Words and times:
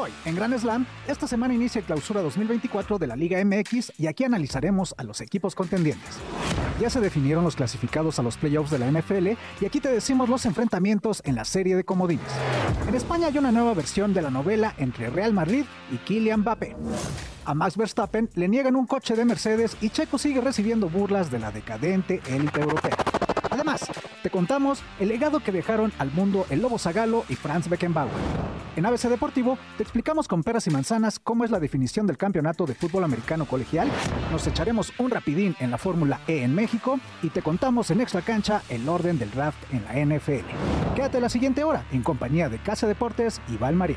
Hoy, 0.00 0.12
en 0.26 0.36
Gran 0.36 0.56
Slam, 0.56 0.86
esta 1.08 1.26
semana 1.26 1.54
inicia 1.54 1.80
el 1.80 1.84
clausura 1.84 2.22
2024 2.22 2.98
de 3.00 3.08
la 3.08 3.16
Liga 3.16 3.44
MX 3.44 3.94
y 3.98 4.06
aquí 4.06 4.22
analizaremos 4.22 4.94
a 4.96 5.02
los 5.02 5.20
equipos 5.20 5.56
contendientes. 5.56 6.18
Ya 6.80 6.88
se 6.88 7.00
definieron 7.00 7.42
los 7.42 7.56
clasificados 7.56 8.20
a 8.20 8.22
los 8.22 8.36
playoffs 8.36 8.70
de 8.70 8.78
la 8.78 8.88
NFL 8.92 9.30
y 9.60 9.66
aquí 9.66 9.80
te 9.80 9.88
decimos 9.90 10.28
los 10.28 10.46
enfrentamientos 10.46 11.20
en 11.24 11.34
la 11.34 11.44
serie 11.44 11.74
de 11.74 11.82
comodines. 11.82 12.30
En 12.86 12.94
España 12.94 13.26
hay 13.26 13.38
una 13.38 13.50
nueva 13.50 13.74
versión 13.74 14.14
de 14.14 14.22
la 14.22 14.30
novela 14.30 14.72
entre 14.78 15.10
Real 15.10 15.32
Madrid 15.32 15.64
y 15.90 15.96
Kylian 15.96 16.42
Mbappé. 16.42 16.76
A 17.44 17.54
Max 17.54 17.76
Verstappen 17.76 18.30
le 18.36 18.46
niegan 18.46 18.76
un 18.76 18.86
coche 18.86 19.16
de 19.16 19.24
Mercedes 19.24 19.76
y 19.80 19.90
Checo 19.90 20.16
sigue 20.16 20.40
recibiendo 20.40 20.88
burlas 20.88 21.28
de 21.32 21.40
la 21.40 21.50
decadente 21.50 22.20
élite 22.28 22.60
europea. 22.60 23.17
Además, 23.50 23.86
te 24.22 24.30
contamos 24.30 24.82
el 25.00 25.08
legado 25.08 25.40
que 25.40 25.52
dejaron 25.52 25.92
al 25.98 26.10
mundo 26.10 26.46
el 26.50 26.60
Lobo 26.60 26.78
Zagalo 26.78 27.24
y 27.28 27.34
Franz 27.34 27.68
Beckenbauer. 27.68 28.12
En 28.76 28.86
ABC 28.86 29.08
Deportivo 29.08 29.58
te 29.76 29.82
explicamos 29.82 30.28
con 30.28 30.44
peras 30.44 30.66
y 30.66 30.70
manzanas 30.70 31.18
cómo 31.18 31.44
es 31.44 31.50
la 31.50 31.58
definición 31.58 32.06
del 32.06 32.16
campeonato 32.16 32.64
de 32.64 32.74
fútbol 32.74 33.04
americano 33.04 33.46
colegial, 33.46 33.88
nos 34.30 34.46
echaremos 34.46 34.92
un 34.98 35.10
rapidín 35.10 35.56
en 35.58 35.72
la 35.72 35.78
Fórmula 35.78 36.20
E 36.28 36.44
en 36.44 36.54
México 36.54 37.00
y 37.22 37.30
te 37.30 37.42
contamos 37.42 37.90
en 37.90 38.00
Extra 38.00 38.22
Cancha 38.22 38.62
el 38.68 38.88
orden 38.88 39.18
del 39.18 39.32
draft 39.32 39.58
en 39.72 39.84
la 39.84 40.16
NFL. 40.16 40.44
Quédate 40.94 41.20
la 41.20 41.28
siguiente 41.28 41.64
hora 41.64 41.84
en 41.90 42.02
compañía 42.02 42.48
de 42.48 42.58
Casa 42.58 42.86
Deportes 42.86 43.40
y 43.48 43.56
Valmarín. 43.56 43.96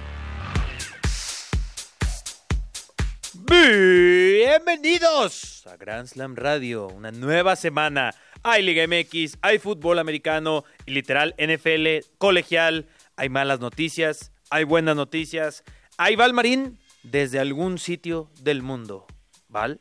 Bienvenidos 3.34 5.66
a 5.68 5.78
Grand 5.78 6.08
Slam 6.08 6.36
Radio, 6.36 6.88
una 6.88 7.12
nueva 7.12 7.56
semana. 7.56 8.12
Hay 8.44 8.64
Liga 8.64 8.88
MX, 8.88 9.38
hay 9.42 9.60
fútbol 9.60 10.00
americano 10.00 10.64
y 10.86 10.92
literal 10.94 11.36
NFL 11.38 12.08
colegial. 12.18 12.88
Hay 13.16 13.30
malas 13.30 13.60
noticias, 13.60 14.32
hay 14.50 14.64
buenas 14.64 14.96
noticias. 14.96 15.64
Hay 15.98 16.16
Valmarín 16.16 16.80
desde 17.04 17.40
algún 17.40 17.78
sitio 17.78 18.32
del 18.42 18.64
mundo. 18.64 19.06
¿Val? 19.48 19.80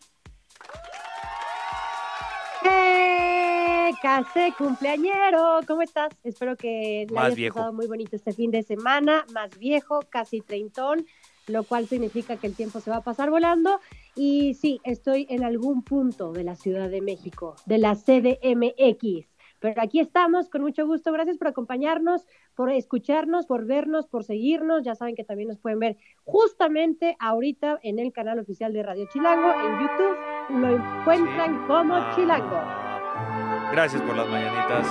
¡Eh! 2.69 3.91
Casé 4.03 4.53
cumpleañero, 4.58 5.61
¿cómo 5.66 5.83
estás? 5.83 6.12
Espero 6.22 6.56
que 6.56 7.06
Más 7.11 7.25
hayas 7.27 7.36
viejo. 7.36 7.55
pasado 7.55 7.72
muy 7.72 7.86
bonito 7.86 8.16
este 8.16 8.33
fin 8.33 8.50
de 8.50 8.62
semana, 8.62 9.25
más 9.33 9.58
viejo, 9.58 10.00
casi 10.11 10.41
treintón, 10.41 11.06
lo 11.47 11.64
cual 11.64 11.88
significa 11.88 12.36
que 12.36 12.47
el 12.47 12.55
tiempo 12.55 12.81
se 12.81 12.91
va 12.91 12.98
a 12.98 13.03
pasar 13.03 13.31
volando. 13.31 13.81
Y 14.16 14.55
sí, 14.55 14.80
estoy 14.84 15.27
en 15.30 15.44
algún 15.44 15.83
punto 15.83 16.33
de 16.33 16.44
la 16.44 16.55
Ciudad 16.56 16.89
de 16.91 17.00
México, 17.00 17.55
de 17.66 17.78
la 17.78 17.94
CDMX. 17.94 19.28
Pero 19.61 19.83
aquí 19.83 20.00
estamos, 20.00 20.48
con 20.48 20.62
mucho 20.62 20.86
gusto. 20.86 21.12
Gracias 21.12 21.36
por 21.36 21.48
acompañarnos, 21.48 22.27
por 22.55 22.70
escucharnos, 22.70 23.44
por 23.47 23.66
vernos, 23.66 24.06
por 24.06 24.25
seguirnos. 24.25 24.83
Ya 24.84 24.94
saben 24.94 25.14
que 25.14 25.22
también 25.25 25.48
nos 25.50 25.58
pueden 25.58 25.78
ver 25.78 25.97
justamente 26.25 27.14
ahorita 27.20 27.78
en 27.83 27.98
el 27.98 28.11
canal 28.12 28.38
oficial 28.38 28.72
de 28.72 28.83
Radio 28.83 29.06
Chilango, 29.12 29.50
en 29.53 29.81
YouTube. 29.81 30.60
Lo 30.60 30.77
encuentran 30.77 31.53
Sí. 31.53 31.60
como 31.66 31.94
Ah. 31.94 32.12
Chilango. 32.16 33.71
Gracias 33.72 34.00
por 34.03 34.16
las 34.16 34.28
mañanitas. 34.28 34.87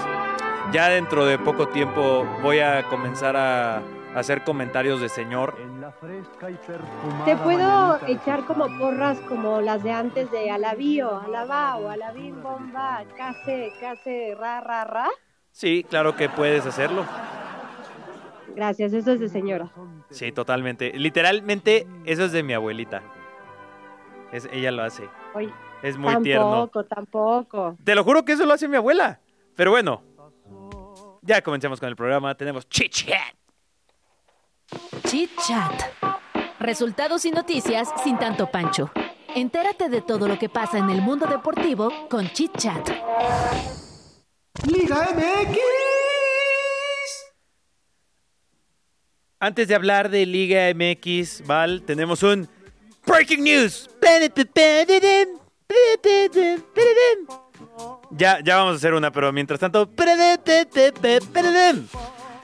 Ya 0.71 0.89
dentro 0.89 1.25
de 1.25 1.39
poco 1.39 1.67
tiempo 1.69 2.25
voy 2.43 2.59
a 2.59 2.83
comenzar 2.89 3.35
a 3.35 3.81
hacer 4.15 4.43
comentarios 4.43 5.01
de 5.01 5.09
señor. 5.09 5.55
Te 7.25 7.35
puedo 7.37 7.99
echar 8.07 8.45
como 8.45 8.67
porras 8.77 9.19
como 9.21 9.61
las 9.61 9.83
de 9.83 9.91
antes 9.91 10.31
de 10.31 10.49
alabío, 10.51 11.19
alabao, 11.19 11.89
alabín, 11.89 12.41
bomba, 12.41 13.03
case, 13.17 13.71
case, 13.79 14.35
ra, 14.39 14.61
ra, 14.61 14.83
ra. 14.83 15.07
Sí, 15.51 15.85
claro 15.89 16.15
que 16.15 16.29
puedes 16.29 16.65
hacerlo. 16.65 17.05
Gracias, 18.55 18.93
eso 18.93 19.11
es 19.11 19.19
de 19.19 19.29
señora. 19.29 19.69
Sí, 20.09 20.31
totalmente. 20.31 20.91
Literalmente, 20.93 21.87
eso 22.05 22.25
es 22.25 22.31
de 22.31 22.43
mi 22.43 22.53
abuelita. 22.53 23.01
Es, 24.31 24.47
ella 24.51 24.71
lo 24.71 24.83
hace. 24.83 25.07
Oye, 25.33 25.51
Es 25.81 25.97
muy 25.97 26.15
tierno. 26.21 26.67
tampoco, 26.67 26.83
tampoco. 26.85 27.77
Te 27.83 27.95
lo 27.95 28.03
juro 28.03 28.25
que 28.25 28.33
eso 28.33 28.45
lo 28.45 28.53
hace 28.53 28.67
mi 28.67 28.77
abuela. 28.77 29.19
Pero 29.55 29.71
bueno, 29.71 30.01
ya 31.21 31.41
comencemos 31.41 31.79
con 31.79 31.89
el 31.89 31.95
programa. 31.95 32.35
Tenemos 32.35 32.67
chit 32.69 32.91
chat. 32.91 33.35
Chit 35.07 35.31
Chat. 35.47 35.73
Resultados 36.59 37.25
y 37.25 37.31
noticias 37.31 37.89
sin 38.03 38.17
tanto 38.17 38.51
pancho. 38.51 38.91
Entérate 39.35 39.89
de 39.89 40.01
todo 40.01 40.27
lo 40.27 40.37
que 40.37 40.49
pasa 40.49 40.77
en 40.77 40.89
el 40.89 41.01
mundo 41.01 41.25
deportivo 41.27 41.91
con 42.09 42.29
Chit 42.31 42.55
Chat. 42.57 42.89
Liga 44.65 45.09
MX. 45.15 45.59
Antes 49.39 49.67
de 49.67 49.75
hablar 49.75 50.09
de 50.09 50.25
Liga 50.25 50.71
MX, 50.73 51.47
Val, 51.47 51.83
tenemos 51.83 52.23
un 52.23 52.49
Breaking 53.05 53.43
News. 53.43 53.89
Ya, 58.11 58.39
ya 58.43 58.57
vamos 58.57 58.73
a 58.73 58.75
hacer 58.75 58.93
una, 58.93 59.11
pero 59.11 59.31
mientras 59.31 59.59
tanto. 59.59 59.89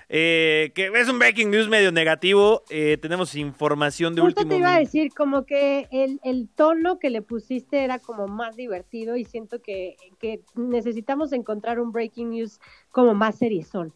Eh, 0.09 0.71
que 0.75 0.91
es 0.93 1.09
un 1.09 1.19
breaking 1.19 1.49
news 1.49 1.67
medio 1.67 1.91
negativo. 1.91 2.63
Eh, 2.69 2.97
tenemos 3.01 3.35
información 3.35 4.15
de 4.15 4.21
Justo 4.21 4.41
último 4.41 4.55
te 4.55 4.59
iba 4.59 4.75
a 4.75 4.79
decir 4.79 5.11
como 5.13 5.45
que 5.45 5.87
el, 5.91 6.19
el 6.23 6.47
tono 6.55 6.99
que 6.99 7.09
le 7.09 7.21
pusiste 7.21 7.83
era 7.83 7.99
como 7.99 8.27
más 8.27 8.55
divertido 8.55 9.15
y 9.15 9.25
siento 9.25 9.61
que, 9.61 9.95
que 10.19 10.41
necesitamos 10.55 11.33
encontrar 11.33 11.79
un 11.79 11.91
breaking 11.91 12.31
news 12.31 12.59
como 12.91 13.13
más 13.13 13.37
seriezón. 13.37 13.93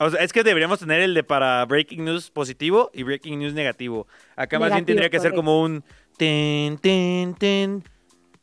O 0.00 0.10
sea, 0.10 0.22
es 0.22 0.32
que 0.32 0.44
deberíamos 0.44 0.78
tener 0.78 1.00
el 1.00 1.12
de 1.12 1.24
para 1.24 1.64
breaking 1.64 2.04
news 2.04 2.30
positivo 2.30 2.90
y 2.94 3.02
breaking 3.02 3.40
news 3.40 3.52
negativo. 3.52 4.06
Acá 4.36 4.58
más 4.60 4.72
bien 4.72 4.84
tendría 4.84 5.10
que 5.10 5.18
ser 5.18 5.34
como 5.34 5.60
un 5.60 5.82
ten, 6.16 6.78
ten, 6.78 7.34
ten, 7.34 7.82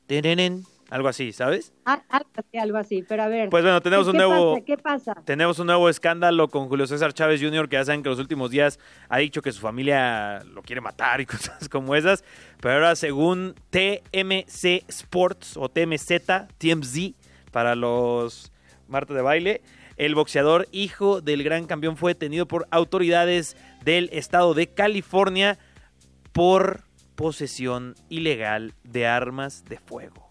terenen, 0.06 0.64
algo 0.95 1.09
así, 1.09 1.33
¿sabes? 1.33 1.73
Ah, 1.85 2.01
Algo 2.07 2.29
así, 2.38 2.57
algo 2.57 2.78
así, 2.78 3.03
pero 3.06 3.23
a 3.23 3.28
ver. 3.28 3.50
Pues 3.50 3.63
bueno, 3.66 3.81
tenemos 3.81 4.06
¿qué 4.06 4.11
un 4.11 4.16
nuevo 4.17 4.53
pasa? 4.53 4.66
¿Qué 4.66 4.78
pasa? 4.78 5.13
tenemos 5.25 5.59
un 5.59 5.67
nuevo 5.67 5.89
escándalo 5.89 6.47
con 6.47 6.69
Julio 6.69 6.88
César 6.88 7.11
Chávez 7.11 7.41
Jr. 7.41 7.67
que 7.67 7.75
ya 7.75 7.83
saben 7.83 8.01
que 8.01 8.07
los 8.07 8.17
últimos 8.17 8.50
días 8.50 8.79
ha 9.09 9.17
dicho 9.17 9.41
que 9.41 9.51
su 9.51 9.59
familia 9.59 10.41
lo 10.53 10.61
quiere 10.61 10.79
matar 10.79 11.19
y 11.19 11.25
cosas 11.35 11.67
como 11.67 11.95
esas. 11.95 12.23
Pero 12.61 12.75
ahora 12.75 12.95
según 12.95 13.56
TMC 13.72 14.85
Sports 14.88 15.57
o 15.57 15.67
TMZ, 15.67 16.11
TMZ 16.57 17.12
para 17.51 17.75
los 17.75 18.53
Marta 18.88 19.13
de 19.13 19.22
baile, 19.22 19.62
el 19.97 20.16
boxeador 20.16 20.66
hijo 20.72 21.19
del 21.19 21.44
gran 21.44 21.66
campeón 21.66 21.97
fue 21.97 22.13
detenido 22.13 22.45
por 22.47 22.67
autoridades 22.72 23.57
del 23.83 24.09
estado 24.13 24.53
de 24.53 24.67
California 24.67 25.57
por 26.31 26.83
posesión 27.16 27.95
ilegal 28.07 28.73
de 28.83 29.07
armas 29.07 29.66
de 29.66 29.77
fuego. 29.77 30.25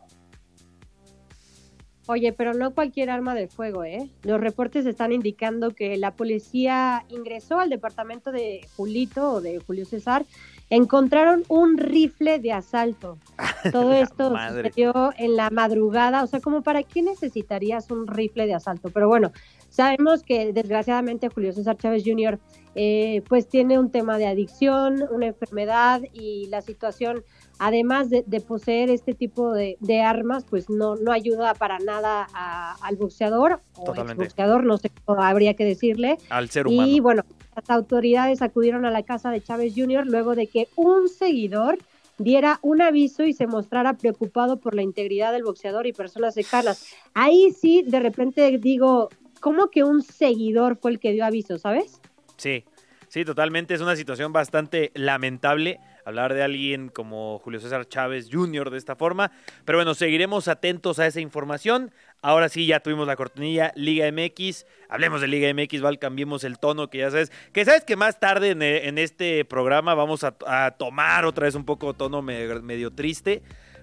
Oye, 2.06 2.32
pero 2.32 2.52
no 2.52 2.74
cualquier 2.74 3.08
arma 3.08 3.34
de 3.34 3.48
fuego, 3.48 3.82
¿eh? 3.82 4.10
Los 4.22 4.40
reportes 4.40 4.84
están 4.84 5.12
indicando 5.12 5.70
que 5.70 5.96
la 5.96 6.10
policía 6.10 7.04
ingresó 7.08 7.60
al 7.60 7.70
departamento 7.70 8.30
de 8.30 8.66
Julito 8.76 9.32
o 9.32 9.40
de 9.40 9.58
Julio 9.60 9.86
César, 9.86 10.26
encontraron 10.68 11.44
un 11.48 11.78
rifle 11.78 12.38
de 12.40 12.52
asalto. 12.52 13.18
Todo 13.72 13.94
esto 13.94 14.30
madre. 14.30 14.68
sucedió 14.68 15.12
en 15.16 15.36
la 15.36 15.48
madrugada, 15.48 16.22
o 16.22 16.26
sea, 16.26 16.40
como 16.40 16.62
para 16.62 16.82
qué 16.82 17.00
necesitarías 17.02 17.90
un 17.90 18.06
rifle 18.06 18.46
de 18.46 18.54
asalto. 18.54 18.90
Pero 18.90 19.08
bueno, 19.08 19.32
sabemos 19.70 20.22
que 20.22 20.52
desgraciadamente 20.52 21.28
Julio 21.28 21.52
César 21.54 21.78
Chávez 21.78 22.02
Jr. 22.04 22.38
eh, 22.74 23.22
pues 23.28 23.48
tiene 23.48 23.78
un 23.78 23.90
tema 23.90 24.18
de 24.18 24.26
adicción, 24.26 25.04
una 25.10 25.26
enfermedad 25.26 26.02
y 26.12 26.48
la 26.48 26.60
situación 26.60 27.24
además 27.58 28.10
de, 28.10 28.24
de 28.26 28.40
poseer 28.40 28.90
este 28.90 29.14
tipo 29.14 29.52
de, 29.52 29.76
de 29.80 30.02
armas, 30.02 30.44
pues 30.48 30.68
no, 30.68 30.96
no 30.96 31.12
ayuda 31.12 31.54
para 31.54 31.78
nada 31.78 32.28
a- 32.34 32.76
al 32.82 32.96
boxeador 32.96 33.60
o 33.74 33.84
Totalmente. 33.84 34.24
boxeador, 34.24 34.64
no 34.64 34.78
sé 34.78 34.90
habría 35.06 35.54
que 35.54 35.64
decirle. 35.64 36.18
Al 36.30 36.50
ser 36.50 36.66
humano. 36.66 36.90
Y 36.90 37.00
bueno, 37.00 37.22
las 37.54 37.70
autoridades 37.70 38.42
acudieron 38.42 38.84
a 38.86 38.90
la 38.90 39.02
casa 39.02 39.30
de 39.30 39.42
Chávez 39.42 39.74
Jr. 39.76 40.06
luego 40.06 40.34
de 40.34 40.48
que 40.48 40.68
un 40.76 41.08
seguidor 41.08 41.78
diera 42.18 42.58
un 42.62 42.80
aviso 42.80 43.24
y 43.24 43.32
se 43.32 43.46
mostrara 43.46 43.94
preocupado 43.94 44.60
por 44.60 44.74
la 44.74 44.82
integridad 44.82 45.32
del 45.32 45.44
boxeador 45.44 45.86
y 45.86 45.92
personas 45.92 46.34
cercanas. 46.34 46.86
Ahí 47.12 47.50
sí, 47.50 47.84
de 47.86 48.00
repente 48.00 48.58
digo, 48.58 49.10
¿cómo 49.40 49.68
que 49.70 49.84
un 49.84 50.02
seguidor 50.02 50.76
fue 50.76 50.92
el 50.92 51.00
que 51.00 51.12
dio 51.12 51.24
aviso, 51.24 51.58
sabes? 51.58 52.00
Sí, 52.36 52.64
sí, 53.08 53.24
totalmente. 53.24 53.74
Es 53.74 53.80
una 53.80 53.96
situación 53.96 54.32
bastante 54.32 54.90
lamentable 54.94 55.80
hablar 56.04 56.34
de 56.34 56.42
alguien 56.42 56.88
como 56.88 57.38
Julio 57.38 57.60
César 57.60 57.88
Chávez 57.88 58.28
Jr. 58.30 58.70
de 58.70 58.78
esta 58.78 58.96
forma. 58.96 59.32
Pero 59.64 59.78
bueno, 59.78 59.94
seguiremos 59.94 60.48
atentos 60.48 60.98
a 60.98 61.06
esa 61.06 61.20
información. 61.20 61.92
Ahora 62.20 62.48
sí, 62.48 62.66
ya 62.66 62.80
tuvimos 62.80 63.06
la 63.06 63.16
cortinilla 63.16 63.72
Liga 63.74 64.10
MX. 64.10 64.66
Hablemos 64.88 65.20
de 65.20 65.28
Liga 65.28 65.52
MX, 65.52 65.80
Val, 65.80 65.98
cambiemos 65.98 66.44
el 66.44 66.58
tono, 66.58 66.88
que 66.88 66.98
ya 66.98 67.10
sabes. 67.10 67.32
Que 67.52 67.64
sabes 67.64 67.84
que 67.84 67.96
más 67.96 68.20
tarde 68.20 68.50
en, 68.50 68.98
este 68.98 69.44
programa 69.44 69.94
vamos 69.94 70.24
a, 70.24 70.70
tomar 70.78 71.24
otra 71.24 71.44
vez 71.44 71.54
un 71.54 71.64
poco 71.64 71.94
tono 71.94 72.22
medio, 72.22 72.90
triste. 72.92 73.42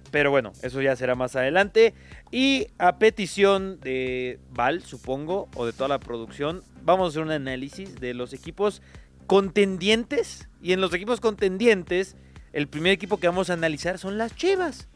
Pero 0.09 0.29
bueno, 0.31 0.51
eso 0.61 0.81
ya 0.81 0.95
será 0.95 1.15
más 1.15 1.35
adelante. 1.35 1.93
Y 2.31 2.67
a 2.77 2.97
petición 2.97 3.79
de 3.79 4.39
Val, 4.49 4.81
supongo, 4.81 5.47
o 5.55 5.65
de 5.65 5.73
toda 5.73 5.87
la 5.87 5.99
producción, 5.99 6.63
vamos 6.81 7.05
a 7.05 7.09
hacer 7.09 7.21
un 7.21 7.31
análisis 7.31 7.95
de 7.99 8.13
los 8.13 8.33
equipos 8.33 8.81
contendientes. 9.27 10.49
Y 10.61 10.73
en 10.73 10.81
los 10.81 10.93
equipos 10.93 11.19
contendientes, 11.19 12.15
el 12.53 12.67
primer 12.67 12.91
equipo 12.91 13.17
que 13.17 13.27
vamos 13.27 13.49
a 13.49 13.53
analizar 13.53 13.97
son 13.97 14.17
las 14.17 14.35
Chivas. 14.35 14.87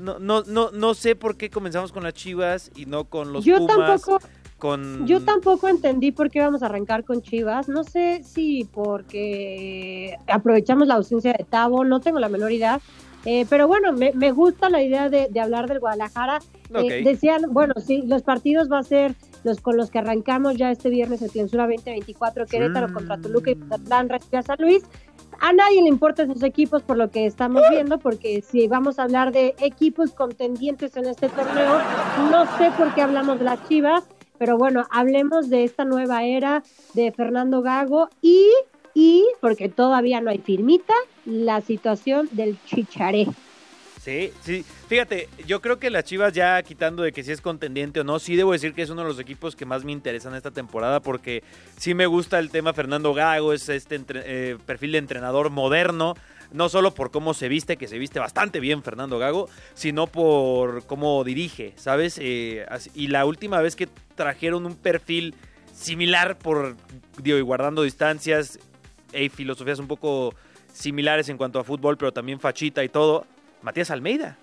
No, 0.00 0.18
no, 0.18 0.42
no, 0.44 0.70
no 0.70 0.94
sé 0.94 1.16
por 1.16 1.36
qué 1.36 1.50
comenzamos 1.50 1.92
con 1.92 2.02
las 2.02 2.14
Chivas 2.14 2.70
y 2.74 2.86
no 2.86 3.04
con 3.04 3.32
los 3.32 3.44
yo 3.44 3.58
Pumas. 3.58 3.76
Tampoco, 4.02 4.20
con... 4.58 5.06
Yo 5.06 5.20
tampoco 5.22 5.68
entendí 5.68 6.12
por 6.12 6.30
qué 6.30 6.40
vamos 6.40 6.62
a 6.62 6.66
arrancar 6.66 7.04
con 7.04 7.22
Chivas. 7.22 7.68
No 7.68 7.84
sé 7.84 8.22
si 8.24 8.64
porque 8.64 10.16
aprovechamos 10.26 10.86
la 10.86 10.94
ausencia 10.94 11.32
de 11.32 11.44
Tavo, 11.44 11.84
no 11.84 12.00
tengo 12.00 12.18
la 12.18 12.28
menor 12.28 12.52
idea. 12.52 12.80
Eh, 13.26 13.46
pero 13.50 13.68
bueno, 13.68 13.92
me, 13.92 14.12
me, 14.14 14.32
gusta 14.32 14.70
la 14.70 14.82
idea 14.82 15.10
de, 15.10 15.28
hablar 15.40 15.68
del 15.68 15.80
Guadalajara. 15.80 16.38
Eh, 16.74 17.02
decían, 17.04 17.42
bueno, 17.50 17.74
sí, 17.84 18.02
los 18.06 18.22
partidos 18.22 18.70
va 18.70 18.78
a 18.78 18.82
ser 18.82 19.14
los 19.44 19.60
con 19.60 19.76
los 19.76 19.90
que 19.90 19.98
arrancamos 19.98 20.56
ya 20.56 20.70
este 20.70 20.90
viernes 20.90 21.22
el 21.22 21.30
Clausura 21.30 21.66
2024, 21.66 22.46
Querétaro 22.46 22.92
contra 22.92 23.18
Toluca 23.18 23.50
y 23.50 23.54
Mazatlán, 23.54 24.08
San 24.44 24.56
Luis. 24.58 24.82
A 25.40 25.52
nadie 25.52 25.82
le 25.82 25.88
importan 25.88 26.30
esos 26.30 26.42
equipos 26.42 26.82
por 26.82 26.98
lo 26.98 27.10
que 27.10 27.24
estamos 27.24 27.62
viendo, 27.70 27.98
porque 27.98 28.42
si 28.42 28.68
vamos 28.68 28.98
a 28.98 29.04
hablar 29.04 29.32
de 29.32 29.54
equipos 29.60 30.12
contendientes 30.12 30.96
en 30.96 31.06
este 31.06 31.28
torneo, 31.28 31.78
no 32.30 32.44
sé 32.58 32.70
por 32.76 32.94
qué 32.94 33.02
hablamos 33.02 33.38
de 33.38 33.44
las 33.46 33.66
Chivas, 33.66 34.04
pero 34.38 34.58
bueno, 34.58 34.86
hablemos 34.90 35.48
de 35.48 35.64
esta 35.64 35.84
nueva 35.84 36.24
era 36.24 36.62
de 36.94 37.12
Fernando 37.12 37.62
Gago 37.62 38.08
y, 38.20 38.50
y 38.94 39.24
porque 39.40 39.68
todavía 39.68 40.20
no 40.20 40.30
hay 40.30 40.38
firmita, 40.38 40.94
la 41.24 41.60
situación 41.60 42.28
del 42.32 42.58
Chicharé. 42.64 43.26
Sí, 44.02 44.32
sí. 44.40 44.64
Fíjate, 44.88 45.28
yo 45.46 45.60
creo 45.60 45.78
que 45.78 45.90
las 45.90 46.04
Chivas 46.04 46.32
ya 46.32 46.62
quitando 46.62 47.02
de 47.02 47.12
que 47.12 47.22
si 47.22 47.32
es 47.32 47.42
contendiente 47.42 48.00
o 48.00 48.04
no, 48.04 48.18
sí 48.18 48.34
debo 48.34 48.52
decir 48.52 48.72
que 48.72 48.80
es 48.80 48.88
uno 48.88 49.02
de 49.02 49.08
los 49.08 49.18
equipos 49.18 49.54
que 49.54 49.66
más 49.66 49.84
me 49.84 49.92
interesan 49.92 50.34
esta 50.34 50.50
temporada 50.50 51.00
porque 51.00 51.42
sí 51.76 51.92
me 51.92 52.06
gusta 52.06 52.38
el 52.38 52.50
tema 52.50 52.72
Fernando 52.72 53.12
Gago, 53.12 53.52
es 53.52 53.68
este 53.68 54.00
eh, 54.08 54.56
perfil 54.64 54.92
de 54.92 54.98
entrenador 54.98 55.50
moderno, 55.50 56.14
no 56.50 56.70
solo 56.70 56.94
por 56.94 57.10
cómo 57.10 57.34
se 57.34 57.48
viste, 57.48 57.76
que 57.76 57.88
se 57.88 57.98
viste 57.98 58.18
bastante 58.18 58.58
bien 58.58 58.82
Fernando 58.82 59.18
Gago, 59.18 59.50
sino 59.74 60.06
por 60.06 60.86
cómo 60.86 61.22
dirige, 61.22 61.74
¿sabes? 61.76 62.16
Eh, 62.22 62.64
y 62.94 63.08
la 63.08 63.26
última 63.26 63.60
vez 63.60 63.76
que 63.76 63.86
trajeron 64.14 64.64
un 64.64 64.76
perfil 64.76 65.34
similar 65.74 66.38
por, 66.38 66.74
digo, 67.22 67.36
y 67.36 67.42
guardando 67.42 67.82
distancias, 67.82 68.58
y 69.12 69.28
filosofías 69.28 69.78
un 69.78 69.88
poco 69.88 70.34
similares 70.72 71.28
en 71.28 71.36
cuanto 71.36 71.58
a 71.58 71.64
fútbol, 71.64 71.98
pero 71.98 72.12
también 72.12 72.40
fachita 72.40 72.82
y 72.82 72.88
todo, 72.88 73.26
Matías 73.62 73.90
Almeida. 73.90 74.36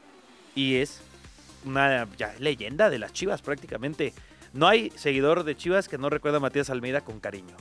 Y 0.55 0.75
es 0.75 1.01
una 1.65 2.07
leyenda 2.39 2.89
de 2.89 2.99
las 2.99 3.13
Chivas 3.13 3.41
prácticamente. 3.41 4.13
No 4.53 4.67
hay 4.67 4.91
seguidor 4.95 5.43
de 5.43 5.55
Chivas 5.55 5.87
que 5.87 5.97
no 5.97 6.09
recuerda 6.09 6.37
a 6.37 6.41
Matías 6.41 6.69
Almeida 6.69 7.01
con 7.01 7.19
cariño. 7.19 7.55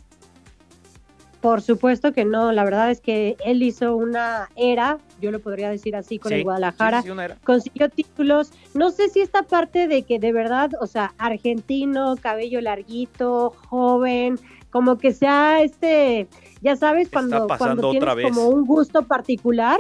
Por 1.40 1.60
supuesto 1.60 2.12
que 2.12 2.24
no, 2.24 2.50
la 2.50 2.64
verdad 2.64 2.90
es 2.90 3.00
que 3.00 3.36
él 3.44 3.62
hizo 3.62 3.94
una 3.94 4.48
era, 4.56 4.98
yo 5.20 5.30
lo 5.30 5.38
podría 5.38 5.70
decir 5.70 5.94
así, 5.94 6.18
con 6.18 6.32
el 6.32 6.42
Guadalajara, 6.42 7.04
consiguió 7.44 7.88
títulos, 7.88 8.50
no 8.74 8.90
sé 8.90 9.10
si 9.10 9.20
esta 9.20 9.42
parte 9.42 9.86
de 9.86 10.02
que 10.02 10.18
de 10.18 10.32
verdad, 10.32 10.70
o 10.80 10.86
sea, 10.86 11.14
argentino, 11.18 12.16
cabello 12.16 12.60
larguito, 12.60 13.54
joven, 13.68 14.40
como 14.70 14.98
que 14.98 15.12
sea 15.12 15.62
este, 15.62 16.26
ya 16.62 16.74
sabes, 16.74 17.10
cuando, 17.10 17.46
cuando 17.58 17.90
tienes 17.92 18.24
como 18.24 18.48
un 18.48 18.64
gusto 18.64 19.02
particular, 19.02 19.78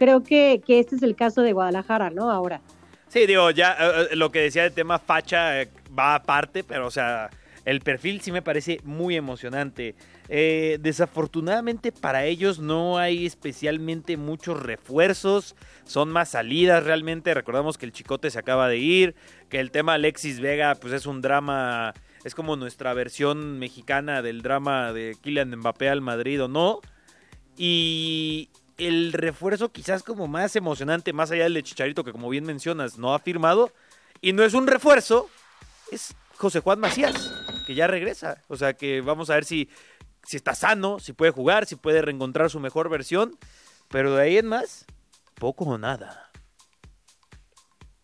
creo 0.00 0.22
que, 0.22 0.62
que 0.66 0.80
este 0.80 0.96
es 0.96 1.02
el 1.02 1.14
caso 1.14 1.42
de 1.42 1.52
Guadalajara, 1.52 2.08
¿no? 2.08 2.30
Ahora. 2.30 2.62
Sí, 3.08 3.26
digo, 3.26 3.50
ya 3.50 3.76
eh, 3.78 4.08
eh, 4.12 4.16
lo 4.16 4.32
que 4.32 4.40
decía 4.40 4.62
del 4.62 4.72
tema 4.72 4.98
facha 4.98 5.60
eh, 5.60 5.68
va 5.96 6.14
aparte, 6.14 6.64
pero 6.64 6.86
o 6.86 6.90
sea, 6.90 7.28
el 7.66 7.82
perfil 7.82 8.22
sí 8.22 8.32
me 8.32 8.40
parece 8.40 8.80
muy 8.82 9.14
emocionante. 9.14 9.94
desafortunadamente 10.26 11.92
para 11.92 12.24
ellos 12.24 12.60
no 12.60 12.96
hay 12.96 13.26
especialmente 13.26 14.16
muchos 14.16 14.62
refuerzos, 14.62 15.54
son 15.84 16.08
más 16.08 16.30
salidas 16.30 16.82
realmente. 16.84 17.34
Recordamos 17.34 17.76
que 17.76 17.84
el 17.84 17.92
Chicote 17.92 18.30
se 18.30 18.38
acaba 18.38 18.68
de 18.68 18.78
ir, 18.78 19.14
que 19.50 19.60
el 19.60 19.70
tema 19.70 19.94
Alexis 19.94 20.40
Vega 20.40 20.76
pues 20.76 20.94
es 20.94 21.04
un 21.04 21.20
drama, 21.20 21.92
es 22.24 22.34
como 22.34 22.56
nuestra 22.56 22.94
versión 22.94 23.58
mexicana 23.58 24.22
del 24.22 24.40
drama 24.40 24.94
de 24.94 25.14
Kylian 25.20 25.56
Mbappé 25.56 25.90
al 25.90 26.00
Madrid 26.00 26.42
o 26.42 26.48
no. 26.48 26.80
Y, 27.62 28.48
el 28.80 29.12
refuerzo 29.12 29.70
quizás 29.72 30.02
como 30.02 30.26
más 30.26 30.56
emocionante, 30.56 31.12
más 31.12 31.30
allá 31.30 31.44
del 31.44 31.54
de 31.54 31.62
Chicharito, 31.62 32.04
que 32.04 32.12
como 32.12 32.28
bien 32.28 32.44
mencionas, 32.44 32.98
no 32.98 33.14
ha 33.14 33.18
firmado. 33.18 33.72
Y 34.20 34.32
no 34.32 34.42
es 34.42 34.54
un 34.54 34.66
refuerzo, 34.66 35.28
es 35.90 36.14
José 36.36 36.60
Juan 36.60 36.80
Macías, 36.80 37.32
que 37.66 37.74
ya 37.74 37.86
regresa. 37.86 38.42
O 38.48 38.56
sea 38.56 38.74
que 38.74 39.00
vamos 39.00 39.30
a 39.30 39.34
ver 39.34 39.44
si, 39.44 39.68
si 40.24 40.36
está 40.36 40.54
sano, 40.54 40.98
si 40.98 41.12
puede 41.12 41.30
jugar, 41.30 41.66
si 41.66 41.76
puede 41.76 42.02
reencontrar 42.02 42.50
su 42.50 42.60
mejor 42.60 42.88
versión. 42.88 43.38
Pero 43.88 44.14
de 44.14 44.22
ahí 44.22 44.38
en 44.38 44.46
más, 44.46 44.86
poco 45.34 45.64
o 45.64 45.78
nada. 45.78 46.29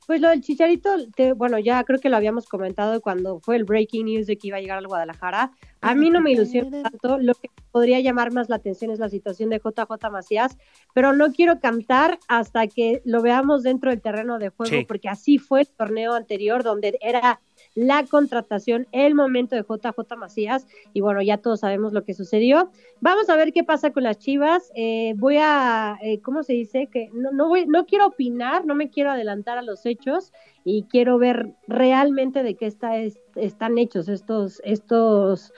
Pues 0.07 0.21
lo 0.21 0.29
del 0.29 0.41
Chicharito, 0.41 0.91
bueno, 1.35 1.59
ya 1.59 1.83
creo 1.83 1.99
que 1.99 2.09
lo 2.09 2.17
habíamos 2.17 2.47
comentado 2.49 3.01
cuando 3.01 3.41
fue 3.41 3.57
el 3.57 3.65
breaking 3.65 4.07
news 4.07 4.27
de 4.27 4.39
que 4.39 4.49
iba 4.49 4.59
a 4.59 4.61
llegar 4.61 4.79
al 4.79 4.87
Guadalajara. 4.87 5.51
A 5.81 5.95
mí 5.97 6.11
no 6.11 6.21
me 6.21 6.31
ilusiona 6.31 6.83
tanto, 6.85 7.19
lo 7.19 7.35
que 7.35 7.51
podría 7.73 7.99
llamar 8.01 8.33
más 8.33 8.49
la 8.49 8.57
atención 8.57 8.93
es 8.93 9.01
la 9.01 9.09
situación 9.09 9.51
de 9.51 9.59
JJ 9.59 10.11
Macías, 10.11 10.57
pero 10.95 11.13
no 11.13 11.33
quiero 11.33 11.59
cantar 11.59 12.19
hasta 12.29 12.69
que 12.69 13.03
lo 13.05 13.21
veamos 13.21 13.65
dentro 13.65 13.91
del 13.91 14.01
terreno 14.01 14.39
de 14.39 14.51
juego, 14.51 14.87
porque 14.87 15.09
así 15.09 15.39
fue 15.39 15.63
el 15.63 15.69
torneo 15.69 16.15
anterior, 16.15 16.63
donde 16.63 16.97
era 17.01 17.41
la 17.77 18.05
contratación, 18.07 18.89
el 18.91 19.15
momento 19.15 19.55
de 19.55 19.63
JJ 19.63 20.17
Macías, 20.17 20.67
y 20.95 21.03
bueno, 21.03 21.23
ya 21.23 21.37
todos 21.37 21.61
sabemos 21.61 21.93
lo 21.93 22.03
que 22.03 22.15
sucedió. 22.15 22.71
Vamos 23.01 23.29
a 23.29 23.37
ver 23.37 23.53
qué 23.53 23.63
pasa 23.63 23.93
con 23.93 24.03
las 24.03 24.19
Chivas. 24.19 24.73
Eh, 24.75 25.13
voy 25.17 25.37
a, 25.39 25.99
eh, 26.03 26.21
¿cómo 26.23 26.43
se 26.43 26.55
dice? 26.55 26.89
Que 26.91 27.11
no, 27.13 27.31
no, 27.33 27.49
voy, 27.49 27.67
no 27.67 27.85
quiero 27.85 28.07
opinar, 28.07 28.65
no 28.65 28.75
me 28.75 28.91
quiero 28.91 29.11
adelantar 29.11 29.59
a 29.59 29.63
los 29.63 29.85
hechos 29.85 30.33
y 30.65 30.85
quiero 30.85 31.19
ver 31.19 31.51
realmente 31.69 32.43
de 32.43 32.55
qué 32.55 32.67
está, 32.67 32.97
están 33.37 33.77
hechos 33.77 34.09
estos, 34.09 34.61
estos, 34.65 35.53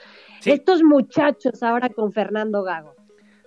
estos 0.45 0.83
muchachos 0.83 1.63
ahora 1.63 1.89
con 1.89 2.11
Fernando 2.11 2.63
Gago. 2.63 2.99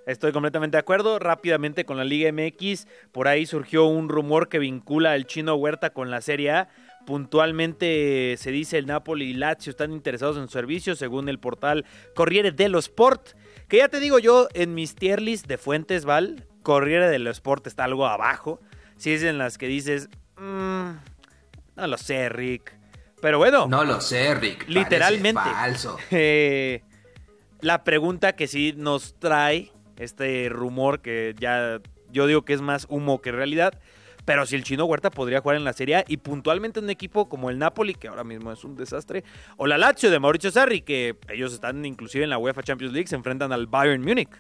Estoy 0.06 0.32
completamente 0.32 0.76
de 0.76 0.80
acuerdo. 0.80 1.18
Rápidamente 1.18 1.84
con 1.84 1.96
la 1.96 2.04
Liga 2.04 2.32
MX, 2.32 2.88
por 3.12 3.28
ahí 3.28 3.46
surgió 3.46 3.86
un 3.86 4.08
rumor 4.08 4.48
que 4.48 4.58
vincula 4.58 5.12
al 5.12 5.26
chino 5.26 5.54
Huerta 5.54 5.90
con 5.90 6.10
la 6.10 6.20
Serie 6.20 6.50
A. 6.50 6.68
Puntualmente 7.06 8.36
se 8.38 8.50
dice 8.50 8.78
el 8.78 8.86
Napoli 8.86 9.30
y 9.30 9.34
Lazio 9.34 9.70
están 9.70 9.92
interesados 9.92 10.36
en 10.36 10.44
su 10.44 10.52
servicio, 10.52 10.94
según 10.94 11.28
el 11.28 11.38
portal 11.38 11.84
Corriere 12.14 12.52
dello 12.52 12.78
Sport. 12.78 13.30
Que 13.68 13.78
ya 13.78 13.88
te 13.88 14.00
digo 14.00 14.18
yo, 14.18 14.48
en 14.54 14.74
mis 14.74 14.94
tier 14.94 15.20
list 15.20 15.46
de 15.46 15.58
fuentes, 15.58 16.04
Val, 16.04 16.46
Corriere 16.62 17.08
dello 17.08 17.30
Sport 17.30 17.66
está 17.66 17.84
algo 17.84 18.06
abajo. 18.06 18.60
Si 18.96 19.12
es 19.12 19.22
en 19.22 19.38
las 19.38 19.58
que 19.58 19.66
dices, 19.66 20.08
mm, 20.36 20.90
no 21.76 21.86
lo 21.86 21.98
sé, 21.98 22.28
Rick. 22.28 22.72
Pero 23.20 23.38
bueno. 23.38 23.66
No 23.66 23.84
lo 23.84 24.00
sé, 24.00 24.34
Rick. 24.34 24.68
Literalmente. 24.68 25.40
Falso. 25.40 25.96
Eh, 26.10 26.82
la 27.60 27.84
pregunta 27.84 28.34
que 28.34 28.48
sí 28.48 28.74
nos 28.76 29.18
trae 29.18 29.72
este 29.96 30.48
rumor 30.48 31.00
que 31.00 31.34
ya 31.38 31.80
yo 32.10 32.26
digo 32.26 32.44
que 32.44 32.52
es 32.52 32.60
más 32.60 32.86
humo 32.90 33.22
que 33.22 33.32
realidad 33.32 33.78
pero 34.24 34.46
si 34.46 34.56
el 34.56 34.64
chino 34.64 34.84
Huerta 34.84 35.10
podría 35.10 35.40
jugar 35.40 35.56
en 35.56 35.64
la 35.64 35.72
Serie 35.72 35.96
A 35.96 36.04
y 36.06 36.18
puntualmente 36.18 36.80
un 36.80 36.90
equipo 36.90 37.28
como 37.28 37.50
el 37.50 37.58
Napoli, 37.58 37.94
que 37.94 38.08
ahora 38.08 38.24
mismo 38.24 38.52
es 38.52 38.64
un 38.64 38.76
desastre, 38.76 39.24
o 39.56 39.66
la 39.66 39.78
Lazio 39.78 40.10
de 40.10 40.18
Mauricio 40.18 40.50
Sarri, 40.50 40.82
que 40.82 41.16
ellos 41.28 41.52
están 41.52 41.84
inclusive 41.84 42.24
en 42.24 42.30
la 42.30 42.38
UEFA 42.38 42.62
Champions 42.62 42.92
League, 42.92 43.08
se 43.08 43.16
enfrentan 43.16 43.52
al 43.52 43.66
Bayern 43.66 44.02
Múnich. 44.02 44.30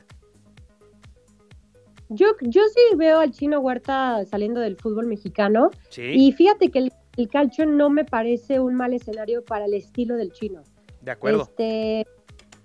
Yo, 2.08 2.26
yo 2.42 2.60
sí 2.74 2.96
veo 2.96 3.20
al 3.20 3.32
chino 3.32 3.60
Huerta 3.60 4.24
saliendo 4.26 4.60
del 4.60 4.76
fútbol 4.76 5.06
mexicano. 5.06 5.70
Y 5.96 6.32
fíjate 6.32 6.70
que 6.70 6.78
el, 6.80 6.92
el, 7.16 7.28
calcio 7.28 7.64
no 7.64 7.88
me 7.88 8.04
parece 8.04 8.60
un 8.60 8.74
mal 8.74 8.92
escenario 8.92 9.42
para 9.42 9.64
el 9.64 9.72
estilo 9.72 10.16
del 10.16 10.30
chino. 10.30 10.62
De 11.00 11.10
acuerdo. 11.10 11.44
Este, 11.44 12.06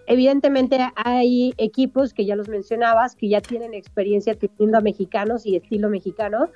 evidentemente 0.05 0.79
hay 0.95 1.53
equipos 1.57 2.13
que 2.13 2.25
ya 2.25 2.35
los 2.35 2.49
mencionabas, 2.49 3.15
que 3.15 3.29
ya 3.29 3.41
tienen 3.41 3.73
experiencia 3.73 4.35
teniendo 4.35 4.77
a 4.77 4.81
mexicanos 4.81 5.45
y 5.45 5.55
estilo 5.55 5.89
mexicano. 5.89 6.49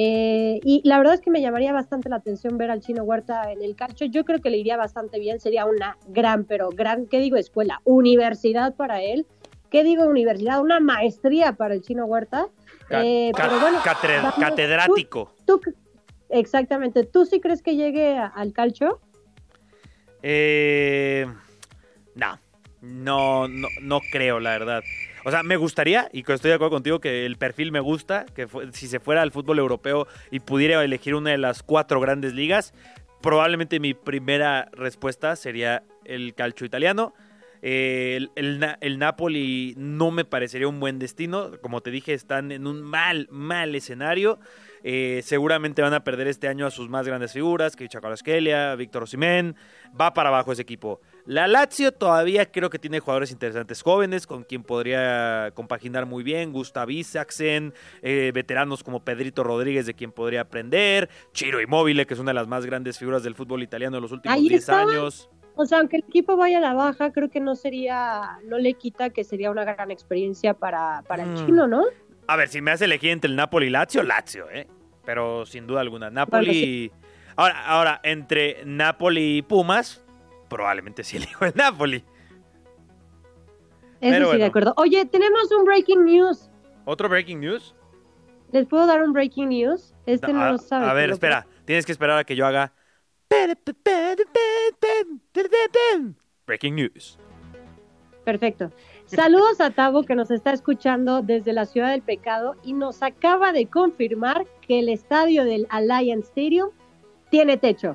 Eh, 0.00 0.60
y 0.62 0.80
la 0.84 0.96
verdad 0.98 1.14
es 1.14 1.20
que 1.20 1.28
me 1.32 1.40
llamaría 1.40 1.72
bastante 1.72 2.08
la 2.08 2.16
atención 2.16 2.56
ver 2.56 2.70
al 2.70 2.80
chino 2.80 3.02
Huerta 3.02 3.50
en 3.50 3.62
el 3.62 3.74
calcio. 3.74 4.06
Yo 4.06 4.24
creo 4.24 4.38
que 4.40 4.48
le 4.48 4.56
iría 4.58 4.76
bastante 4.76 5.18
bien. 5.18 5.40
Sería 5.40 5.66
una 5.66 5.96
gran, 6.06 6.44
pero 6.44 6.70
gran, 6.70 7.06
¿qué 7.08 7.18
digo? 7.18 7.36
Escuela, 7.36 7.80
universidad 7.82 8.76
para 8.76 9.02
él. 9.02 9.26
¿Qué 9.70 9.82
digo 9.82 10.04
universidad? 10.04 10.60
Una 10.60 10.78
maestría 10.78 11.54
para 11.54 11.74
el 11.74 11.82
chino 11.82 12.04
Huerta. 12.06 12.46
Eh, 12.90 13.32
ca- 13.34 13.48
pero 13.48 13.60
bueno, 13.60 13.78
catre- 13.80 14.22
vamos, 14.22 14.34
catedrático. 14.38 15.32
Tú, 15.44 15.60
exactamente. 16.28 17.02
¿Tú 17.02 17.26
sí 17.26 17.40
crees 17.40 17.60
que 17.60 17.74
llegue 17.74 18.16
a- 18.16 18.28
al 18.28 18.52
calcio? 18.52 19.00
Eh, 20.22 21.26
no, 22.14 22.38
no, 22.82 23.48
no, 23.48 23.68
no 23.82 24.00
creo, 24.12 24.38
la 24.38 24.50
verdad. 24.50 24.82
O 25.24 25.30
sea, 25.30 25.42
me 25.42 25.56
gustaría, 25.56 26.08
y 26.12 26.20
estoy 26.20 26.50
de 26.50 26.54
acuerdo 26.54 26.70
contigo, 26.70 27.00
que 27.00 27.26
el 27.26 27.36
perfil 27.36 27.72
me 27.72 27.80
gusta, 27.80 28.26
que 28.34 28.46
si 28.72 28.86
se 28.86 29.00
fuera 29.00 29.22
al 29.22 29.32
fútbol 29.32 29.58
europeo 29.58 30.06
y 30.30 30.40
pudiera 30.40 30.82
elegir 30.82 31.14
una 31.14 31.30
de 31.30 31.38
las 31.38 31.62
cuatro 31.62 32.00
grandes 32.00 32.34
ligas, 32.34 32.72
probablemente 33.20 33.80
mi 33.80 33.94
primera 33.94 34.68
respuesta 34.72 35.36
sería 35.36 35.82
el 36.04 36.34
calcio 36.34 36.66
italiano. 36.66 37.14
Eh, 37.60 38.28
el, 38.36 38.76
el 38.80 38.98
Napoli 38.98 39.74
no 39.76 40.10
me 40.10 40.24
parecería 40.24 40.68
un 40.68 40.80
buen 40.80 40.98
destino. 40.98 41.50
Como 41.60 41.80
te 41.80 41.90
dije, 41.90 42.14
están 42.14 42.52
en 42.52 42.66
un 42.66 42.82
mal, 42.82 43.26
mal 43.30 43.74
escenario. 43.74 44.38
Eh, 44.82 45.20
seguramente 45.24 45.82
van 45.82 45.94
a 45.94 46.04
perder 46.04 46.26
este 46.28 46.48
año 46.48 46.66
a 46.66 46.70
sus 46.70 46.88
más 46.88 47.06
grandes 47.06 47.32
figuras, 47.32 47.76
que 47.76 47.88
Kvaratskhelia, 47.88 48.74
Víctor 48.76 49.02
Osimhen. 49.04 49.56
Va 49.98 50.14
para 50.14 50.28
abajo 50.28 50.52
ese 50.52 50.62
equipo. 50.62 51.00
La 51.26 51.46
Lazio 51.46 51.92
todavía 51.92 52.50
creo 52.50 52.70
que 52.70 52.78
tiene 52.78 53.00
jugadores 53.00 53.30
interesantes 53.32 53.82
jóvenes 53.82 54.26
con 54.26 54.44
quien 54.44 54.62
podría 54.62 55.50
compaginar 55.54 56.06
muy 56.06 56.22
bien. 56.22 56.52
Gustav 56.52 56.90
Isaksen, 56.90 57.74
eh, 58.02 58.30
veteranos 58.34 58.82
como 58.82 59.04
Pedrito 59.04 59.44
Rodríguez, 59.44 59.86
de 59.86 59.94
quien 59.94 60.12
podría 60.12 60.42
aprender. 60.42 61.08
Chiro 61.32 61.60
Immobile, 61.60 62.06
que 62.06 62.14
es 62.14 62.20
una 62.20 62.30
de 62.30 62.34
las 62.36 62.48
más 62.48 62.64
grandes 62.64 62.98
figuras 62.98 63.22
del 63.22 63.34
fútbol 63.34 63.62
italiano 63.62 63.96
de 63.96 64.00
los 64.00 64.12
últimos 64.12 64.36
Ahí 64.36 64.48
10 64.48 64.60
estaba. 64.60 64.90
años. 64.90 65.28
O 65.60 65.66
sea, 65.66 65.80
aunque 65.80 65.96
el 65.96 66.04
equipo 66.08 66.36
vaya 66.36 66.58
a 66.58 66.60
la 66.60 66.72
baja, 66.72 67.10
creo 67.12 67.28
que 67.30 67.40
no 67.40 67.56
sería, 67.56 68.38
no 68.44 68.58
le 68.58 68.74
quita 68.74 69.10
que 69.10 69.24
sería 69.24 69.50
una 69.50 69.64
gran 69.64 69.90
experiencia 69.90 70.54
para, 70.54 71.02
para 71.08 71.24
el 71.24 71.30
Mm. 71.30 71.46
chino, 71.46 71.66
¿no? 71.66 71.82
A 72.28 72.36
ver, 72.36 72.48
si 72.48 72.60
me 72.60 72.70
hace 72.70 72.84
elegir 72.84 73.10
entre 73.10 73.30
el 73.30 73.36
Napoli 73.36 73.66
y 73.66 73.70
Lazio, 73.70 74.02
Lazio, 74.02 74.50
¿eh? 74.50 74.68
Pero 75.04 75.46
sin 75.46 75.66
duda 75.66 75.80
alguna. 75.80 76.10
Napoli. 76.10 76.92
Ahora, 77.36 77.66
ahora, 77.66 78.00
entre 78.02 78.62
Napoli 78.66 79.38
y 79.38 79.42
Pumas, 79.42 80.04
probablemente 80.50 81.02
sí 81.04 81.16
elijo 81.16 81.46
el 81.46 81.54
Napoli. 81.56 81.96
Eso 81.96 82.06
Pero 84.00 84.16
sí, 84.16 84.24
bueno. 84.24 84.38
de 84.38 84.44
acuerdo. 84.44 84.74
Oye, 84.76 85.06
tenemos 85.06 85.50
un 85.52 85.64
breaking 85.64 86.04
news. 86.04 86.50
¿Otro 86.84 87.08
breaking 87.08 87.40
news? 87.40 87.74
¿Les 88.52 88.66
puedo 88.66 88.86
dar 88.86 89.02
un 89.02 89.12
breaking 89.12 89.48
news? 89.48 89.94
Este 90.06 90.32
no 90.32 90.52
lo 90.52 90.58
sabe. 90.58 90.86
a 90.86 90.92
ver, 90.92 91.10
espera. 91.10 91.46
Tienes 91.64 91.86
que 91.86 91.92
esperar 91.92 92.18
a 92.18 92.24
que 92.24 92.36
yo 92.36 92.46
haga. 92.46 92.72
Breaking 96.46 96.74
news. 96.74 97.18
Perfecto. 98.24 98.72
Saludos 99.08 99.58
a 99.60 99.70
Tavo 99.70 100.02
que 100.02 100.14
nos 100.14 100.30
está 100.30 100.52
escuchando 100.52 101.22
desde 101.22 101.54
la 101.54 101.64
Ciudad 101.64 101.92
del 101.92 102.02
Pecado 102.02 102.56
y 102.62 102.74
nos 102.74 103.02
acaba 103.02 103.52
de 103.52 103.64
confirmar 103.66 104.46
que 104.60 104.80
el 104.80 104.90
estadio 104.90 105.44
del 105.44 105.66
Alliance 105.70 106.28
Stadium 106.28 106.68
tiene 107.30 107.56
techo. 107.56 107.94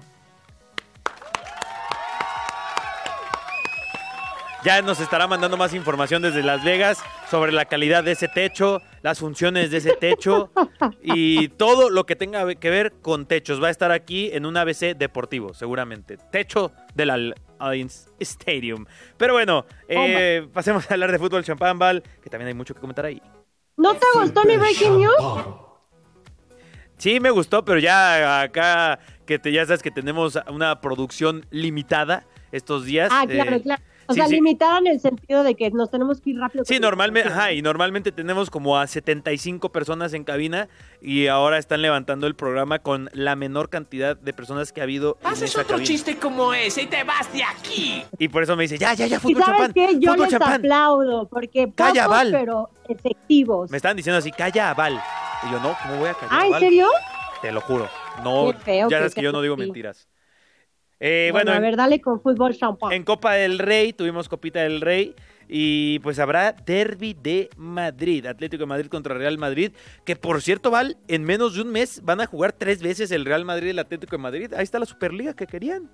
Ya 4.64 4.82
nos 4.82 5.00
estará 5.02 5.28
mandando 5.28 5.56
más 5.56 5.76
información 5.76 6.22
desde 6.22 6.42
Las 6.42 6.64
Vegas 6.64 7.04
sobre 7.30 7.52
la 7.52 7.66
calidad 7.66 8.04
de 8.04 8.14
ese 8.14 8.28
techo, 8.28 8.82
las 9.02 9.20
funciones 9.20 9.70
de 9.70 9.78
ese 9.78 9.92
techo 9.92 10.52
y 11.04 11.50
todo 11.50 11.92
lo 11.92 12.06
que 12.06 12.16
tenga 12.16 12.56
que 12.56 12.70
ver 12.70 12.94
con 13.02 13.28
techos. 13.28 13.62
Va 13.62 13.68
a 13.68 13.72
estar 13.72 13.92
aquí 13.92 14.32
en 14.34 14.46
un 14.46 14.58
ABC 14.58 14.96
deportivo, 14.96 15.54
seguramente. 15.54 16.18
Techo 16.32 16.72
del 16.96 17.36
Alliance 17.66 18.10
Stadium. 18.20 18.86
Pero 19.18 19.34
bueno, 19.34 19.66
eh, 19.88 20.48
pasemos 20.54 20.90
a 20.90 20.94
hablar 20.94 21.12
de 21.12 21.20
fútbol 21.20 21.44
champán, 21.44 21.80
Val, 21.80 22.04
que 22.22 22.30
también 22.30 22.48
hay 22.48 22.54
mucho 22.54 22.74
que 22.74 22.82
comentar 22.82 23.06
ahí. 23.06 23.22
¿No 23.78 23.96
te 23.96 24.06
gustó 24.16 24.44
mi 24.46 24.58
breaking 24.58 25.00
news? 25.00 25.16
Sí, 26.98 27.20
me 27.20 27.32
gustó, 27.32 27.66
pero 27.66 27.80
ya 27.80 28.42
acá, 28.42 29.00
que 29.26 29.40
te, 29.40 29.52
ya 29.52 29.66
sabes 29.66 29.82
que 29.82 29.92
tenemos 29.92 30.40
una 30.48 30.80
producción 30.80 31.46
limitada 31.50 32.26
estos 32.52 32.86
días. 32.86 33.10
Ah, 33.12 33.26
claro, 33.28 33.56
eh, 33.56 33.62
claro. 33.62 33.84
O 34.08 34.14
sí, 34.14 34.20
sea, 34.20 34.28
sí. 34.28 34.36
limitada 34.36 34.80
en 34.80 34.88
el 34.88 35.00
sentido 35.00 35.44
de 35.44 35.56
que 35.56 35.72
nos 35.72 35.90
tenemos 35.92 36.20
que 36.22 36.32
ir 36.32 36.38
rápido. 36.40 36.66
Sí, 36.66 36.80
normalmente, 36.80 37.30
ajá, 37.30 37.52
y 37.54 37.62
normalmente 37.62 38.12
tenemos 38.12 38.50
como 38.50 38.78
a 38.78 38.86
75 38.88 39.72
personas 39.72 40.14
en 40.14 40.24
cabina 40.24 40.68
y 41.02 41.28
ahora 41.28 41.58
están 41.58 41.82
levantando 41.82 42.28
el 42.28 42.36
programa 42.36 42.80
con 42.80 43.10
la 43.14 43.36
menor 43.36 43.70
cantidad 43.70 44.16
de 44.18 44.34
personas 44.34 44.74
que 44.74 44.82
ha 44.82 44.84
habido 44.84 45.18
en 45.22 45.28
Haces 45.28 45.52
esa 45.52 45.62
otro 45.62 45.72
cabina. 45.76 45.88
chiste 45.88 46.18
como 46.18 46.54
ese 46.54 46.84
y 46.84 46.88
te 46.88 47.04
vas 47.04 47.32
de 47.34 47.44
aquí. 47.44 48.04
Y 48.20 48.28
por 48.28 48.44
eso 48.44 48.56
me 48.56 48.64
dice, 48.64 48.78
ya, 48.78 48.94
ya, 48.94 49.08
ya, 49.08 49.18
¿Y 49.18 49.20
fútbol 49.20 49.44
sabes 49.44 49.58
champán, 49.60 49.74
qué? 49.74 50.00
Yo 50.00 50.12
fútbol 50.12 50.20
les 50.24 50.30
champán. 50.32 50.54
aplaudo 50.54 51.28
porque 51.30 51.72
Calla, 51.74 52.04
pocos, 52.04 52.18
Val. 52.18 52.32
pero 52.32 52.70
efectivos. 52.90 53.72
Me 53.72 53.78
estaban 53.78 53.98
diciendo 53.98 54.18
así, 54.20 54.32
calla 54.32 54.70
a 54.72 54.74
Val. 54.74 55.02
Y 55.48 55.52
yo, 55.52 55.60
no, 55.60 55.76
¿cómo 55.82 55.98
voy 55.98 56.10
a 56.10 56.14
callar 56.14 56.34
a 56.34 56.40
Ah, 56.42 56.46
¿en 56.46 56.52
Val? 56.52 56.60
serio? 56.62 56.88
Te 57.42 57.52
lo 57.52 57.62
juro. 57.62 57.90
No, 58.24 58.52
Qué 58.54 58.60
feo 58.60 58.90
ya 58.90 58.98
que 58.98 59.02
sabes 59.02 59.16
que 59.16 59.22
yo 59.22 59.32
no 59.32 59.42
digo 59.42 59.58
mentiras. 59.58 60.08
Eh, 61.06 61.32
bueno, 61.34 61.52
bueno, 61.52 61.58
a 61.58 61.60
ver, 61.60 61.76
dale 61.76 62.00
con 62.00 62.22
fútbol 62.22 62.56
champán. 62.56 62.94
En 62.94 63.04
Copa 63.04 63.34
del 63.34 63.60
Rey 63.60 63.92
tuvimos 63.92 64.30
Copita 64.30 64.62
del 64.62 64.80
Rey 64.80 65.14
y 65.50 66.00
pues 66.00 66.18
habrá 66.18 66.54
Derby 66.54 67.14
de 67.14 67.50
Madrid, 67.58 68.26
Atlético 68.26 68.62
de 68.62 68.68
Madrid 68.68 68.88
contra 68.88 69.14
Real 69.14 69.38
Madrid, 69.38 69.74
que 70.06 70.16
por 70.16 70.42
cierto, 70.42 70.72
Val, 70.72 70.96
en 71.10 71.26
menos 71.26 71.56
de 71.56 71.62
un 71.64 71.74
mes 71.74 72.02
van 72.06 72.22
a 72.22 72.26
jugar 72.26 72.54
tres 72.54 72.82
veces 72.82 73.12
el 73.12 73.26
Real 73.26 73.44
Madrid 73.44 73.68
y 73.68 73.70
el 73.72 73.80
Atlético 73.80 74.16
de 74.16 74.24
Madrid. 74.24 74.54
Ahí 74.54 74.64
está 74.64 74.80
la 74.80 74.86
Superliga 74.86 75.34
que 75.34 75.46
querían. 75.46 75.92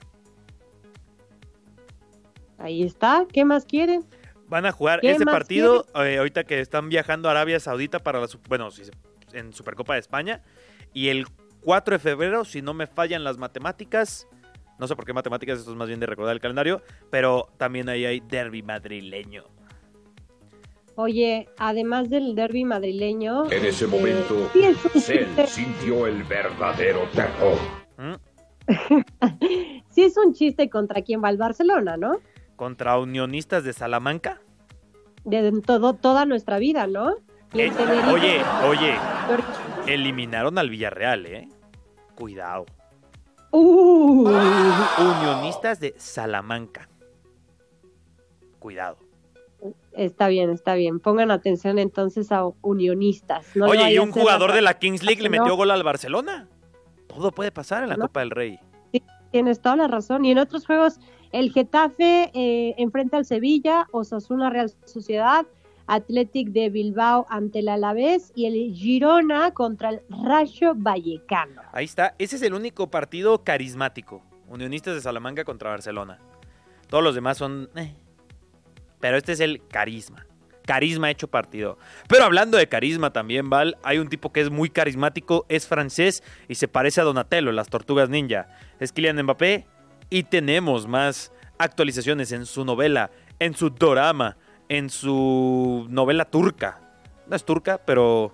Ahí 2.60 2.84
está. 2.84 3.26
¿Qué 3.34 3.44
más 3.46 3.66
quieren? 3.66 4.06
Van 4.48 4.68
a 4.68 4.72
jugar 4.72 5.00
¿Qué 5.00 5.10
este 5.10 5.26
más 5.26 5.34
partido 5.34 5.88
eh, 6.06 6.20
ahorita 6.20 6.44
que 6.44 6.60
están 6.60 6.88
viajando 6.88 7.30
a 7.30 7.32
Arabia 7.32 7.60
Saudita 7.60 7.98
para 7.98 8.20
la 8.20 8.28
bueno, 8.48 8.70
en 9.34 9.54
Supercopa 9.54 9.96
de 9.96 10.02
España 10.02 10.44
y 10.94 11.08
el 11.08 11.26
4 11.62 11.96
de 11.96 12.00
febrero, 12.00 12.46
si 12.46 12.62
no 12.62 12.76
me 12.76 12.86
fallan 12.86 13.24
las 13.24 13.40
matemáticas, 13.40 14.28
no 14.80 14.88
sé 14.88 14.96
por 14.96 15.06
qué 15.06 15.14
matemáticas, 15.14 15.60
esto 15.60 15.72
es 15.72 15.78
más 15.78 15.88
bien 15.88 16.00
de 16.00 16.06
recordar 16.06 16.34
el 16.34 16.42
calendario, 16.42 16.82
pero 17.10 17.50
también 17.58 17.90
ahí 17.90 18.06
hay 18.06 18.20
Derby 18.22 18.64
madrileño. 18.64 19.44
Oye, 20.96 21.48
además 21.58 22.10
del 22.10 22.36
derby 22.36 22.66
madrileño. 22.66 23.50
En 23.50 23.66
ese 23.66 23.86
eh, 23.86 23.88
momento, 23.88 24.50
sí 24.54 24.64
es 24.66 24.84
un 24.84 25.02
Cell 25.02 25.26
chiste- 25.28 25.48
sintió 25.48 26.08
el 26.08 26.24
verdadero 26.24 27.08
terror. 27.14 27.58
¿Mm? 27.98 28.16
sí 29.90 30.04
es 30.04 30.18
un 30.18 30.34
chiste 30.34 30.70
contra 30.70 31.02
quién 31.02 31.24
va 31.24 31.30
el 31.30 31.38
Barcelona, 31.38 31.96
¿no? 31.96 32.20
Contra 32.58 32.98
Unionistas 32.98 33.64
de 33.64 33.72
Salamanca. 33.72 34.42
De 35.24 35.54
todo, 35.66 35.94
toda 35.94 36.26
nuestra 36.26 36.60
vida, 36.60 36.86
¿no? 36.86 37.16
Eh, 37.54 37.72
oye, 38.12 38.42
oye, 38.68 38.94
eliminaron 39.88 40.58
al 40.58 40.70
Villarreal, 40.70 41.26
¿eh? 41.26 41.48
Cuidado. 42.14 42.66
Uh, 43.52 44.28
Unionistas 45.00 45.80
de 45.80 45.96
Salamanca. 45.98 46.90
Cuidado. 48.60 48.98
está 49.94 50.28
bien, 50.30 50.50
está 50.52 50.76
bien. 50.76 51.00
Pongan 51.00 51.32
atención 51.32 51.80
entonces 51.80 52.32
a 52.32 52.46
unionistas. 52.62 53.46
No 53.56 53.66
Oye, 53.68 53.92
y 53.94 54.00
un 54.00 54.12
jugador 54.12 54.50
la- 54.52 54.56
de 54.56 54.62
la 54.62 54.74
Kings 54.80 55.04
League 55.04 55.22
le 55.22 55.30
No. 55.30 55.38
metió 55.42 55.56
gol 55.58 55.72
al 55.72 55.84
Barcelona. 55.84 56.48
Todo 57.08 57.32
puede 57.32 57.52
pasar 57.52 57.84
en 57.84 57.90
la 57.90 57.98
No. 57.98 58.06
Copa 58.08 58.22
del 58.22 58.32
Rey. 58.32 58.60
Tienes 59.32 59.62
toda 59.62 59.76
la 59.76 59.88
razón. 59.88 60.26
Y 60.26 60.32
en 60.32 60.38
otros 60.40 60.66
juegos, 60.66 61.00
el 61.32 61.52
Getafe 61.52 62.32
eh, 62.34 62.76
enfrenta 62.78 63.18
al 63.18 63.26
Sevilla, 63.26 63.88
Osasuna 63.92 64.50
Real 64.50 64.72
Sociedad, 64.86 65.46
Athletic 65.90 66.50
de 66.50 66.70
Bilbao 66.70 67.26
ante 67.30 67.60
el 67.60 67.68
Alavés 67.68 68.32
y 68.36 68.46
el 68.46 68.74
Girona 68.76 69.52
contra 69.52 69.90
el 69.90 70.02
Rayo 70.10 70.74
Vallecano. 70.76 71.64
Ahí 71.74 71.86
está. 71.86 72.16
Ese 72.20 72.36
es 72.36 72.44
el 72.44 72.54
único 72.54 72.92
partido 72.92 73.44
carismático. 73.44 74.24
Unionistas 74.48 74.94
de 74.94 75.02
Salamanca 75.02 75.44
contra 75.44 75.72
Barcelona. 75.72 76.20
Todos 76.88 77.04
los 77.04 77.16
demás 77.16 77.38
son... 77.38 77.70
eh. 77.76 77.96
Pero 79.00 79.18
este 79.18 79.32
es 79.32 79.40
el 79.40 79.66
carisma. 79.68 80.28
Carisma 80.66 81.10
hecho 81.10 81.28
partido. 81.28 81.80
Pero 82.08 82.24
hablando 82.26 82.58
de 82.58 82.68
carisma 82.68 83.12
también, 83.12 83.50
Val, 83.50 83.78
hay 83.82 83.98
un 83.98 84.10
tipo 84.10 84.32
que 84.32 84.42
es 84.42 84.52
muy 84.52 84.70
carismático, 84.70 85.48
es 85.50 85.68
francés 85.68 86.22
y 86.48 86.56
se 86.56 86.68
parece 86.68 87.02
a 87.02 87.04
Donatello, 87.04 87.52
las 87.52 87.70
tortugas 87.70 88.10
ninja. 88.10 88.48
Es 88.80 88.92
Kylian 88.92 89.24
Mbappé 89.24 89.66
y 90.12 90.24
tenemos 90.24 90.88
más 90.88 91.32
actualizaciones 91.58 92.32
en 92.32 92.46
su 92.46 92.64
novela, 92.64 93.10
en 93.40 93.56
su 93.56 93.72
dorama, 93.72 94.38
en 94.70 94.90
su 94.90 95.86
novela 95.90 96.26
turca. 96.26 96.80
No 97.28 97.36
es 97.36 97.44
turca, 97.44 97.80
pero 97.86 98.32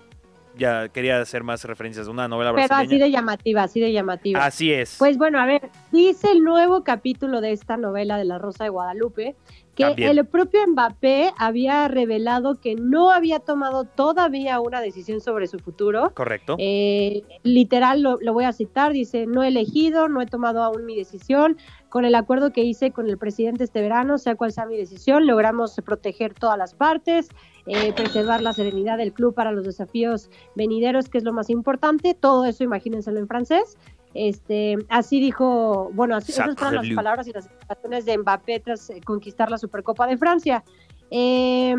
ya 0.57 0.89
quería 0.89 1.19
hacer 1.19 1.43
más 1.43 1.63
referencias 1.65 2.07
a 2.07 2.11
una 2.11 2.27
novela 2.27 2.53
Pero 2.53 2.67
brasileña. 2.67 2.85
así 2.87 2.99
de 2.99 3.11
llamativa, 3.11 3.63
así 3.63 3.79
de 3.79 3.91
llamativa. 3.91 4.45
Así 4.45 4.71
es. 4.71 4.95
Pues 4.99 5.17
bueno, 5.17 5.39
a 5.39 5.45
ver, 5.45 5.69
dice 5.91 6.31
el 6.31 6.43
nuevo 6.43 6.83
capítulo 6.83 7.41
de 7.41 7.51
esta 7.51 7.77
novela 7.77 8.17
de 8.17 8.25
La 8.25 8.37
Rosa 8.37 8.63
de 8.65 8.69
Guadalupe 8.69 9.35
que 9.75 9.83
También. 9.83 10.17
el 10.17 10.25
propio 10.25 10.61
Mbappé 10.67 11.31
había 11.37 11.87
revelado 11.87 12.59
que 12.59 12.75
no 12.75 13.11
había 13.11 13.39
tomado 13.39 13.83
todavía 13.83 14.59
una 14.59 14.81
decisión 14.81 15.21
sobre 15.21 15.47
su 15.47 15.59
futuro. 15.59 16.11
Correcto. 16.15 16.55
Eh, 16.57 17.23
literal, 17.43 18.01
lo, 18.01 18.17
lo 18.21 18.33
voy 18.33 18.45
a 18.45 18.53
citar, 18.53 18.93
dice, 18.93 19.25
no 19.27 19.43
he 19.43 19.49
elegido, 19.49 20.07
no 20.07 20.21
he 20.21 20.25
tomado 20.25 20.63
aún 20.63 20.85
mi 20.85 20.95
decisión. 20.95 21.57
Con 21.89 22.03
el 22.03 22.15
acuerdo 22.15 22.51
que 22.51 22.61
hice 22.63 22.91
con 22.91 23.07
el 23.09 23.17
presidente 23.17 23.63
este 23.63 23.81
verano, 23.81 24.17
sea 24.17 24.35
cual 24.35 24.51
sea 24.51 24.65
mi 24.65 24.75
decisión, 24.75 25.27
logramos 25.27 25.75
proteger 25.85 26.33
todas 26.33 26.57
las 26.57 26.73
partes, 26.73 27.29
eh, 27.67 27.93
preservar 27.93 28.41
la 28.41 28.51
serenidad 28.53 28.97
del 28.97 29.13
club 29.13 29.33
para 29.33 29.51
los 29.51 29.63
desafíos 29.65 30.29
venideros, 30.55 31.07
que 31.07 31.17
es 31.17 31.23
lo 31.23 31.31
más 31.31 31.49
importante. 31.49 32.13
Todo 32.13 32.45
eso, 32.45 32.63
imagínenselo 32.63 33.19
en 33.19 33.27
francés. 33.27 33.77
Este, 34.15 34.77
así 34.87 35.19
dijo, 35.19 35.91
bueno, 35.93 36.15
así 36.15 36.31
esas 36.31 36.55
fueron 36.55 36.75
las 36.75 36.95
palabras 36.95 37.27
y 37.27 37.33
las 37.33 37.49
declaraciones 37.49 38.05
de 38.05 38.17
Mbappé 38.17 38.61
tras 38.61 38.89
eh, 38.89 39.01
conquistar 39.03 39.51
la 39.51 39.57
Supercopa 39.57 40.07
de 40.07 40.17
Francia. 40.17 40.63
Eh, 41.11 41.75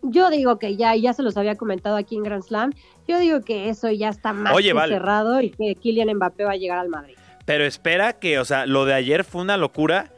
yo 0.00 0.30
digo 0.30 0.58
que 0.58 0.76
ya, 0.76 0.96
ya 0.96 1.12
se 1.12 1.22
los 1.22 1.36
había 1.36 1.54
comentado 1.56 1.96
aquí 1.96 2.16
en 2.16 2.22
Grand 2.22 2.42
Slam. 2.42 2.72
Yo 3.06 3.18
digo 3.18 3.42
que 3.42 3.68
eso 3.68 3.90
ya 3.90 4.08
está 4.08 4.32
más 4.32 4.54
Oye, 4.54 4.68
que 4.68 4.72
Val. 4.72 4.88
cerrado 4.88 5.42
y 5.42 5.50
que 5.50 5.74
Kylian 5.74 6.16
Mbappé 6.16 6.44
va 6.44 6.52
a 6.52 6.56
llegar 6.56 6.78
al 6.78 6.88
Madrid. 6.88 7.14
Pero 7.44 7.64
espera 7.64 8.14
que, 8.14 8.38
o 8.38 8.46
sea, 8.46 8.64
lo 8.64 8.86
de 8.86 8.94
ayer 8.94 9.22
fue 9.22 9.42
una 9.42 9.58
locura. 9.58 10.12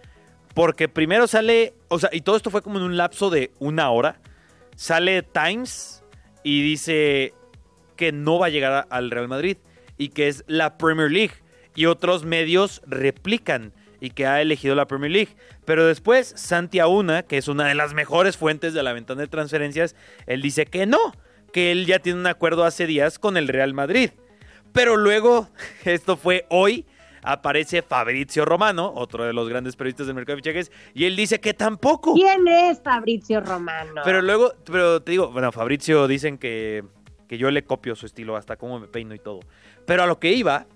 Porque 0.55 0.88
primero 0.88 1.26
sale, 1.26 1.75
o 1.88 1.99
sea, 1.99 2.11
y 2.12 2.21
todo 2.21 2.37
esto 2.37 2.50
fue 2.50 2.62
como 2.62 2.79
en 2.79 2.85
un 2.85 2.97
lapso 2.97 3.31
de 3.31 3.50
una 3.59 3.90
hora. 3.90 4.21
Sale 4.76 5.23
Times 5.23 6.05
y 6.45 6.62
dice 6.62 7.35
que 7.97 8.12
no 8.12 8.38
va 8.38 8.47
a 8.47 8.50
llegar 8.50 8.87
al 8.90 9.11
Real 9.11 9.29
Madrid 9.29 9.57
y 10.00 10.09
que 10.09 10.28
es 10.28 10.45
la 10.47 10.78
Premier 10.78 11.11
League. 11.11 11.35
Y 11.76 11.85
otros 11.85 12.25
medios 12.25 12.80
replican 12.87 13.75
y 14.00 14.11
que 14.11 14.26
ha 14.26 14.40
elegido 14.40 14.75
la 14.75 14.87
Premier 14.87 15.12
League. 15.12 15.37
Pero 15.66 15.87
después, 15.87 16.33
Santi 16.37 16.78
Auna, 16.78 17.23
que 17.23 17.37
es 17.37 17.49
una 17.49 17.66
de 17.66 17.75
las 17.75 17.92
mejores 17.92 18.38
fuentes 18.38 18.73
de 18.73 18.83
la 18.83 18.95
ventana 18.95 19.21
de 19.21 19.28
transferencias, 19.28 19.95
él 20.26 20.40
dice 20.40 20.64
que 20.64 20.87
no, 20.87 21.12
que 21.52 21.71
él 21.71 21.85
ya 21.85 21.99
tiene 21.99 22.19
un 22.19 22.26
acuerdo 22.26 22.64
hace 22.64 22.87
días 22.87 23.19
con 23.19 23.37
el 23.37 23.47
Real 23.47 23.75
Madrid. 23.75 24.11
Pero 24.73 24.97
luego, 24.97 25.50
esto 25.85 26.16
fue 26.16 26.47
hoy, 26.49 26.87
aparece 27.23 27.83
Fabrizio 27.83 28.47
Romano, 28.47 28.95
otro 28.97 29.25
de 29.25 29.35
los 29.35 29.50
grandes 29.50 29.76
periodistas 29.76 30.07
del 30.07 30.16
mercado 30.16 30.37
de 30.37 30.42
fichajes, 30.42 30.73
y 30.95 31.04
él 31.04 31.14
dice 31.14 31.40
que 31.40 31.52
tampoco. 31.52 32.14
¿Quién 32.14 32.49
es 32.49 32.80
Fabrizio 32.83 33.42
Romano? 33.42 34.00
Pero 34.02 34.23
luego, 34.23 34.54
pero 34.64 35.02
te 35.02 35.11
digo, 35.11 35.30
bueno, 35.30 35.52
Fabrizio 35.52 36.09
dicen 36.09 36.38
que, 36.38 36.85
que 37.30 37.38
yo 37.38 37.49
le 37.52 37.62
copio 37.62 37.94
su 37.94 38.06
estilo, 38.06 38.34
hasta 38.34 38.56
cómo 38.56 38.80
me 38.80 38.88
peino 38.88 39.14
y 39.14 39.20
todo. 39.20 39.38
Pero 39.87 40.02
a 40.02 40.06
lo 40.06 40.18
que 40.18 40.32
iba, 40.32 40.66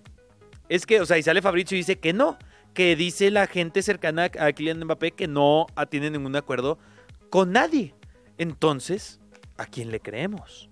es 0.68 0.86
que, 0.86 1.00
o 1.00 1.04
sea, 1.04 1.18
y 1.18 1.22
sale 1.24 1.42
Fabrizio 1.42 1.74
y 1.74 1.80
dice 1.80 1.98
que 1.98 2.12
no, 2.12 2.38
que 2.74 2.94
dice 2.94 3.32
la 3.32 3.48
gente 3.48 3.82
cercana 3.82 4.30
a 4.38 4.52
Kylian 4.52 4.84
Mbappé 4.84 5.10
que 5.10 5.26
no 5.26 5.66
tiene 5.90 6.12
ningún 6.12 6.36
acuerdo 6.36 6.78
con 7.28 7.50
nadie. 7.50 7.96
Entonces, 8.38 9.18
¿a 9.56 9.66
quién 9.66 9.90
le 9.90 9.98
creemos? 9.98 10.70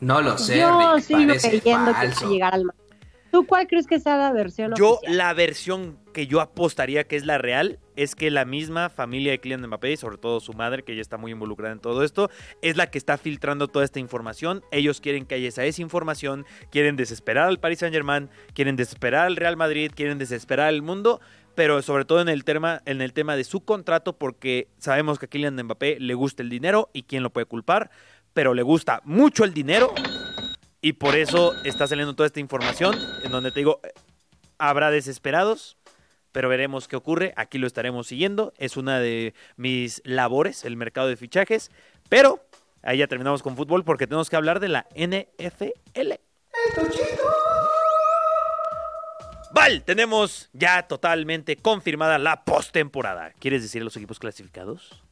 No 0.00 0.20
lo 0.20 0.36
sé, 0.36 0.58
Yo 0.58 0.96
Rick, 0.96 1.04
sigo 1.04 1.32
creyendo 1.40 1.92
que 1.92 2.08
va 2.08 2.12
a 2.12 2.28
llegar 2.28 2.54
al. 2.54 2.64
¿Tú 3.30 3.46
cuál 3.46 3.66
crees 3.66 3.86
que 3.86 4.00
sea 4.00 4.16
la 4.16 4.32
versión 4.32 4.74
Yo, 4.76 4.94
oficial? 4.94 5.16
la 5.16 5.34
versión 5.34 5.98
que 6.12 6.26
yo 6.26 6.40
apostaría 6.40 7.04
que 7.04 7.16
es 7.16 7.24
la 7.24 7.38
real 7.38 7.78
es 7.96 8.14
que 8.14 8.30
la 8.30 8.44
misma 8.44 8.88
familia 8.88 9.32
de 9.32 9.40
Kylian 9.40 9.66
Mbappé, 9.66 9.92
y 9.92 9.96
sobre 9.96 10.16
todo 10.18 10.40
su 10.40 10.52
madre, 10.52 10.82
que 10.82 10.92
ella 10.92 11.02
está 11.02 11.16
muy 11.16 11.32
involucrada 11.32 11.72
en 11.72 11.80
todo 11.80 12.02
esto, 12.02 12.30
es 12.62 12.76
la 12.76 12.90
que 12.90 12.98
está 12.98 13.18
filtrando 13.18 13.68
toda 13.68 13.84
esta 13.84 14.00
información. 14.00 14.62
Ellos 14.72 15.00
quieren 15.00 15.26
que 15.26 15.34
haya 15.36 15.48
esa 15.48 15.62
desinformación, 15.62 16.46
quieren 16.70 16.96
desesperar 16.96 17.46
al 17.48 17.60
Paris 17.60 17.80
Saint 17.80 17.94
Germain, 17.94 18.30
quieren 18.54 18.76
desesperar 18.76 19.26
al 19.26 19.36
Real 19.36 19.56
Madrid, 19.56 19.92
quieren 19.94 20.18
desesperar 20.18 20.68
al 20.68 20.82
mundo, 20.82 21.20
pero 21.54 21.82
sobre 21.82 22.04
todo 22.04 22.20
en 22.20 22.28
el 22.28 22.44
tema, 22.44 22.82
en 22.86 23.00
el 23.02 23.12
tema 23.12 23.36
de 23.36 23.44
su 23.44 23.60
contrato, 23.60 24.16
porque 24.16 24.68
sabemos 24.78 25.18
que 25.18 25.26
a 25.26 25.28
Kylian 25.28 25.62
Mbappé 25.62 26.00
le 26.00 26.14
gusta 26.14 26.42
el 26.42 26.48
dinero 26.48 26.88
y 26.92 27.02
quién 27.02 27.22
lo 27.22 27.30
puede 27.30 27.44
culpar, 27.44 27.90
pero 28.32 28.54
le 28.54 28.62
gusta 28.62 29.02
mucho 29.04 29.44
el 29.44 29.52
dinero 29.52 29.92
y 30.82 30.94
por 30.94 31.14
eso 31.14 31.54
está 31.64 31.86
saliendo 31.86 32.14
toda 32.14 32.26
esta 32.26 32.40
información 32.40 32.96
en 33.22 33.30
donde 33.30 33.50
te 33.50 33.60
digo, 33.60 33.80
habrá 34.58 34.90
desesperados, 34.90 35.76
pero 36.32 36.48
veremos 36.48 36.88
qué 36.88 36.96
ocurre. 36.96 37.32
Aquí 37.36 37.58
lo 37.58 37.66
estaremos 37.66 38.06
siguiendo. 38.06 38.52
Es 38.56 38.76
una 38.76 38.98
de 39.00 39.34
mis 39.56 40.00
labores, 40.04 40.64
el 40.64 40.76
mercado 40.76 41.08
de 41.08 41.16
fichajes. 41.16 41.70
Pero 42.08 42.44
ahí 42.82 42.98
ya 42.98 43.08
terminamos 43.08 43.42
con 43.42 43.56
fútbol 43.56 43.84
porque 43.84 44.06
tenemos 44.06 44.30
que 44.30 44.36
hablar 44.36 44.60
de 44.60 44.68
la 44.68 44.86
NFL. 44.94 46.12
Val, 49.52 49.82
tenemos 49.84 50.48
ya 50.52 50.86
totalmente 50.86 51.56
confirmada 51.56 52.18
la 52.18 52.44
postemporada. 52.44 53.32
¿Quieres 53.38 53.62
decir 53.62 53.82
los 53.82 53.96
equipos 53.96 54.18
clasificados? 54.18 55.02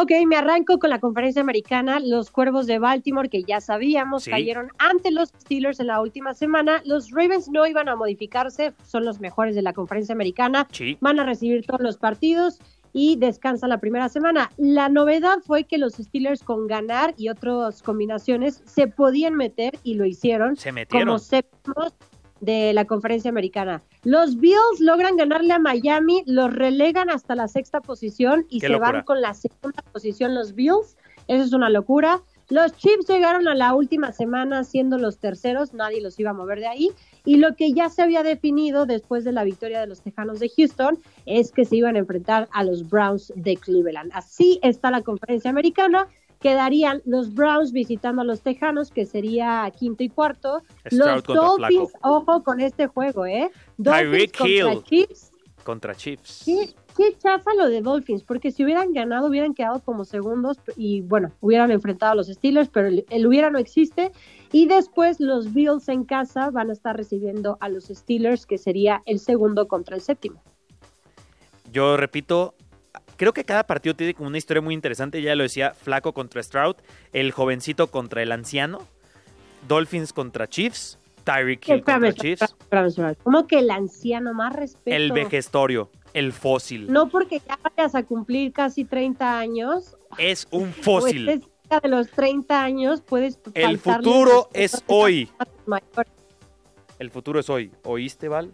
Ok, 0.00 0.12
me 0.28 0.36
arranco 0.36 0.78
con 0.78 0.90
la 0.90 1.00
conferencia 1.00 1.42
americana. 1.42 1.98
Los 1.98 2.30
Cuervos 2.30 2.68
de 2.68 2.78
Baltimore, 2.78 3.28
que 3.28 3.42
ya 3.42 3.60
sabíamos, 3.60 4.22
Sí. 4.22 4.30
cayeron 4.30 4.68
ante 4.78 5.10
los 5.10 5.30
Steelers 5.30 5.80
en 5.80 5.88
la 5.88 6.00
última 6.00 6.34
semana. 6.34 6.80
Los 6.84 7.10
Ravens 7.10 7.48
no 7.48 7.66
iban 7.66 7.88
a 7.88 7.96
modificarse, 7.96 8.74
son 8.84 9.04
los 9.04 9.18
mejores 9.18 9.56
de 9.56 9.62
la 9.62 9.72
conferencia 9.72 10.12
americana. 10.12 10.68
Sí. 10.70 10.96
Van 11.00 11.18
a 11.18 11.24
recibir 11.24 11.66
todos 11.66 11.80
los 11.80 11.96
partidos 11.96 12.60
y 12.92 13.16
descansa 13.16 13.66
la 13.66 13.78
primera 13.78 14.08
semana. 14.08 14.52
La 14.56 14.88
novedad 14.88 15.38
fue 15.44 15.64
que 15.64 15.78
los 15.78 15.94
Steelers 15.94 16.44
con 16.44 16.68
ganar 16.68 17.14
y 17.16 17.28
otras 17.28 17.82
combinaciones 17.82 18.62
se 18.66 18.86
podían 18.86 19.34
meter 19.34 19.80
y 19.82 19.94
lo 19.94 20.04
hicieron 20.04 20.54
Se 20.56 20.70
metieron. 20.70 21.08
como 21.08 21.18
séptimos 21.18 21.92
de 22.40 22.72
la 22.72 22.84
conferencia 22.84 23.30
americana. 23.30 23.82
Los 24.04 24.36
Bills 24.38 24.80
logran 24.80 25.16
ganarle 25.16 25.52
a 25.52 25.58
Miami, 25.58 26.22
los 26.26 26.52
relegan 26.52 27.10
hasta 27.10 27.34
la 27.34 27.48
sexta 27.48 27.80
posición 27.80 28.46
y 28.48 28.60
se 28.60 28.68
locura. 28.68 28.92
van 28.92 29.02
con 29.02 29.20
la 29.20 29.34
segunda 29.34 29.82
posición 29.92 30.34
los 30.34 30.54
Bills. 30.54 30.96
Eso 31.26 31.44
es 31.44 31.52
una 31.52 31.68
locura. 31.68 32.22
Los 32.50 32.72
Chiefs 32.72 33.06
llegaron 33.06 33.46
a 33.46 33.54
la 33.54 33.74
última 33.74 34.10
semana 34.12 34.64
siendo 34.64 34.96
los 34.96 35.18
terceros, 35.18 35.74
nadie 35.74 36.00
los 36.00 36.18
iba 36.18 36.30
a 36.30 36.34
mover 36.34 36.60
de 36.60 36.66
ahí. 36.66 36.90
Y 37.26 37.36
lo 37.36 37.54
que 37.54 37.74
ya 37.74 37.90
se 37.90 38.00
había 38.00 38.22
definido 38.22 38.86
después 38.86 39.24
de 39.24 39.32
la 39.32 39.44
victoria 39.44 39.80
de 39.80 39.86
los 39.86 40.00
Tejanos 40.00 40.40
de 40.40 40.48
Houston 40.56 40.98
es 41.26 41.52
que 41.52 41.66
se 41.66 41.76
iban 41.76 41.96
a 41.96 41.98
enfrentar 41.98 42.48
a 42.52 42.64
los 42.64 42.88
Browns 42.88 43.30
de 43.36 43.56
Cleveland. 43.58 44.10
Así 44.14 44.58
está 44.62 44.90
la 44.90 45.02
conferencia 45.02 45.50
americana. 45.50 46.08
Quedarían 46.40 47.02
los 47.04 47.34
Browns 47.34 47.72
visitando 47.72 48.22
a 48.22 48.24
los 48.24 48.42
Tejanos, 48.42 48.90
que 48.90 49.06
sería 49.06 49.70
quinto 49.76 50.04
y 50.04 50.08
cuarto. 50.08 50.62
Stroud 50.86 51.24
Los 51.26 51.56
Dolphins, 51.56 51.92
ojo 52.02 52.42
con 52.44 52.60
este 52.60 52.86
juego, 52.86 53.26
¿eh? 53.26 53.50
Dolphins 53.76 54.32
contra 54.32 54.72
Hill. 54.72 54.82
Chiefs. 54.84 55.32
Contra 55.64 55.94
Chiefs. 55.94 56.42
Qué, 56.46 56.74
qué 56.96 57.18
chafa 57.18 57.52
lo 57.54 57.68
de 57.68 57.82
Dolphins, 57.82 58.22
porque 58.22 58.50
si 58.52 58.64
hubieran 58.64 58.92
ganado 58.92 59.26
hubieran 59.26 59.52
quedado 59.52 59.80
como 59.80 60.04
segundos 60.04 60.56
y 60.76 61.02
bueno, 61.02 61.32
hubieran 61.40 61.70
enfrentado 61.70 62.12
a 62.12 62.14
los 62.14 62.28
Steelers, 62.28 62.70
pero 62.70 62.88
el, 62.88 63.04
el 63.10 63.26
hubiera 63.26 63.50
no 63.50 63.58
existe. 63.58 64.12
Y 64.52 64.66
después 64.66 65.20
los 65.20 65.52
Bills 65.52 65.88
en 65.88 66.04
casa 66.04 66.50
van 66.50 66.70
a 66.70 66.72
estar 66.72 66.96
recibiendo 66.96 67.58
a 67.60 67.68
los 67.68 67.84
Steelers, 67.86 68.46
que 68.46 68.56
sería 68.56 69.02
el 69.04 69.18
segundo 69.18 69.68
contra 69.68 69.96
el 69.96 70.02
séptimo. 70.02 70.42
Yo 71.70 71.98
repito, 71.98 72.54
creo 73.18 73.34
que 73.34 73.44
cada 73.44 73.64
partido 73.64 73.94
tiene 73.94 74.14
como 74.14 74.28
una 74.28 74.38
historia 74.38 74.62
muy 74.62 74.72
interesante. 74.72 75.20
Ya 75.20 75.34
lo 75.34 75.42
decía, 75.42 75.74
Flaco 75.74 76.14
contra 76.14 76.42
Stroud, 76.42 76.76
el 77.12 77.32
jovencito 77.32 77.88
contra 77.88 78.22
el 78.22 78.32
anciano, 78.32 78.78
Dolphins 79.66 80.14
contra 80.14 80.48
Chiefs, 80.48 80.98
Tyreek 81.24 81.68
Hill 81.68 81.82
contra 81.82 82.12
Chiefs. 82.14 82.56
¿Cómo 83.22 83.46
que 83.46 83.58
el 83.58 83.70
anciano 83.70 84.32
más 84.32 84.54
respeto? 84.54 84.96
el 84.96 85.12
vejestorio, 85.12 85.90
el 86.14 86.32
fósil. 86.32 86.90
No 86.90 87.10
porque 87.10 87.42
ya 87.46 87.58
vayas 87.62 87.94
a 87.94 88.04
cumplir 88.04 88.52
casi 88.52 88.84
30 88.86 89.38
años, 89.38 89.96
Es 90.16 90.48
un 90.50 90.72
fósil. 90.82 91.28
estés 91.28 91.50
cerca 91.62 91.80
de 91.80 91.88
los 91.88 92.08
30 92.12 92.62
años, 92.64 93.02
puedes 93.02 93.38
El 93.52 93.78
futuro 93.78 94.48
es 94.54 94.82
hoy. 94.86 95.28
El 96.98 97.10
futuro 97.10 97.40
es 97.40 97.50
hoy. 97.50 97.72
¿Oíste, 97.84 98.28
Val? 98.28 98.52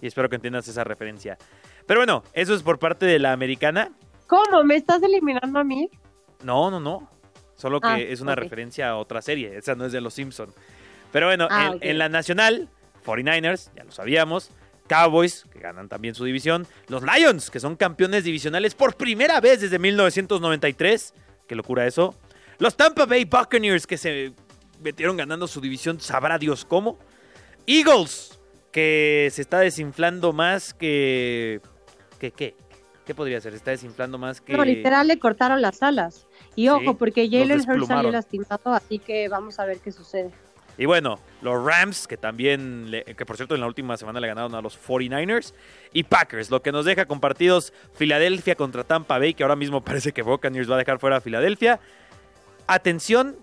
Y 0.00 0.06
espero 0.06 0.28
que 0.28 0.36
entiendas 0.36 0.68
esa 0.68 0.84
referencia. 0.84 1.38
Pero 1.86 2.00
bueno, 2.00 2.22
eso 2.32 2.54
es 2.54 2.62
por 2.62 2.78
parte 2.78 3.06
de 3.06 3.18
la 3.18 3.32
americana. 3.32 3.90
¿Cómo? 4.26 4.64
¿Me 4.64 4.76
estás 4.76 5.02
eliminando 5.02 5.58
a 5.58 5.64
mí? 5.64 5.90
No, 6.42 6.70
no, 6.70 6.80
no. 6.80 7.10
Solo 7.56 7.80
que 7.80 7.88
Ah, 7.88 7.98
es 8.00 8.20
una 8.20 8.34
referencia 8.34 8.88
a 8.90 8.96
otra 8.96 9.22
serie. 9.22 9.56
Esa 9.56 9.74
no 9.74 9.86
es 9.86 9.92
de 9.92 10.00
los 10.00 10.14
Simpson. 10.14 10.52
Pero 11.12 11.26
bueno, 11.26 11.46
Ah, 11.50 11.72
en, 11.80 11.90
en 11.90 11.98
la 11.98 12.08
nacional, 12.08 12.68
49ers, 13.04 13.70
ya 13.76 13.84
lo 13.84 13.92
sabíamos. 13.92 14.50
Cowboys, 14.88 15.44
que 15.52 15.60
ganan 15.60 15.88
también 15.88 16.14
su 16.14 16.24
división. 16.24 16.66
Los 16.88 17.02
Lions, 17.02 17.50
que 17.50 17.60
son 17.60 17.76
campeones 17.76 18.24
divisionales 18.24 18.74
por 18.74 18.96
primera 18.96 19.40
vez 19.40 19.60
desde 19.60 19.78
1993. 19.78 21.14
Qué 21.46 21.54
locura 21.54 21.86
eso. 21.86 22.14
Los 22.58 22.76
Tampa 22.76 23.06
Bay 23.06 23.24
Buccaneers, 23.24 23.86
que 23.86 23.96
se 23.96 24.32
metieron 24.82 25.16
ganando 25.16 25.46
su 25.46 25.60
división, 25.60 26.00
sabrá 26.00 26.38
Dios 26.38 26.64
cómo. 26.64 26.98
Eagles, 27.66 28.38
que 28.72 29.28
se 29.32 29.42
está 29.42 29.60
desinflando 29.60 30.32
más 30.32 30.74
que... 30.74 31.60
¿Qué 32.18 32.30
qué? 32.32 32.54
¿Qué 33.06 33.14
podría 33.14 33.40
ser? 33.40 33.52
Se 33.52 33.56
está 33.58 33.72
desinflando 33.72 34.16
más 34.18 34.40
que... 34.40 34.56
No, 34.56 34.64
literal 34.64 35.08
le 35.08 35.18
cortaron 35.18 35.60
las 35.60 35.82
alas. 35.82 36.26
Y 36.54 36.68
ojo, 36.68 36.80
Sí, 36.92 36.96
porque 36.98 37.28
Jalen 37.28 37.60
Hurts 37.68 37.86
salió 37.88 38.10
lastimado, 38.12 38.72
así 38.72 38.98
que 38.98 39.28
vamos 39.28 39.58
a 39.58 39.64
ver 39.64 39.78
qué 39.78 39.90
sucede. 39.90 40.30
Y 40.78 40.86
bueno, 40.86 41.18
los 41.42 41.62
Rams, 41.64 42.06
que 42.06 42.16
también, 42.16 42.90
le- 42.90 43.04
que 43.04 43.26
por 43.26 43.36
cierto 43.36 43.54
en 43.54 43.60
la 43.60 43.66
última 43.66 43.96
semana 43.96 44.20
le 44.20 44.28
ganaron 44.28 44.54
a 44.54 44.62
los 44.62 44.78
49ers. 44.78 45.52
Y 45.92 46.04
Packers, 46.04 46.50
lo 46.50 46.62
que 46.62 46.72
nos 46.72 46.84
deja 46.86 47.04
con 47.06 47.20
partidos 47.20 47.72
Filadelfia 47.92 48.54
contra 48.54 48.82
Tampa 48.84 49.18
Bay, 49.18 49.34
que 49.34 49.42
ahora 49.42 49.56
mismo 49.56 49.80
parece 49.84 50.12
que 50.12 50.22
Buccaneers 50.22 50.70
va 50.70 50.76
a 50.76 50.78
dejar 50.78 50.98
fuera 50.98 51.16
a 51.16 51.20
Filadelfia. 51.20 51.78
Atención 52.66 53.36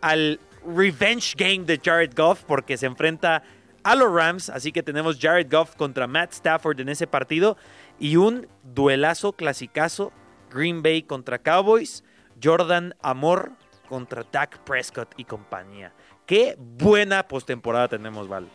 al 0.00 0.40
revenge 0.66 1.34
game 1.36 1.64
de 1.64 1.80
Jared 1.82 2.12
Goff, 2.16 2.42
porque 2.44 2.76
se 2.76 2.86
enfrenta 2.86 3.42
a 3.82 3.94
los 3.94 4.12
Rams. 4.12 4.48
Así 4.50 4.72
que 4.72 4.82
tenemos 4.82 5.18
Jared 5.20 5.46
Goff 5.50 5.76
contra 5.76 6.06
Matt 6.06 6.32
Stafford 6.32 6.80
en 6.80 6.88
ese 6.88 7.06
partido. 7.06 7.56
Y 7.98 8.16
un 8.16 8.48
duelazo 8.62 9.32
clasicazo, 9.32 10.12
Green 10.50 10.82
Bay 10.82 11.02
contra 11.02 11.38
Cowboys. 11.38 12.04
Jordan 12.42 12.94
Amor 13.00 13.52
contra 13.88 14.24
Dak 14.30 14.58
Prescott 14.64 15.14
y 15.16 15.24
compañía. 15.24 15.92
Qué 16.26 16.56
buena 16.58 17.26
postemporada 17.28 17.88
tenemos, 17.88 18.28
Val. 18.28 18.48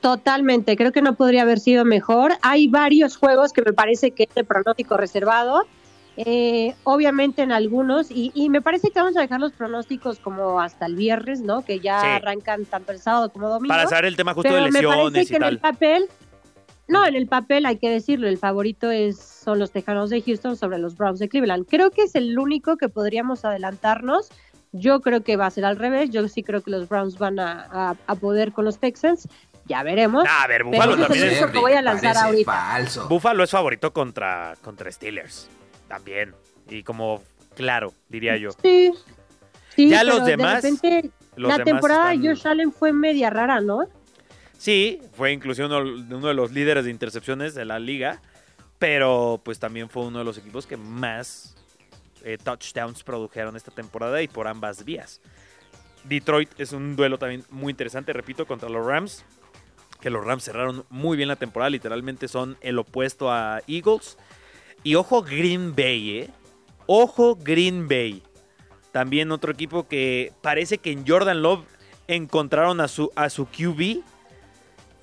Totalmente, 0.00 0.76
creo 0.76 0.92
que 0.92 1.02
no 1.02 1.14
podría 1.14 1.42
haber 1.42 1.58
sido 1.60 1.84
mejor. 1.84 2.32
Hay 2.42 2.68
varios 2.68 3.16
juegos 3.16 3.52
que 3.52 3.62
me 3.62 3.72
parece 3.72 4.10
que 4.12 4.24
es 4.24 4.34
de 4.34 4.44
pronóstico 4.44 4.96
reservado. 4.96 5.66
Eh, 6.16 6.74
obviamente 6.84 7.42
en 7.42 7.50
algunos, 7.50 8.10
y, 8.10 8.30
y 8.34 8.48
me 8.48 8.60
parece 8.62 8.90
que 8.90 9.00
vamos 9.00 9.16
a 9.16 9.20
dejar 9.20 9.40
los 9.40 9.50
pronósticos 9.52 10.20
como 10.20 10.60
hasta 10.60 10.86
el 10.86 10.94
viernes, 10.94 11.40
¿no? 11.40 11.64
Que 11.64 11.80
ya 11.80 12.00
Sí. 12.00 12.06
arrancan 12.06 12.66
tanto 12.66 12.92
el 12.92 13.00
sábado 13.00 13.30
como 13.32 13.48
domingo. 13.48 13.74
Para 13.74 13.88
saber 13.88 14.04
el 14.04 14.16
tema 14.16 14.32
justo 14.32 14.48
Pero 14.48 14.56
de 14.64 14.70
me 14.70 14.80
lesiones 14.80 14.96
parece 15.12 15.26
que 15.26 15.32
y 15.32 15.36
en 15.36 15.42
tal. 15.42 15.52
el 15.54 15.58
papel, 15.58 16.08
no, 16.88 17.06
en 17.06 17.14
el 17.16 17.26
papel 17.26 17.66
hay 17.66 17.78
que 17.78 17.88
decirlo, 17.90 18.28
el 18.28 18.38
favorito 18.38 18.90
es 18.90 19.18
son 19.18 19.58
los 19.58 19.70
Tejanos 19.72 20.10
de 20.10 20.20
Houston 20.22 20.56
sobre 20.56 20.78
los 20.78 20.96
Browns 20.96 21.18
de 21.18 21.28
Cleveland. 21.28 21.66
Creo 21.68 21.90
que 21.90 22.02
es 22.02 22.14
el 22.14 22.38
único 22.38 22.76
que 22.76 22.88
podríamos 22.88 23.44
adelantarnos. 23.44 24.30
Yo 24.72 25.00
creo 25.00 25.22
que 25.22 25.36
va 25.36 25.46
a 25.46 25.50
ser 25.50 25.64
al 25.64 25.76
revés. 25.76 26.10
Yo 26.10 26.26
sí 26.28 26.42
creo 26.42 26.60
que 26.62 26.70
los 26.70 26.88
Browns 26.88 27.16
van 27.18 27.38
a, 27.38 27.66
a- 27.70 27.96
a 28.06 28.14
poder 28.16 28.52
con 28.52 28.64
los 28.64 28.78
Texans. 28.78 29.28
Ya 29.66 29.82
veremos. 29.82 30.24
Nah, 30.24 30.42
a 30.42 30.46
ver, 30.46 30.64
Búfalo 30.64 30.94
es 30.94 31.00
también 31.00 31.24
es, 31.28 31.32
único 31.38 31.52
que 31.52 31.58
voy 31.58 31.72
a 31.72 31.80
lanzar 31.82 32.14
Parece 32.14 32.24
ahorita. 32.26 32.52
falso. 32.52 33.08
Búfalo 33.08 33.44
es 33.44 33.50
favorito 33.50 33.92
contra, 33.92 34.54
contra 34.62 34.90
Steelers. 34.90 35.48
También. 35.88 36.34
Y 36.68 36.82
como 36.82 37.22
claro, 37.54 37.92
diría 38.08 38.36
yo. 38.36 38.50
Sí. 38.62 38.92
Sí, 39.76 39.88
Ya 39.90 40.00
pero 40.02 40.18
los 40.18 40.26
demás, 40.26 40.62
De 40.62 40.70
repente, 40.70 41.10
Los 41.36 41.48
la 41.48 41.58
demás 41.58 41.64
temporada 41.72 42.08
de 42.08 42.14
están- 42.16 42.34
Josh 42.34 42.46
Allen 42.48 42.72
fue 42.72 42.92
media 42.92 43.30
rara, 43.30 43.60
¿no? 43.60 43.86
Sí, 44.64 45.02
fue 45.12 45.30
incluso 45.30 45.66
uno, 45.66 45.80
uno 45.80 46.26
de 46.26 46.32
los 46.32 46.50
líderes 46.50 46.86
de 46.86 46.90
intercepciones 46.90 47.54
de 47.54 47.66
la 47.66 47.78
liga. 47.78 48.22
Pero 48.78 49.42
pues 49.44 49.58
también 49.58 49.90
fue 49.90 50.04
uno 50.04 50.20
de 50.20 50.24
los 50.24 50.38
equipos 50.38 50.66
que 50.66 50.78
más 50.78 51.54
eh, 52.22 52.38
touchdowns 52.42 53.02
produjeron 53.02 53.56
esta 53.56 53.70
temporada 53.70 54.22
y 54.22 54.26
por 54.26 54.48
ambas 54.48 54.86
vías. 54.86 55.20
Detroit 56.04 56.48
es 56.56 56.72
un 56.72 56.96
duelo 56.96 57.18
también 57.18 57.44
muy 57.50 57.72
interesante, 57.72 58.14
repito, 58.14 58.46
contra 58.46 58.70
los 58.70 58.86
Rams. 58.86 59.26
Que 60.00 60.08
los 60.08 60.24
Rams 60.24 60.44
cerraron 60.44 60.86
muy 60.88 61.18
bien 61.18 61.28
la 61.28 61.36
temporada, 61.36 61.68
literalmente 61.68 62.26
son 62.26 62.56
el 62.62 62.78
opuesto 62.78 63.30
a 63.30 63.60
Eagles. 63.66 64.16
Y 64.82 64.94
ojo 64.94 65.20
Green 65.20 65.76
Bay, 65.76 66.20
¿eh? 66.20 66.30
Ojo 66.86 67.36
Green 67.36 67.86
Bay. 67.86 68.22
También 68.92 69.30
otro 69.30 69.52
equipo 69.52 69.86
que 69.86 70.32
parece 70.40 70.78
que 70.78 70.90
en 70.90 71.06
Jordan 71.06 71.42
Love 71.42 71.66
encontraron 72.08 72.80
a 72.80 72.88
su, 72.88 73.10
a 73.14 73.28
su 73.28 73.44
QB. 73.44 74.13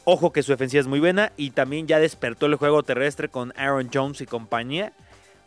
Ojo 0.03 0.31
que 0.31 0.41
su 0.43 0.51
ofensiva 0.53 0.81
es 0.81 0.87
muy 0.87 0.99
buena 0.99 1.31
y 1.37 1.51
también 1.51 1.87
ya 1.87 1.99
despertó 1.99 2.47
el 2.47 2.55
juego 2.55 2.81
terrestre 2.83 3.29
con 3.29 3.53
Aaron 3.55 3.89
Jones 3.93 4.21
y 4.21 4.25
compañía. 4.25 4.93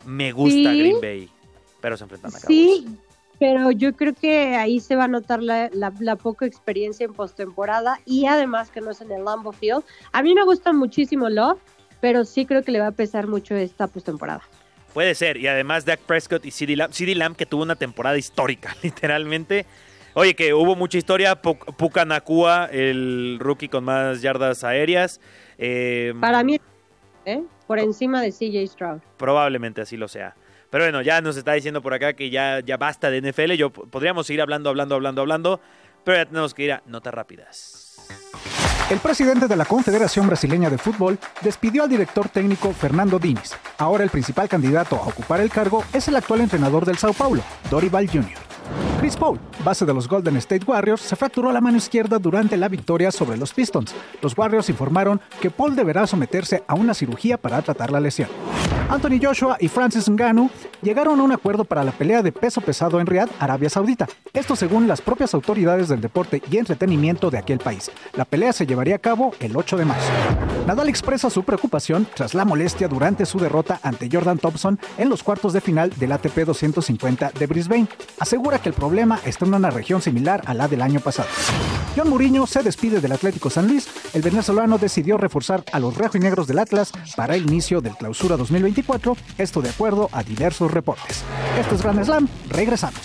Me 0.05 0.31
gusta 0.31 0.53
Sí. 0.71 0.79
Green 0.79 1.01
Bay, 1.01 1.29
pero 1.81 1.97
se 1.97 2.03
enfrentan 2.03 2.31
a 2.33 2.39
Cowboys. 2.39 2.47
Sí, 2.47 2.87
pero 3.37 3.71
yo 3.71 3.93
creo 3.93 4.13
que 4.13 4.55
ahí 4.55 4.79
se 4.79 4.95
va 4.95 5.05
a 5.05 5.07
notar 5.09 5.43
la, 5.43 5.69
la- 5.73 5.91
la 5.99 6.15
poca 6.15 6.45
experiencia 6.45 7.05
en 7.05 7.13
postemporada 7.13 7.99
y 8.05 8.25
además 8.27 8.69
que 8.71 8.79
no 8.81 8.91
es 8.91 9.01
en 9.01 9.11
el 9.11 9.25
Lambeau 9.25 9.51
Field. 9.51 9.83
A 10.13 10.21
mí 10.23 10.33
me 10.33 10.43
gusta 10.45 10.71
muchísimo 10.71 11.29
Love, 11.29 11.59
pero 11.99 12.23
sí 12.23 12.45
creo 12.45 12.63
que 12.63 12.71
le 12.71 12.79
va 12.79 12.87
a 12.87 12.91
pesar 12.91 13.27
mucho 13.27 13.55
esta 13.55 13.87
postemporada. 13.87 14.41
Puede 14.93 15.15
ser. 15.15 15.35
Y 15.35 15.47
además 15.47 15.83
Dak 15.83 15.99
Prescott 15.99 16.45
y 16.45 16.75
Lamb. 16.77 16.93
CeeDee 16.93 17.15
Lamb 17.15 17.35
que 17.35 17.45
tuvo 17.45 17.63
una 17.63 17.75
temporada 17.75 18.17
histórica, 18.17 18.73
literalmente. 18.83 19.65
Oye, 20.15 20.33
que 20.33 20.53
hubo 20.53 20.75
mucha 20.75 20.97
historia. 20.97 21.39
Pu- 21.41 21.57
Puka 21.75 22.05
Nakua, 22.05 22.65
el 22.71 23.37
rookie 23.39 23.67
con 23.69 23.83
más 23.83 24.21
yardas 24.21 24.63
aéreas. 24.63 25.19
Eh, 25.57 26.13
Para 26.19 26.41
mí, 26.43 26.59
¿eh? 27.25 27.43
por 27.67 27.79
encima 27.79 28.21
de 28.21 28.31
CJ 28.31 28.65
Stroud. 28.67 28.99
Probablemente 29.17 29.81
así 29.81 29.97
lo 29.97 30.07
sea. 30.07 30.35
Pero 30.69 30.85
bueno, 30.85 31.01
ya 31.01 31.21
nos 31.21 31.37
está 31.37 31.53
diciendo 31.53 31.81
por 31.81 31.93
acá 31.93 32.13
que 32.13 32.29
ya, 32.29 32.59
ya 32.61 32.77
basta 32.77 33.09
de 33.11 33.21
NFL. 33.21 33.53
Yo 33.53 33.69
podríamos 33.71 34.25
seguir 34.27 34.41
hablando, 34.41 34.69
hablando, 34.69 34.95
hablando, 34.95 35.21
hablando. 35.21 35.59
Pero 36.03 36.17
ya 36.17 36.25
tenemos 36.25 36.53
que 36.53 36.63
ir 36.63 36.71
a 36.73 36.83
notas 36.85 37.13
rápidas. 37.13 37.81
El 38.89 38.99
presidente 38.99 39.47
de 39.47 39.55
la 39.55 39.65
Confederación 39.65 40.27
Brasileña 40.27 40.69
de 40.69 40.77
Fútbol 40.77 41.17
despidió 41.41 41.83
al 41.83 41.89
director 41.89 42.29
técnico 42.29 42.71
Fernando 42.71 43.17
Diniz. 43.17 43.55
Ahora 43.79 44.03
el 44.03 44.11
principal 44.11 44.47
candidato 44.47 44.95
a 44.95 45.07
ocupar 45.07 45.41
el 45.41 45.49
cargo 45.49 45.83
es 45.91 46.07
el 46.07 46.15
actual 46.15 46.41
entrenador 46.41 46.85
del 46.85 46.97
Sao 46.97 47.11
Paulo, 47.13 47.41
Dorival 47.71 48.07
Jr. 48.07 48.37
Chris 48.99 49.15
Paul, 49.15 49.39
base 49.63 49.85
de 49.85 49.93
los 49.93 50.07
Golden 50.07 50.37
State 50.37 50.65
Warriors, 50.65 51.01
se 51.01 51.15
fracturó 51.15 51.51
la 51.51 51.61
mano 51.61 51.77
izquierda 51.77 52.17
durante 52.19 52.57
la 52.57 52.67
victoria 52.67 53.11
sobre 53.11 53.37
los 53.37 53.53
Pistons. 53.53 53.93
Los 54.21 54.37
Warriors 54.37 54.69
informaron 54.69 55.21
que 55.41 55.51
Paul 55.51 55.75
deberá 55.75 56.07
someterse 56.07 56.63
a 56.67 56.75
una 56.75 56.93
cirugía 56.93 57.37
para 57.37 57.61
tratar 57.61 57.91
la 57.91 57.99
lesión. 57.99 58.29
Anthony 58.89 59.19
Joshua 59.21 59.57
y 59.59 59.67
Francis 59.67 60.07
Ngannou 60.09 60.49
llegaron 60.81 61.19
a 61.19 61.23
un 61.23 61.31
acuerdo 61.31 61.65
para 61.65 61.83
la 61.83 61.91
pelea 61.91 62.21
de 62.21 62.31
peso 62.31 62.61
pesado 62.61 62.99
en 62.99 63.07
Riyadh, 63.07 63.31
Arabia 63.39 63.69
Saudita. 63.69 64.07
Esto 64.31 64.55
según 64.55 64.87
las 64.87 65.01
propias 65.01 65.33
autoridades 65.33 65.89
del 65.89 66.01
deporte 66.01 66.41
y 66.51 66.57
entretenimiento 66.57 67.31
de 67.31 67.39
aquel 67.39 67.57
país. 67.57 67.91
La 68.13 68.25
pelea 68.25 68.53
se 68.53 68.67
llevaría 68.67 68.95
a 68.95 68.99
cabo 68.99 69.33
el 69.39 69.57
8 69.57 69.77
de 69.77 69.85
marzo. 69.85 70.11
Nadal 70.67 70.87
expresa 70.87 71.29
su 71.31 71.43
preocupación 71.43 72.07
tras 72.13 72.35
la 72.35 72.45
molestia 72.45 72.87
durante 72.87 73.25
su 73.25 73.39
derrota 73.39 73.79
ante 73.81 74.09
Jordan 74.11 74.37
Thompson 74.37 74.79
en 74.97 75.09
los 75.09 75.23
cuartos 75.23 75.53
de 75.53 75.61
final 75.61 75.89
del 75.97 76.11
ATP 76.11 76.45
250 76.45 77.31
de 77.37 77.47
Brisbane. 77.47 77.87
Asegura 78.19 78.54
que 78.59 78.69
el 78.69 78.75
problema 78.75 79.19
está 79.25 79.45
en 79.45 79.53
una 79.53 79.69
región 79.69 80.01
similar 80.01 80.41
a 80.45 80.53
la 80.53 80.67
del 80.67 80.81
año 80.81 80.99
pasado. 80.99 81.27
John 81.95 82.09
Mourinho 82.09 82.45
se 82.45 82.63
despide 82.63 82.99
del 82.99 83.11
Atlético 83.11 83.49
San 83.49 83.67
Luis. 83.67 83.87
El 84.13 84.21
venezolano 84.21 84.77
decidió 84.77 85.17
reforzar 85.17 85.63
a 85.71 85.79
los 85.79 85.95
rojinegros 85.95 86.47
del 86.47 86.59
Atlas 86.59 86.91
para 87.15 87.35
el 87.35 87.43
inicio 87.43 87.81
del 87.81 87.95
Clausura 87.95 88.37
2024, 88.37 89.15
esto 89.37 89.61
de 89.61 89.69
acuerdo 89.69 90.09
a 90.11 90.23
diversos 90.23 90.71
reportes. 90.71 91.23
Esto 91.59 91.75
es 91.75 91.81
Grand 91.81 92.03
Slam, 92.03 92.27
regresamos. 92.49 92.99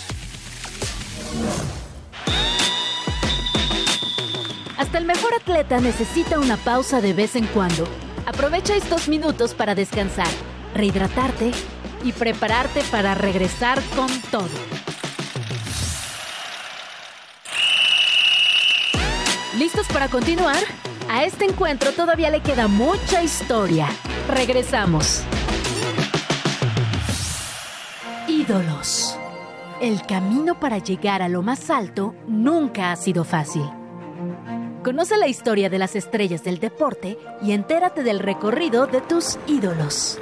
Hasta 4.77 4.97
el 4.97 5.05
mejor 5.05 5.33
atleta 5.33 5.79
necesita 5.79 6.39
una 6.39 6.57
pausa 6.57 6.99
de 6.99 7.13
vez 7.13 7.35
en 7.35 7.45
cuando. 7.47 7.85
Aprovecha 8.25 8.75
estos 8.75 9.07
minutos 9.07 9.53
para 9.53 9.73
descansar, 9.73 10.27
rehidratarte 10.75 11.51
y 12.03 12.11
prepararte 12.11 12.81
para 12.91 13.15
regresar 13.15 13.81
con 13.95 14.09
todo. 14.31 14.49
¿Listos 19.61 19.87
para 19.89 20.07
continuar? 20.07 20.57
A 21.07 21.23
este 21.23 21.45
encuentro 21.45 21.91
todavía 21.91 22.31
le 22.31 22.41
queda 22.41 22.67
mucha 22.67 23.21
historia. 23.21 23.87
Regresamos. 24.27 25.21
Ídolos. 28.27 29.19
El 29.79 30.01
camino 30.07 30.59
para 30.59 30.79
llegar 30.79 31.21
a 31.21 31.29
lo 31.29 31.43
más 31.43 31.69
alto 31.69 32.15
nunca 32.25 32.91
ha 32.91 32.95
sido 32.95 33.23
fácil. 33.23 33.61
Conoce 34.83 35.15
la 35.17 35.27
historia 35.27 35.69
de 35.69 35.77
las 35.77 35.95
estrellas 35.95 36.43
del 36.43 36.57
deporte 36.57 37.19
y 37.43 37.51
entérate 37.51 38.01
del 38.01 38.17
recorrido 38.17 38.87
de 38.87 39.01
tus 39.01 39.37
ídolos. 39.45 40.19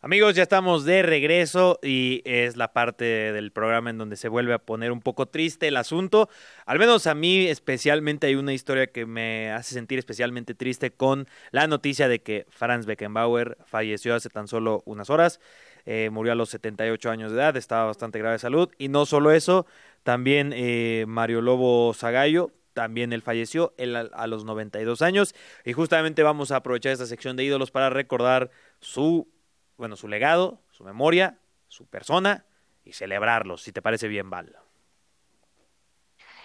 Amigos, 0.00 0.36
ya 0.36 0.44
estamos 0.44 0.84
de 0.84 1.02
regreso 1.02 1.80
y 1.82 2.22
es 2.24 2.56
la 2.56 2.72
parte 2.72 3.04
del 3.32 3.50
programa 3.50 3.90
en 3.90 3.98
donde 3.98 4.14
se 4.14 4.28
vuelve 4.28 4.54
a 4.54 4.60
poner 4.60 4.92
un 4.92 5.00
poco 5.00 5.26
triste 5.26 5.66
el 5.66 5.76
asunto. 5.76 6.28
Al 6.66 6.78
menos 6.78 7.08
a 7.08 7.16
mí 7.16 7.48
especialmente 7.48 8.28
hay 8.28 8.36
una 8.36 8.52
historia 8.52 8.86
que 8.86 9.06
me 9.06 9.50
hace 9.50 9.74
sentir 9.74 9.98
especialmente 9.98 10.54
triste 10.54 10.92
con 10.92 11.26
la 11.50 11.66
noticia 11.66 12.06
de 12.06 12.22
que 12.22 12.46
Franz 12.48 12.86
Beckenbauer 12.86 13.58
falleció 13.64 14.14
hace 14.14 14.28
tan 14.28 14.46
solo 14.46 14.84
unas 14.86 15.10
horas. 15.10 15.40
Eh, 15.84 16.10
murió 16.12 16.30
a 16.30 16.36
los 16.36 16.50
78 16.50 17.10
años 17.10 17.32
de 17.32 17.38
edad, 17.38 17.56
estaba 17.56 17.86
bastante 17.86 18.20
grave 18.20 18.34
de 18.34 18.38
salud. 18.38 18.70
Y 18.78 18.86
no 18.86 19.04
solo 19.04 19.32
eso, 19.32 19.66
también 20.04 20.52
eh, 20.54 21.06
Mario 21.08 21.40
Lobo 21.40 21.92
Zagallo, 21.92 22.52
también 22.72 23.12
él 23.12 23.22
falleció 23.22 23.74
él 23.78 23.96
a, 23.96 24.26
los 24.28 24.44
92 24.44 25.02
años. 25.02 25.34
Y 25.64 25.72
justamente 25.72 26.22
vamos 26.22 26.52
a 26.52 26.56
aprovechar 26.56 26.92
esta 26.92 27.06
sección 27.06 27.34
de 27.34 27.42
ídolos 27.42 27.72
para 27.72 27.90
recordar 27.90 28.52
su 28.78 29.26
bueno, 29.78 29.96
su 29.96 30.08
legado, 30.08 30.60
su 30.70 30.84
memoria, 30.84 31.38
su 31.68 31.86
persona 31.86 32.44
y 32.84 32.92
celebrarlos, 32.92 33.62
si 33.62 33.72
te 33.72 33.80
parece 33.80 34.08
bien, 34.08 34.28
Val. 34.28 34.56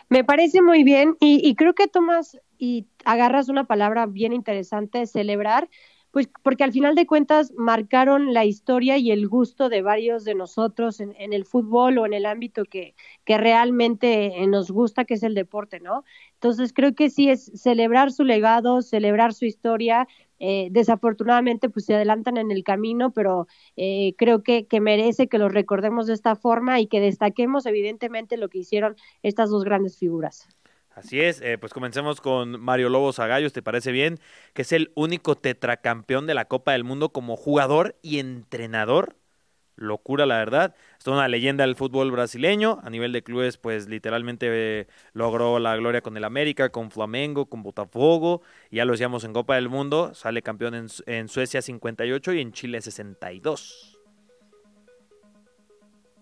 Me 0.08 0.24
parece 0.24 0.62
muy 0.62 0.84
bien 0.84 1.18
y, 1.20 1.46
y 1.46 1.56
creo 1.56 1.74
que 1.74 1.88
tomas 1.88 2.40
y 2.58 2.88
agarras 3.04 3.50
una 3.50 3.66
palabra 3.66 4.06
bien 4.06 4.32
interesante, 4.32 5.06
celebrar, 5.08 5.70
pues 6.14 6.30
porque 6.44 6.64
al 6.64 6.72
final 6.72 6.94
de 6.94 7.08
cuentas 7.08 7.52
marcaron 7.58 8.36
la 8.36 8.46
historia 8.46 9.00
y 9.00 9.10
el 9.10 9.28
gusto 9.28 9.68
de 9.68 9.82
varios 9.82 10.24
de 10.24 10.36
nosotros 10.36 11.00
en, 11.00 11.16
el 11.18 11.44
fútbol 11.44 11.98
o 11.98 12.06
en 12.06 12.14
el 12.14 12.28
ámbito 12.28 12.66
que, 12.66 12.94
que 13.26 13.40
realmente 13.40 14.32
nos 14.48 14.70
gusta, 14.70 15.06
que 15.06 15.16
es 15.16 15.24
el 15.24 15.34
deporte, 15.34 15.80
¿no? 15.80 16.06
Entonces 16.36 16.72
creo 16.72 16.94
que 16.94 17.10
sí 17.10 17.30
es 17.30 17.52
celebrar 17.56 18.12
su 18.12 18.26
legado, 18.26 18.84
celebrar 18.84 19.34
su 19.34 19.46
historia. 19.46 20.08
Eh, 20.38 20.68
desafortunadamente 20.70 21.68
pues 21.70 21.86
se 21.86 21.96
adelantan 21.96 22.38
en 22.38 22.52
el 22.52 22.64
camino, 22.64 23.10
pero 23.12 23.48
eh, 23.76 24.14
creo 24.16 24.44
que, 24.44 24.68
que 24.68 24.82
merece 24.82 25.28
que 25.28 25.40
los 25.40 25.52
recordemos 25.52 26.06
de 26.06 26.14
esta 26.14 26.36
forma 26.36 26.80
y 26.80 26.86
que 26.86 27.00
destaquemos 27.00 27.66
evidentemente 27.66 28.38
lo 28.38 28.50
que 28.50 28.60
hicieron 28.60 28.96
estas 29.24 29.50
dos 29.50 29.64
grandes 29.64 29.98
figuras. 29.98 30.48
Así 30.96 31.20
es, 31.22 31.42
eh, 31.42 31.58
pues 31.58 31.74
comencemos 31.74 32.22
con 32.22 32.62
Mario 32.62 32.90
Lobos 32.90 33.18
Agallos, 33.18 33.52
¿te 33.52 33.64
parece 33.64 33.92
bien? 33.92 34.20
Que 34.54 34.62
es 34.62 34.72
el 34.72 34.92
único 34.96 35.36
tetracampeón 35.36 36.28
de 36.28 36.36
la 36.36 36.46
Copa 36.46 36.74
del 36.74 36.84
Mundo 36.84 37.10
como 37.10 37.36
jugador 37.36 37.98
y 38.04 38.20
entrenador. 38.20 39.16
Locura, 39.76 40.26
la 40.28 40.38
verdad. 40.38 40.76
Es 41.00 41.08
una 41.08 41.28
leyenda 41.28 41.66
del 41.66 41.76
fútbol 41.76 42.12
brasileño. 42.12 42.80
A 42.84 42.92
nivel 42.92 43.12
de 43.12 43.24
clubes, 43.24 43.58
pues 43.58 43.90
literalmente 43.90 44.48
eh, 44.52 44.88
logró 45.14 45.58
la 45.60 45.76
gloria 45.76 46.02
con 46.02 46.16
el 46.16 46.24
América, 46.26 46.70
con 46.70 46.92
Flamengo, 46.92 47.48
con 47.48 47.64
Botafogo. 47.64 48.44
Ya 48.72 48.86
lo 48.86 48.92
decíamos 48.92 49.24
en 49.24 49.34
Copa 49.34 49.56
del 49.56 49.70
Mundo. 49.70 50.14
Sale 50.14 50.44
campeón 50.44 50.76
en, 50.76 50.88
en 51.08 51.28
Suecia 51.28 51.62
58 51.64 52.34
y 52.34 52.42
en 52.42 52.52
Chile 52.54 52.82
62. 52.82 53.93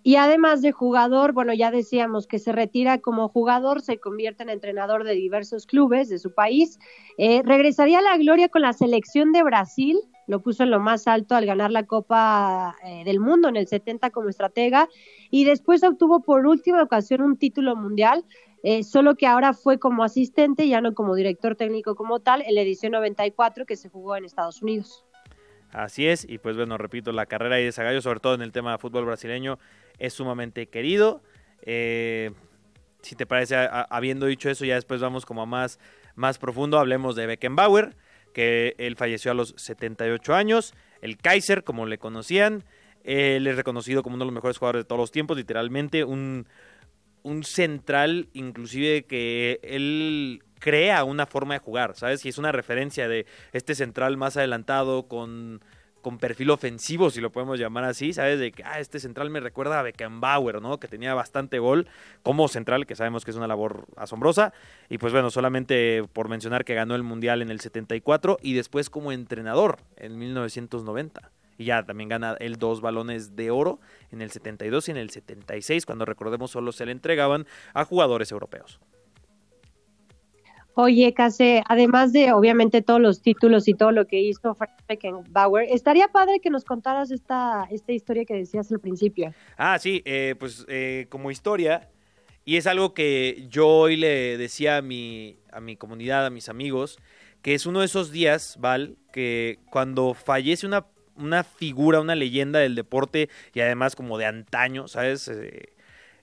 Y 0.03 0.15
además 0.15 0.61
de 0.61 0.71
jugador, 0.71 1.31
bueno, 1.33 1.53
ya 1.53 1.69
decíamos 1.69 2.25
que 2.25 2.39
se 2.39 2.51
retira 2.51 2.99
como 2.99 3.29
jugador, 3.29 3.81
se 3.81 3.99
convierte 3.99 4.43
en 4.43 4.49
entrenador 4.49 5.03
de 5.03 5.13
diversos 5.13 5.65
clubes 5.65 6.09
de 6.09 6.17
su 6.17 6.33
país. 6.33 6.79
Eh, 7.17 7.41
regresaría 7.45 7.99
a 7.99 8.01
la 8.01 8.17
gloria 8.17 8.49
con 8.49 8.63
la 8.63 8.73
selección 8.73 9.31
de 9.31 9.43
Brasil, 9.43 9.99
lo 10.27 10.41
puso 10.41 10.63
en 10.63 10.71
lo 10.71 10.79
más 10.79 11.07
alto 11.07 11.35
al 11.35 11.45
ganar 11.45 11.71
la 11.71 11.85
Copa 11.85 12.75
eh, 12.83 13.03
del 13.05 13.19
Mundo 13.19 13.49
en 13.49 13.57
el 13.57 13.67
70 13.67 14.11
como 14.11 14.29
estratega 14.29 14.87
y 15.29 15.43
después 15.43 15.83
obtuvo 15.83 16.21
por 16.21 16.47
última 16.47 16.81
ocasión 16.81 17.21
un 17.21 17.37
título 17.37 17.75
mundial, 17.75 18.23
eh, 18.63 18.83
solo 18.83 19.15
que 19.15 19.27
ahora 19.27 19.53
fue 19.53 19.77
como 19.77 20.03
asistente, 20.03 20.67
ya 20.67 20.81
no 20.81 20.93
como 20.93 21.15
director 21.15 21.55
técnico 21.55 21.95
como 21.95 22.19
tal, 22.21 22.41
en 22.43 22.55
la 22.55 22.61
edición 22.61 22.93
94 22.93 23.65
que 23.65 23.75
se 23.75 23.89
jugó 23.89 24.15
en 24.15 24.25
Estados 24.25 24.61
Unidos. 24.61 25.05
Así 25.71 26.07
es, 26.07 26.27
y 26.27 26.37
pues 26.37 26.57
bueno, 26.57 26.77
repito, 26.77 27.11
la 27.11 27.25
carrera 27.25 27.55
de 27.55 27.71
Zagallo, 27.71 28.01
sobre 28.01 28.19
todo 28.19 28.33
en 28.33 28.41
el 28.41 28.51
tema 28.51 28.73
de 28.73 28.77
fútbol 28.77 29.05
brasileño, 29.05 29.57
es 30.01 30.13
sumamente 30.13 30.67
querido. 30.67 31.21
Eh, 31.61 32.31
si 33.01 33.15
te 33.15 33.25
parece, 33.25 33.55
habiendo 33.89 34.25
dicho 34.25 34.49
eso, 34.49 34.65
ya 34.65 34.75
después 34.75 34.99
vamos 34.99 35.25
como 35.25 35.43
a 35.43 35.45
más, 35.45 35.79
más 36.15 36.37
profundo, 36.37 36.79
hablemos 36.79 37.15
de 37.15 37.27
Beckenbauer, 37.27 37.95
que 38.33 38.75
él 38.77 38.95
falleció 38.95 39.31
a 39.31 39.33
los 39.35 39.53
78 39.57 40.33
años, 40.33 40.73
el 41.01 41.17
Kaiser, 41.17 41.63
como 41.63 41.85
le 41.85 41.97
conocían, 41.97 42.63
él 43.03 43.47
es 43.47 43.55
reconocido 43.55 44.03
como 44.03 44.15
uno 44.15 44.25
de 44.25 44.27
los 44.27 44.35
mejores 44.35 44.57
jugadores 44.57 44.83
de 44.83 44.87
todos 44.87 44.99
los 44.99 45.11
tiempos, 45.11 45.37
literalmente 45.37 46.03
un, 46.03 46.47
un 47.23 47.43
central, 47.43 48.29
inclusive 48.33 49.05
que 49.05 49.59
él 49.63 50.43
crea 50.59 51.03
una 51.03 51.25
forma 51.25 51.55
de 51.55 51.59
jugar, 51.59 51.95
¿sabes? 51.95 52.23
Y 52.25 52.29
es 52.29 52.37
una 52.37 52.51
referencia 52.51 53.07
de 53.07 53.25
este 53.51 53.73
central 53.73 54.17
más 54.17 54.37
adelantado 54.37 55.07
con, 55.07 55.61
con 56.01 56.17
perfil 56.17 56.49
ofensivo, 56.49 57.09
si 57.09 57.21
lo 57.21 57.31
podemos 57.31 57.59
llamar 57.59 57.83
así, 57.83 58.13
¿sabes? 58.13 58.39
De 58.39 58.51
que, 58.51 58.63
ah, 58.63 58.79
este 58.79 58.99
central 58.99 59.29
me 59.29 59.39
recuerda 59.39 59.79
a 59.79 59.83
Beckenbauer, 59.83 60.61
¿no? 60.61 60.79
Que 60.79 60.87
tenía 60.87 61.13
bastante 61.13 61.59
gol 61.59 61.87
como 62.23 62.47
central, 62.47 62.85
que 62.85 62.95
sabemos 62.95 63.23
que 63.25 63.31
es 63.31 63.37
una 63.37 63.47
labor 63.47 63.85
asombrosa. 63.95 64.53
Y 64.89 64.97
pues 64.97 65.13
bueno, 65.13 65.31
solamente 65.31 66.03
por 66.13 66.29
mencionar 66.29 66.65
que 66.65 66.73
ganó 66.73 66.95
el 66.95 67.03
Mundial 67.03 67.41
en 67.41 67.51
el 67.51 67.59
74 67.59 68.37
y 68.41 68.53
después 68.53 68.89
como 68.89 69.11
entrenador 69.11 69.77
en 69.97 70.17
1990 70.17 71.31
y 71.57 71.65
ya 71.65 71.83
también 71.83 72.09
gana 72.09 72.35
el 72.39 72.57
dos 72.57 72.81
balones 72.81 73.35
de 73.35 73.51
oro 73.51 73.79
en 74.11 74.21
el 74.21 74.31
72 74.31 74.87
y 74.87 74.91
en 74.91 74.97
el 74.97 75.11
76, 75.11 75.85
cuando 75.85 76.05
recordemos 76.05 76.51
solo 76.51 76.71
se 76.71 76.85
le 76.85 76.91
entregaban 76.91 77.45
a 77.73 77.85
jugadores 77.85 78.31
europeos. 78.31 78.79
Oye, 80.73 81.13
Case, 81.13 81.63
además 81.67 82.13
de 82.13 82.31
obviamente 82.31 82.81
todos 82.81 83.01
los 83.01 83.21
títulos 83.21 83.67
y 83.67 83.73
todo 83.73 83.91
lo 83.91 84.07
que 84.07 84.21
hizo 84.21 84.55
Frank 84.55 84.71
Beckenbauer, 84.88 85.67
estaría 85.69 86.07
padre 86.07 86.39
que 86.39 86.49
nos 86.49 86.63
contaras 86.63 87.12
esta, 87.12 87.67
esta 87.69 87.91
historia 87.91 88.23
que 88.25 88.36
decías 88.36 88.71
al 88.71 88.79
principio. 88.79 89.34
Ah, 89.57 89.77
sí, 89.79 90.01
eh, 90.05 90.36
pues 90.39 90.65
eh, 90.69 91.07
como 91.10 91.29
historia, 91.29 91.89
y 92.45 92.55
es 92.55 92.67
algo 92.67 92.93
que 92.93 93.45
yo 93.49 93.67
hoy 93.67 93.97
le 93.97 94.38
decía 94.38 94.77
a 94.77 94.81
mi, 94.81 95.38
a 95.51 95.60
mi 95.60 95.75
comunidad, 95.75 96.25
a 96.25 96.29
mis 96.29 96.49
amigos, 96.49 96.99
que 97.41 97.53
es 97.53 97.65
uno 97.65 97.81
de 97.81 97.86
esos 97.86 98.12
días, 98.12 98.57
Val, 98.60 98.97
que 99.12 99.60
cuando 99.69 100.13
fallece 100.13 100.65
una, 100.65 100.86
una 101.15 101.43
figura, 101.43 101.99
una 101.99 102.15
leyenda 102.15 102.60
del 102.60 102.75
deporte 102.75 103.29
y 103.53 103.60
además 103.60 103.95
como 103.95 104.17
de 104.17 104.25
antaño, 104.25 104.88
¿sabes? 104.88 105.27
Eh, 105.27 105.73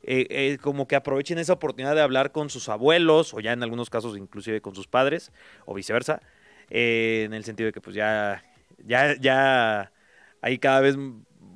eh, 0.03 0.27
eh, 0.31 0.59
como 0.61 0.87
que 0.87 0.97
aprovechen 0.97 1.39
esa 1.39 1.55
oportunidad 1.55 1.95
de 1.95 2.01
hablar 2.01 2.33
con 2.33 2.51
sus 2.51 2.69
abuelos 2.69 3.35
o 3.35 3.41
ya 3.41 3.53
en 3.53 3.63
algunos 3.63 3.91
casos 3.91 4.17
inclusive 4.17 4.61
con 4.61 4.75
sus 4.75 4.87
padres 4.87 5.33
o 5.67 5.75
viceversa, 5.75 6.23
eh, 6.71 7.25
en 7.27 7.35
el 7.35 7.45
sentido 7.45 7.67
de 7.67 7.73
que 7.73 7.81
pues 7.81 7.97
ya, 7.97 8.45
ya, 8.85 9.17
ya 9.21 9.93
hay 10.41 10.59
cada 10.59 10.81
vez 10.81 10.97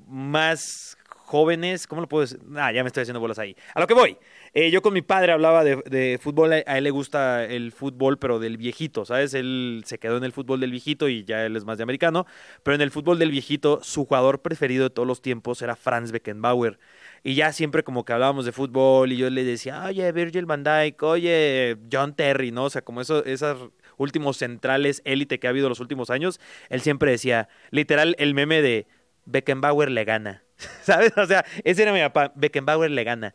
más 0.09 0.97
jóvenes, 1.07 1.87
¿cómo 1.87 2.03
lo 2.03 2.09
puedo 2.09 2.23
decir? 2.23 2.41
Ah, 2.57 2.73
ya 2.73 2.83
me 2.83 2.89
estoy 2.89 3.03
haciendo 3.03 3.21
bolas 3.21 3.39
ahí. 3.39 3.57
A 3.75 3.81
lo 3.81 3.87
que 3.87 3.95
voy. 3.95 4.19
Yo 4.55 4.83
con 4.83 4.93
mi 4.93 5.01
padre 5.01 5.33
hablaba 5.33 5.65
de, 5.65 5.77
de, 5.87 6.19
fútbol, 6.21 6.53
a 6.53 6.59
él 6.79 6.85
le 6.85 6.91
gusta 6.91 7.45
el 7.45 7.73
fútbol, 7.73 8.19
pero 8.19 8.39
del 8.39 8.59
viejito, 8.59 9.07
¿sabes? 9.07 9.33
Él 9.33 9.83
se 9.87 9.99
quedó 9.99 10.19
en 10.19 10.25
el 10.25 10.33
fútbol 10.33 10.61
del 10.61 10.71
viejito 10.71 11.09
y 11.09 11.25
ya 11.25 11.47
él 11.47 11.57
es 11.57 11.65
más 11.65 11.79
de 11.79 11.85
americano, 11.85 12.27
pero 12.63 12.75
en 12.75 12.83
el 12.83 12.91
fútbol 12.91 13.19
del 13.19 13.31
viejito, 13.31 13.81
su 13.83 14.05
jugador 14.05 14.43
preferido 14.43 14.85
de 14.85 14.91
todos 14.91 15.09
los 15.09 15.23
tiempos 15.23 15.63
era 15.63 15.75
Franz 15.75 16.13
Beckenbauer. 16.13 16.79
Y 17.25 17.35
ya 17.35 17.53
siempre 17.53 17.83
como 17.83 18.05
que 18.05 18.13
hablábamos 18.13 18.45
de 18.45 18.53
fútbol 18.53 19.13
y 19.13 19.17
yo 19.17 19.31
le 19.31 19.45
decía, 19.45 19.85
oye, 19.87 20.11
Virgil 20.13 20.45
van 20.45 20.65
Dijk, 20.65 21.03
oye, 21.03 21.79
John 21.91 22.15
Terry, 22.15 22.51
¿no? 22.51 22.65
O 22.65 22.71
sea, 22.71 22.83
como 22.83 23.01
eso, 23.01 23.25
esas 23.25 23.57
últimos 23.97 24.37
centrales 24.37 25.01
élite 25.05 25.39
que 25.39 25.47
ha 25.47 25.51
habido 25.51 25.69
los 25.69 25.81
últimos 25.81 26.11
años, 26.11 26.41
él 26.69 26.81
siempre 26.83 27.11
decía, 27.11 27.49
literal, 27.71 28.17
el 28.19 28.35
meme 28.35 28.61
de 28.61 28.87
Beckenbauer 29.25 29.91
le 29.91 30.05
gana, 30.05 30.43
¿sabes? 30.83 31.17
O 31.17 31.27
sea, 31.27 31.45
ese 31.65 31.83
era 31.83 31.93
mi 31.93 32.01
papá, 32.01 32.33
Beckenbauer 32.35 32.91
le 32.91 33.05
gana. 33.05 33.35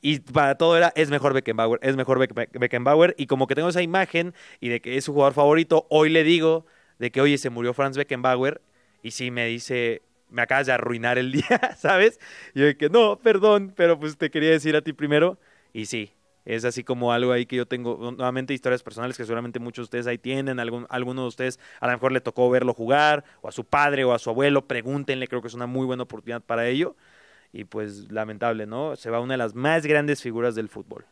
Y 0.00 0.20
para 0.20 0.56
todo 0.56 0.76
era, 0.76 0.92
es 0.94 1.10
mejor 1.10 1.34
Beckenbauer, 1.34 1.80
es 1.82 1.96
mejor 1.96 2.18
Beckenbauer. 2.18 3.14
Y 3.18 3.26
como 3.26 3.46
que 3.46 3.54
tengo 3.54 3.68
esa 3.68 3.82
imagen 3.82 4.34
y 4.60 4.68
de 4.68 4.80
que 4.80 4.96
es 4.96 5.04
su 5.04 5.12
jugador 5.12 5.34
favorito, 5.34 5.86
hoy 5.90 6.08
le 6.10 6.24
digo 6.24 6.66
de 6.98 7.10
que, 7.10 7.20
oye, 7.20 7.38
se 7.38 7.50
murió 7.50 7.74
Franz 7.74 7.96
Beckenbauer. 7.96 8.60
Y 9.02 9.12
sí 9.12 9.30
me 9.30 9.46
dice, 9.46 10.02
me 10.30 10.42
acabas 10.42 10.66
de 10.66 10.72
arruinar 10.72 11.18
el 11.18 11.32
día, 11.32 11.74
¿sabes? 11.78 12.20
Y 12.54 12.60
yo 12.60 12.76
que 12.76 12.88
no, 12.88 13.18
perdón, 13.18 13.72
pero 13.76 13.98
pues 13.98 14.16
te 14.16 14.30
quería 14.30 14.50
decir 14.50 14.76
a 14.76 14.82
ti 14.82 14.92
primero. 14.92 15.38
Y 15.72 15.86
sí, 15.86 16.12
es 16.44 16.64
así 16.64 16.82
como 16.82 17.12
algo 17.12 17.32
ahí 17.32 17.46
que 17.46 17.56
yo 17.56 17.66
tengo, 17.66 18.12
nuevamente 18.16 18.54
historias 18.54 18.82
personales 18.82 19.16
que 19.16 19.24
seguramente 19.24 19.58
muchos 19.58 19.84
de 19.84 19.84
ustedes 19.84 20.06
ahí 20.06 20.18
tienen, 20.18 20.58
algún, 20.58 20.86
alguno 20.88 21.22
de 21.22 21.28
ustedes 21.28 21.60
a 21.80 21.86
lo 21.86 21.92
mejor 21.92 22.12
le 22.12 22.20
tocó 22.20 22.48
verlo 22.50 22.72
jugar, 22.72 23.24
o 23.42 23.48
a 23.48 23.52
su 23.52 23.64
padre 23.64 24.04
o 24.04 24.14
a 24.14 24.18
su 24.18 24.30
abuelo, 24.30 24.66
pregúntenle, 24.66 25.28
creo 25.28 25.42
que 25.42 25.48
es 25.48 25.54
una 25.54 25.66
muy 25.66 25.86
buena 25.86 26.04
oportunidad 26.04 26.42
para 26.42 26.66
ello. 26.66 26.96
Y 27.52 27.64
pues 27.64 28.10
lamentable, 28.10 28.66
¿no? 28.66 28.96
Se 28.96 29.10
va 29.10 29.20
una 29.20 29.34
de 29.34 29.38
las 29.38 29.54
más 29.54 29.86
grandes 29.86 30.22
figuras 30.22 30.54
del 30.54 30.68
fútbol 30.68 31.06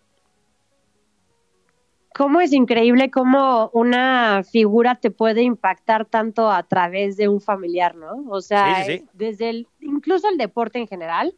cómo 2.16 2.40
es 2.40 2.55
increíble 2.55 3.11
cómo 3.11 3.68
una 3.75 4.42
figura 4.42 4.94
te 4.94 5.11
puede 5.11 5.42
impactar 5.42 6.07
tanto 6.07 6.51
a 6.51 6.62
través 6.62 7.18
de 7.18 7.29
un 7.29 7.42
familiar, 7.42 7.94
¿no? 7.94 8.25
O 8.31 8.40
sea, 8.40 8.87
desde 9.12 9.51
el, 9.51 9.68
incluso 9.81 10.27
el 10.31 10.38
deporte 10.38 10.79
en 10.79 10.88
general, 10.88 11.35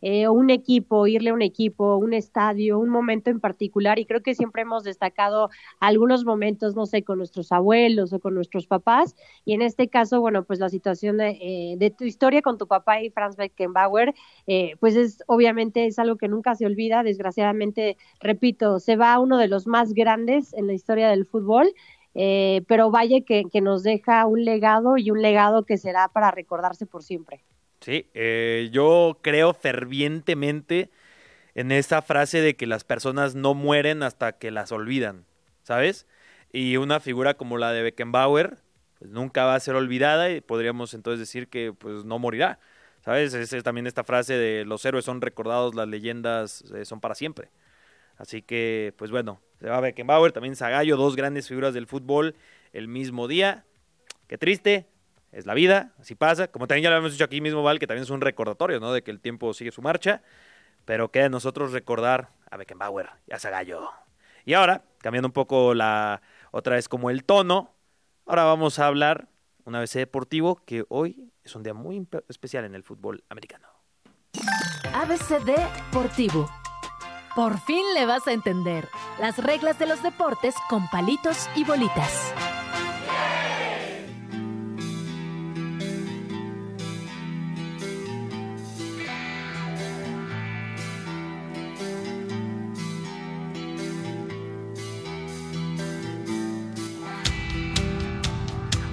eh, 0.00 0.28
un 0.28 0.50
equipo, 0.50 1.06
irle 1.06 1.30
a 1.30 1.34
un 1.34 1.42
equipo, 1.42 1.96
un 1.96 2.14
estadio, 2.14 2.78
un 2.78 2.88
momento 2.88 3.30
en 3.30 3.40
particular. 3.40 3.98
Y 3.98 4.06
creo 4.06 4.22
que 4.22 4.34
siempre 4.34 4.62
hemos 4.62 4.84
destacado 4.84 5.50
algunos 5.80 6.24
momentos, 6.24 6.74
no 6.76 6.86
sé, 6.86 7.02
con 7.02 7.18
nuestros 7.18 7.52
abuelos 7.52 8.12
o 8.12 8.20
con 8.20 8.34
nuestros 8.34 8.66
papás. 8.66 9.16
Y 9.44 9.54
en 9.54 9.62
este 9.62 9.88
caso, 9.88 10.20
bueno, 10.20 10.44
pues 10.44 10.60
la 10.60 10.68
situación 10.68 11.18
de, 11.18 11.76
eh, 11.80 11.90
tu 11.96 12.04
historia 12.04 12.42
con 12.42 12.58
tu 12.58 12.66
papá 12.66 13.02
y 13.02 13.10
Franz 13.10 13.36
Beckenbauer, 13.36 14.14
eh, 14.46 14.76
pues 14.80 14.96
es 14.96 15.22
obviamente 15.26 15.86
es 15.86 15.98
algo 15.98 16.16
que 16.16 16.28
nunca 16.28 16.54
se 16.54 16.66
olvida. 16.66 17.02
Desgraciadamente, 17.02 17.96
repito, 18.20 18.78
se 18.80 18.96
va 18.96 19.18
uno 19.18 19.38
de 19.38 19.48
los 19.48 19.66
más 19.66 19.92
grandes 19.94 20.52
en 20.54 20.66
la 20.66 20.74
historia 20.74 21.08
del 21.08 21.26
fútbol. 21.26 21.72
pero 22.68 22.90
vaya 22.90 23.20
que 23.20 23.60
nos 23.60 23.82
deja 23.84 24.26
un 24.26 24.44
legado 24.44 24.96
y 24.96 25.10
un 25.10 25.22
legado 25.22 25.64
que 25.64 25.76
será 25.76 26.08
para 26.08 26.30
recordarse 26.32 26.86
por 26.86 27.02
siempre. 27.04 27.44
Sí, 27.80 28.10
eh, 28.14 28.70
yo 28.72 29.18
creo 29.22 29.54
fervientemente 29.54 30.90
en 31.54 31.72
esa 31.72 32.02
frase 32.02 32.40
de 32.40 32.56
que 32.56 32.66
las 32.66 32.84
personas 32.84 33.34
no 33.34 33.54
mueren 33.54 34.02
hasta 34.02 34.32
que 34.32 34.50
las 34.50 34.72
olvidan, 34.72 35.26
¿sabes? 35.62 36.06
Y 36.52 36.76
una 36.76 37.00
figura 37.00 37.34
como 37.34 37.58
la 37.58 37.72
de 37.72 37.82
Beckenbauer, 37.82 38.58
pues 38.98 39.10
nunca 39.10 39.44
va 39.44 39.54
a 39.54 39.60
ser 39.60 39.74
olvidada 39.76 40.30
y 40.30 40.40
podríamos 40.40 40.94
entonces 40.94 41.20
decir 41.20 41.48
que 41.48 41.72
pues 41.72 42.04
no 42.04 42.18
morirá, 42.18 42.58
¿sabes? 43.04 43.34
Es, 43.34 43.62
también 43.62 43.86
esta 43.86 44.04
frase 44.04 44.34
de 44.34 44.64
los 44.64 44.84
héroes 44.84 45.04
son 45.04 45.20
recordados, 45.20 45.74
las 45.74 45.88
leyendas 45.88 46.64
eh, 46.74 46.84
son 46.84 47.00
para 47.00 47.14
siempre. 47.14 47.50
Así 48.16 48.42
que, 48.42 48.94
pues 48.98 49.10
bueno, 49.10 49.40
se 49.60 49.68
va 49.68 49.80
Beckenbauer, 49.80 50.32
también 50.32 50.56
Zagallo, 50.56 50.96
dos 50.96 51.14
grandes 51.16 51.48
figuras 51.48 51.74
del 51.74 51.86
fútbol 51.86 52.34
el 52.72 52.88
mismo 52.88 53.28
día. 53.28 53.64
Qué 54.26 54.38
triste, 54.38 54.86
es 55.32 55.46
la 55.46 55.54
vida, 55.54 55.92
así 55.98 56.14
pasa. 56.14 56.48
Como 56.48 56.66
también 56.66 56.84
ya 56.84 56.90
lo 56.90 56.96
hemos 56.96 57.12
dicho 57.12 57.24
aquí 57.24 57.40
mismo, 57.40 57.62
Val, 57.62 57.78
que 57.78 57.86
también 57.86 58.04
es 58.04 58.10
un 58.10 58.20
recordatorio, 58.20 58.80
¿no? 58.80 58.92
De 58.92 59.02
que 59.02 59.10
el 59.10 59.20
tiempo 59.20 59.52
sigue 59.54 59.70
su 59.70 59.82
marcha. 59.82 60.22
Pero 60.84 61.10
queda 61.10 61.28
nosotros 61.28 61.72
recordar 61.72 62.30
a 62.50 62.56
Beckenbauer 62.56 63.10
y 63.26 63.34
a 63.34 63.38
Zagallo. 63.38 63.90
Y 64.44 64.54
ahora, 64.54 64.82
cambiando 64.98 65.28
un 65.28 65.32
poco 65.32 65.74
la 65.74 66.22
otra 66.50 66.76
vez 66.76 66.88
como 66.88 67.10
el 67.10 67.24
tono, 67.24 67.74
ahora 68.26 68.44
vamos 68.44 68.78
a 68.78 68.86
hablar 68.86 69.28
un 69.64 69.74
ABC 69.74 69.94
deportivo 69.94 70.56
que 70.64 70.84
hoy 70.88 71.30
es 71.44 71.54
un 71.54 71.62
día 71.62 71.74
muy 71.74 72.06
especial 72.28 72.64
en 72.64 72.74
el 72.74 72.82
fútbol 72.82 73.22
americano. 73.28 73.68
ABC 74.94 75.44
Deportivo. 75.44 76.48
Por 77.34 77.60
fin 77.60 77.84
le 77.94 78.06
vas 78.06 78.26
a 78.26 78.32
entender 78.32 78.88
las 79.20 79.38
reglas 79.38 79.78
de 79.78 79.86
los 79.86 80.02
deportes 80.02 80.54
con 80.68 80.88
palitos 80.88 81.48
y 81.54 81.64
bolitas. 81.64 82.32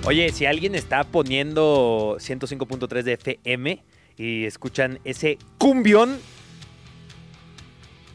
Oye, 0.08 0.32
si 0.32 0.46
alguien 0.46 0.76
está 0.76 1.04
poniendo 1.04 2.18
105.3 2.20 3.02
de 3.02 3.14
FM 3.14 3.84
y 4.16 4.46
escuchan 4.46 5.00
ese 5.04 5.40
cumbión, 5.58 6.20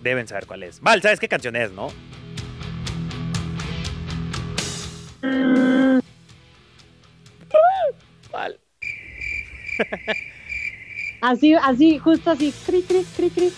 deben 0.00 0.28
saber 0.28 0.46
cuál 0.46 0.62
es. 0.62 0.80
Val, 0.80 1.02
¿sabes 1.02 1.18
qué 1.18 1.26
canción 1.26 1.56
es, 1.56 1.72
no? 1.72 1.88
Val. 8.30 8.60
Así, 11.20 11.54
así, 11.54 11.98
justo 11.98 12.30
así, 12.30 12.54
cri, 12.64 12.82
cri, 12.82 13.04
cri, 13.16 13.30
cri. 13.30 13.52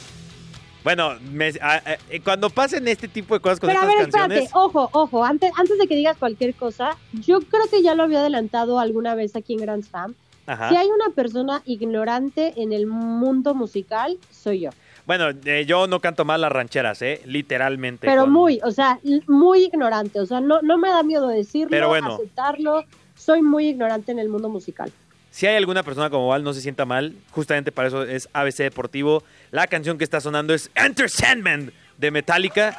Bueno, 0.85 1.13
me- 1.31 1.53
a- 1.61 1.75
a- 1.77 1.93
eh, 2.11 2.21
cuando 2.25 2.51
pasen 2.51 2.89
este 2.89 3.07
tipo 3.09 3.35
de 3.35 3.41
cosas 3.41 3.61
con 3.61 3.69
Pero 3.69 3.81
a 3.81 3.83
estas 3.85 3.97
ver, 3.97 4.09
espérate, 4.09 4.35
canciones, 4.35 4.51
ojo, 4.55 4.89
ojo, 4.93 5.25
antes, 5.25 5.53
antes 5.57 5.79
de 5.79 5.87
que 5.87 5.95
digas 5.95 6.17
cualquier 6.17 6.55
cosa, 6.55 6.97
yo 7.13 7.41
creo 7.41 7.65
que 7.71 7.83
ya 7.83 7.95
lo 7.95 8.03
había 8.03 8.21
adelantado 8.21 8.79
alguna 8.81 9.15
vez 9.15 9.37
aquí 9.37 9.55
en 9.55 9.61
Grand 9.61 9.85
Slam. 9.85 10.15
ajá. 10.47 10.69
Si 10.71 10.77
hay 10.77 10.89
una 10.89 11.15
persona 11.15 11.63
ignorante 11.67 12.55
en 12.57 12.73
el 12.73 12.87
mundo 12.87 13.55
musical, 13.55 14.19
soy 14.31 14.61
yo. 14.61 14.71
Bueno, 15.07 15.27
eh, 15.45 15.65
yo 15.67 15.87
no 15.89 16.01
canto 16.01 16.25
mal 16.25 16.41
las 16.41 16.51
rancheras, 16.53 17.01
¿eh? 17.03 17.21
Literalmente. 17.27 18.07
Pero 18.07 18.23
con- 18.23 18.33
muy, 18.33 18.61
o 18.65 18.71
sea, 18.71 18.99
muy 19.27 19.65
ignorante. 19.65 20.21
O 20.21 20.27
sea, 20.27 20.41
no, 20.41 20.63
no 20.63 20.79
me 20.79 20.89
da 20.91 21.03
miedo 21.03 21.27
decirlo, 21.29 21.71
Pero 21.71 21.89
bueno. 21.89 22.15
aceptarlo. 22.15 22.85
Soy 23.17 23.41
muy 23.43 23.69
ignorante 23.69 24.11
en 24.13 24.19
el 24.19 24.29
mundo 24.29 24.49
musical. 24.49 24.91
Si 25.33 25.47
hay 25.47 25.57
alguna 25.57 25.83
persona 25.83 26.11
como 26.11 26.29
Val, 26.29 26.45
no 26.45 26.53
se 26.53 26.61
sienta 26.61 26.85
mal. 26.85 27.17
Justamente 27.31 27.73
para 27.73 27.89
eso 27.89 28.05
es 28.05 28.29
ABC 28.35 28.59
Deportivo. 28.59 29.25
La 29.51 29.67
canción 29.67 29.97
que 29.97 30.05
está 30.05 30.21
sonando 30.21 30.53
es 30.53 30.71
Enter 30.75 31.09
Sandman 31.09 31.73
de 31.97 32.11
Metallica. 32.11 32.79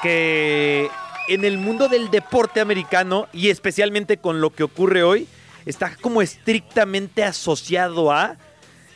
Que 0.00 0.88
en 1.26 1.44
el 1.44 1.58
mundo 1.58 1.88
del 1.88 2.12
deporte 2.12 2.60
americano 2.60 3.26
y 3.32 3.48
especialmente 3.48 4.18
con 4.18 4.40
lo 4.40 4.50
que 4.50 4.62
ocurre 4.62 5.02
hoy, 5.02 5.26
está 5.66 5.96
como 5.96 6.22
estrictamente 6.22 7.24
asociado 7.24 8.12
a. 8.12 8.36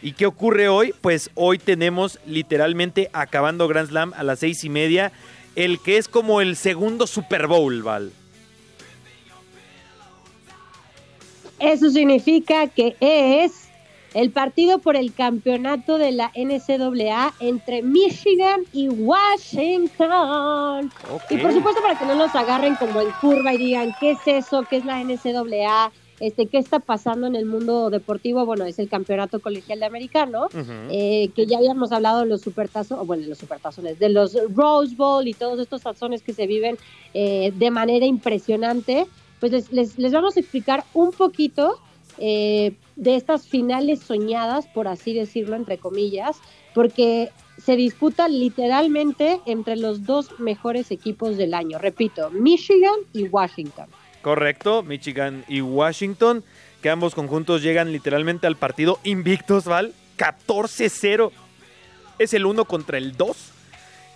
¿Y 0.01 0.13
qué 0.13 0.27
ocurre 0.27 0.69
hoy? 0.69 0.95
Pues 1.01 1.31
hoy 1.35 1.59
tenemos 1.59 2.21
literalmente 2.27 3.11
acabando 3.13 3.67
Grand 3.67 3.89
Slam 3.89 4.15
a 4.17 4.23
las 4.23 4.39
seis 4.39 4.63
y 4.63 4.69
media. 4.69 5.11
El 5.57 5.81
que 5.81 5.97
es 5.97 6.07
como 6.07 6.41
el 6.41 6.55
segundo 6.55 7.09
Super 7.09 7.49
Bowl, 7.49 7.83
Val. 7.83 8.13
Eso 11.59 11.91
significa 11.91 12.69
que 12.69 12.97
es 13.01 13.69
el 14.15 14.31
partido 14.31 14.79
por 14.79 14.97
el 14.97 15.13
campeonato 15.13 15.99
de 15.99 16.13
la 16.13 16.33
NCAA 16.35 17.35
entre 17.41 17.83
Michigan 17.83 18.63
y 18.73 18.89
Washington. 18.89 20.91
Y 21.31 21.37
por 21.39 21.53
supuesto 21.53 21.83
para 21.83 21.99
que 21.99 22.07
no 22.07 22.15
nos 22.15 22.35
agarren 22.35 22.75
como 22.77 23.01
en 23.01 23.11
curva 23.21 23.55
y 23.55 23.59
digan, 23.59 23.95
¿qué 24.01 24.13
es 24.13 24.27
eso? 24.27 24.65
¿Qué 24.69 24.79
es 24.79 24.85
la 24.85 25.03
NCAA? 25.03 25.93
Este, 26.21 26.47
¿Qué 26.47 26.59
está 26.59 26.81
pasando 26.81 27.29
en 27.29 27.37
el 27.37 27.47
mundo 27.47 27.91
deportivo? 27.91 28.45
Bueno, 28.45 28.65
es 28.65 28.81
el 28.81 28.89
campeonato 28.89 29.41
colegial 29.41 29.79
de 29.79 29.87
americano, 29.87 30.49
eh, 30.91 31.31
que 31.37 31.47
ya 31.47 31.59
habíamos 31.59 31.93
hablado 31.93 32.21
de 32.21 32.27
los 32.27 32.41
supertazos, 32.41 32.99
o 32.99 33.05
bueno, 33.05 33.23
de 33.23 33.29
los 33.29 33.39
supertazones, 33.39 34.01
de 34.01 34.09
los 34.09 34.37
Rose 34.53 34.97
Bowl 34.97 35.29
y 35.29 35.35
todos 35.35 35.61
estos 35.61 35.83
tazones 35.83 36.23
que 36.23 36.33
se 36.33 36.49
viven 36.49 36.77
eh, 37.15 37.53
de 37.55 37.71
manera 37.71 38.05
impresionante. 38.05 39.07
Pues 39.41 39.53
les, 39.53 39.73
les, 39.73 39.99
les 39.99 40.13
vamos 40.13 40.37
a 40.37 40.41
explicar 40.41 40.85
un 40.95 41.13
poquito 41.13 41.81
eh, 42.21 42.73
de 42.97 43.15
estas 43.15 43.47
finales 43.47 44.01
soñadas, 44.01 44.67
por 44.67 44.89
así 44.89 45.15
decirlo, 45.15 45.55
entre 45.55 45.79
comillas, 45.79 46.37
porque 46.75 47.31
se 47.57 47.77
disputa 47.77 48.27
literalmente 48.29 49.41
entre 49.47 49.77
los 49.77 50.05
dos 50.05 50.39
mejores 50.41 50.91
equipos 50.91 51.37
del 51.37 51.55
año. 51.55 51.79
Repito, 51.79 52.31
Michigan 52.31 52.97
y 53.13 53.29
Washington. 53.29 53.87
Correcto, 54.23 54.83
Michigan 54.83 55.45
y 55.47 55.61
Washington, 55.61 56.43
que 56.83 56.91
ambos 56.91 57.15
conjuntos 57.15 57.63
llegan 57.63 57.93
literalmente 57.93 58.49
al 58.49 58.57
partido 58.57 58.99
invictos, 59.05 59.65
¿val? 59.65 59.93
14-0. 60.17 61.31
Es 62.19 62.35
el 62.35 62.47
1 62.47 62.65
contra 62.65 62.99
el 62.99 63.17
2. 63.17 63.53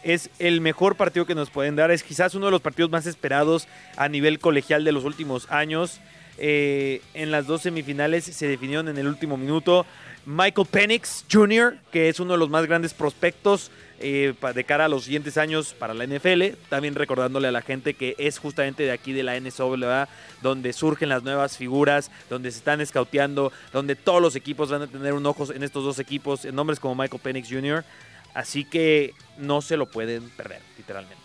Es 0.02 0.30
el 0.38 0.60
mejor 0.60 0.96
partido 0.96 1.26
que 1.26 1.34
nos 1.34 1.50
pueden 1.50 1.76
dar. 1.76 1.90
Es 1.90 2.02
quizás 2.02 2.34
uno 2.34 2.46
de 2.46 2.52
los 2.52 2.60
partidos 2.60 2.90
más 2.90 3.06
esperados 3.06 3.68
a 3.96 4.08
nivel 4.08 4.38
colegial 4.38 4.84
de 4.84 4.92
los 4.92 5.04
últimos 5.04 5.50
años. 5.50 6.00
Eh, 6.38 7.02
en 7.14 7.30
las 7.30 7.46
dos 7.46 7.62
semifinales 7.62 8.24
se 8.24 8.48
definieron 8.48 8.88
en 8.88 8.98
el 8.98 9.06
último 9.06 9.36
minuto. 9.36 9.86
Michael 10.24 10.68
Penix 10.70 11.24
Jr., 11.30 11.76
que 11.90 12.08
es 12.08 12.20
uno 12.20 12.32
de 12.32 12.38
los 12.38 12.48
más 12.48 12.66
grandes 12.66 12.94
prospectos 12.94 13.70
eh, 13.98 14.34
de 14.54 14.64
cara 14.64 14.86
a 14.86 14.88
los 14.88 15.04
siguientes 15.04 15.36
años 15.36 15.74
para 15.78 15.94
la 15.94 16.06
NFL. 16.06 16.54
También 16.68 16.94
recordándole 16.94 17.48
a 17.48 17.52
la 17.52 17.62
gente 17.62 17.94
que 17.94 18.14
es 18.18 18.38
justamente 18.38 18.84
de 18.84 18.92
aquí 18.92 19.12
de 19.12 19.22
la 19.22 19.38
NCAA 19.38 20.08
donde 20.42 20.72
surgen 20.72 21.08
las 21.08 21.22
nuevas 21.22 21.56
figuras, 21.56 22.10
donde 22.28 22.50
se 22.50 22.58
están 22.58 22.80
escauteando, 22.80 23.52
donde 23.72 23.96
todos 23.96 24.22
los 24.22 24.36
equipos 24.36 24.70
van 24.70 24.82
a 24.82 24.86
tener 24.86 25.12
un 25.12 25.26
ojo 25.26 25.52
en 25.52 25.62
estos 25.62 25.84
dos 25.84 25.98
equipos, 25.98 26.44
en 26.44 26.54
nombres 26.54 26.80
como 26.80 26.94
Michael 26.94 27.22
Penix 27.22 27.48
Jr. 27.48 27.84
Así 28.34 28.64
que 28.64 29.14
no 29.38 29.60
se 29.60 29.76
lo 29.76 29.86
pueden 29.86 30.28
perder, 30.30 30.60
literalmente. 30.76 31.22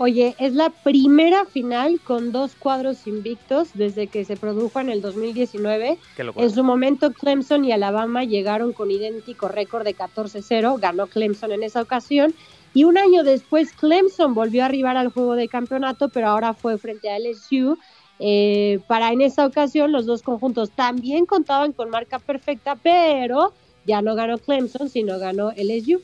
Oye, 0.00 0.36
es 0.38 0.54
la 0.54 0.70
primera 0.70 1.44
final 1.44 2.00
con 2.00 2.30
dos 2.30 2.54
cuadros 2.54 3.08
invictos 3.08 3.70
desde 3.74 4.06
que 4.06 4.24
se 4.24 4.36
produjo 4.36 4.78
en 4.78 4.90
el 4.90 5.02
2019. 5.02 5.98
Qué 6.16 6.24
locura. 6.24 6.46
En 6.46 6.52
su 6.52 6.62
momento, 6.62 7.12
Clemson 7.12 7.64
y 7.64 7.72
Alabama 7.72 8.22
llegaron 8.22 8.72
con 8.72 8.92
idéntico 8.92 9.48
récord 9.48 9.82
de 9.84 9.96
14-0. 9.96 10.78
Ganó 10.78 11.08
Clemson 11.08 11.50
en 11.50 11.64
esa 11.64 11.82
ocasión. 11.82 12.32
Y 12.74 12.84
un 12.84 12.96
año 12.96 13.24
después, 13.24 13.72
Clemson 13.72 14.34
volvió 14.34 14.62
a 14.62 14.66
arribar 14.66 14.96
al 14.96 15.08
juego 15.08 15.34
de 15.34 15.48
campeonato, 15.48 16.10
pero 16.10 16.28
ahora 16.28 16.54
fue 16.54 16.78
frente 16.78 17.10
a 17.10 17.18
LSU. 17.18 17.76
Eh, 18.20 18.78
para 18.86 19.12
en 19.12 19.20
esa 19.20 19.46
ocasión, 19.46 19.90
los 19.90 20.06
dos 20.06 20.22
conjuntos 20.22 20.70
también 20.70 21.26
contaban 21.26 21.72
con 21.72 21.90
marca 21.90 22.20
perfecta, 22.20 22.76
pero 22.76 23.52
ya 23.88 24.02
no 24.02 24.14
ganó 24.14 24.38
Clemson, 24.38 24.88
sino 24.88 25.18
ganó 25.18 25.50
LSU. 25.56 26.02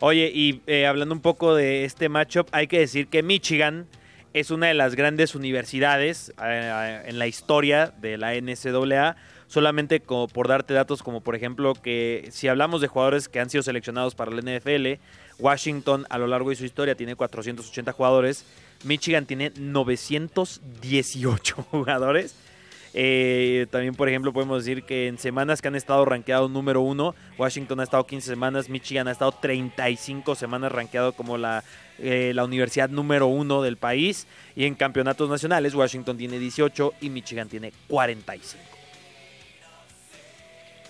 Oye, 0.00 0.30
y 0.34 0.60
eh, 0.66 0.86
hablando 0.86 1.14
un 1.14 1.22
poco 1.22 1.54
de 1.54 1.84
este 1.84 2.10
matchup, 2.10 2.48
hay 2.52 2.66
que 2.66 2.80
decir 2.80 3.06
que 3.06 3.22
Michigan 3.22 3.86
es 4.34 4.50
una 4.50 4.66
de 4.66 4.74
las 4.74 4.94
grandes 4.94 5.34
universidades 5.34 6.34
eh, 6.42 7.02
en 7.06 7.18
la 7.18 7.26
historia 7.26 7.94
de 7.98 8.18
la 8.18 8.34
NCAA. 8.34 9.16
Solamente 9.46 10.00
como 10.00 10.26
por 10.26 10.48
darte 10.48 10.74
datos, 10.74 11.04
como 11.04 11.20
por 11.20 11.36
ejemplo 11.36 11.74
que 11.74 12.28
si 12.32 12.48
hablamos 12.48 12.80
de 12.80 12.88
jugadores 12.88 13.28
que 13.28 13.38
han 13.38 13.48
sido 13.48 13.62
seleccionados 13.62 14.16
para 14.16 14.32
la 14.32 14.42
NFL, 14.42 15.00
Washington 15.38 16.04
a 16.10 16.18
lo 16.18 16.26
largo 16.26 16.50
de 16.50 16.56
su 16.56 16.64
historia 16.64 16.96
tiene 16.96 17.14
480 17.14 17.92
jugadores, 17.92 18.44
Michigan 18.84 19.24
tiene 19.24 19.52
918 19.56 21.54
jugadores. 21.70 22.34
Eh, 22.98 23.66
también, 23.70 23.94
por 23.94 24.08
ejemplo, 24.08 24.32
podemos 24.32 24.64
decir 24.64 24.82
que 24.84 25.06
en 25.06 25.18
semanas 25.18 25.60
que 25.60 25.68
han 25.68 25.76
estado 25.76 26.06
rankeados 26.06 26.50
número 26.50 26.80
uno, 26.80 27.14
Washington 27.36 27.80
ha 27.80 27.82
estado 27.82 28.06
15 28.06 28.26
semanas, 28.26 28.70
Michigan 28.70 29.06
ha 29.06 29.10
estado 29.10 29.32
35 29.32 30.34
semanas 30.34 30.72
rankeado 30.72 31.12
como 31.12 31.36
la, 31.36 31.62
eh, 31.98 32.32
la 32.34 32.46
universidad 32.46 32.88
número 32.88 33.26
uno 33.26 33.60
del 33.60 33.76
país. 33.76 34.26
Y 34.56 34.64
en 34.64 34.74
campeonatos 34.74 35.28
nacionales, 35.28 35.74
Washington 35.74 36.16
tiene 36.16 36.38
18 36.38 36.94
y 37.02 37.10
Michigan 37.10 37.50
tiene 37.50 37.70
45. 37.88 38.75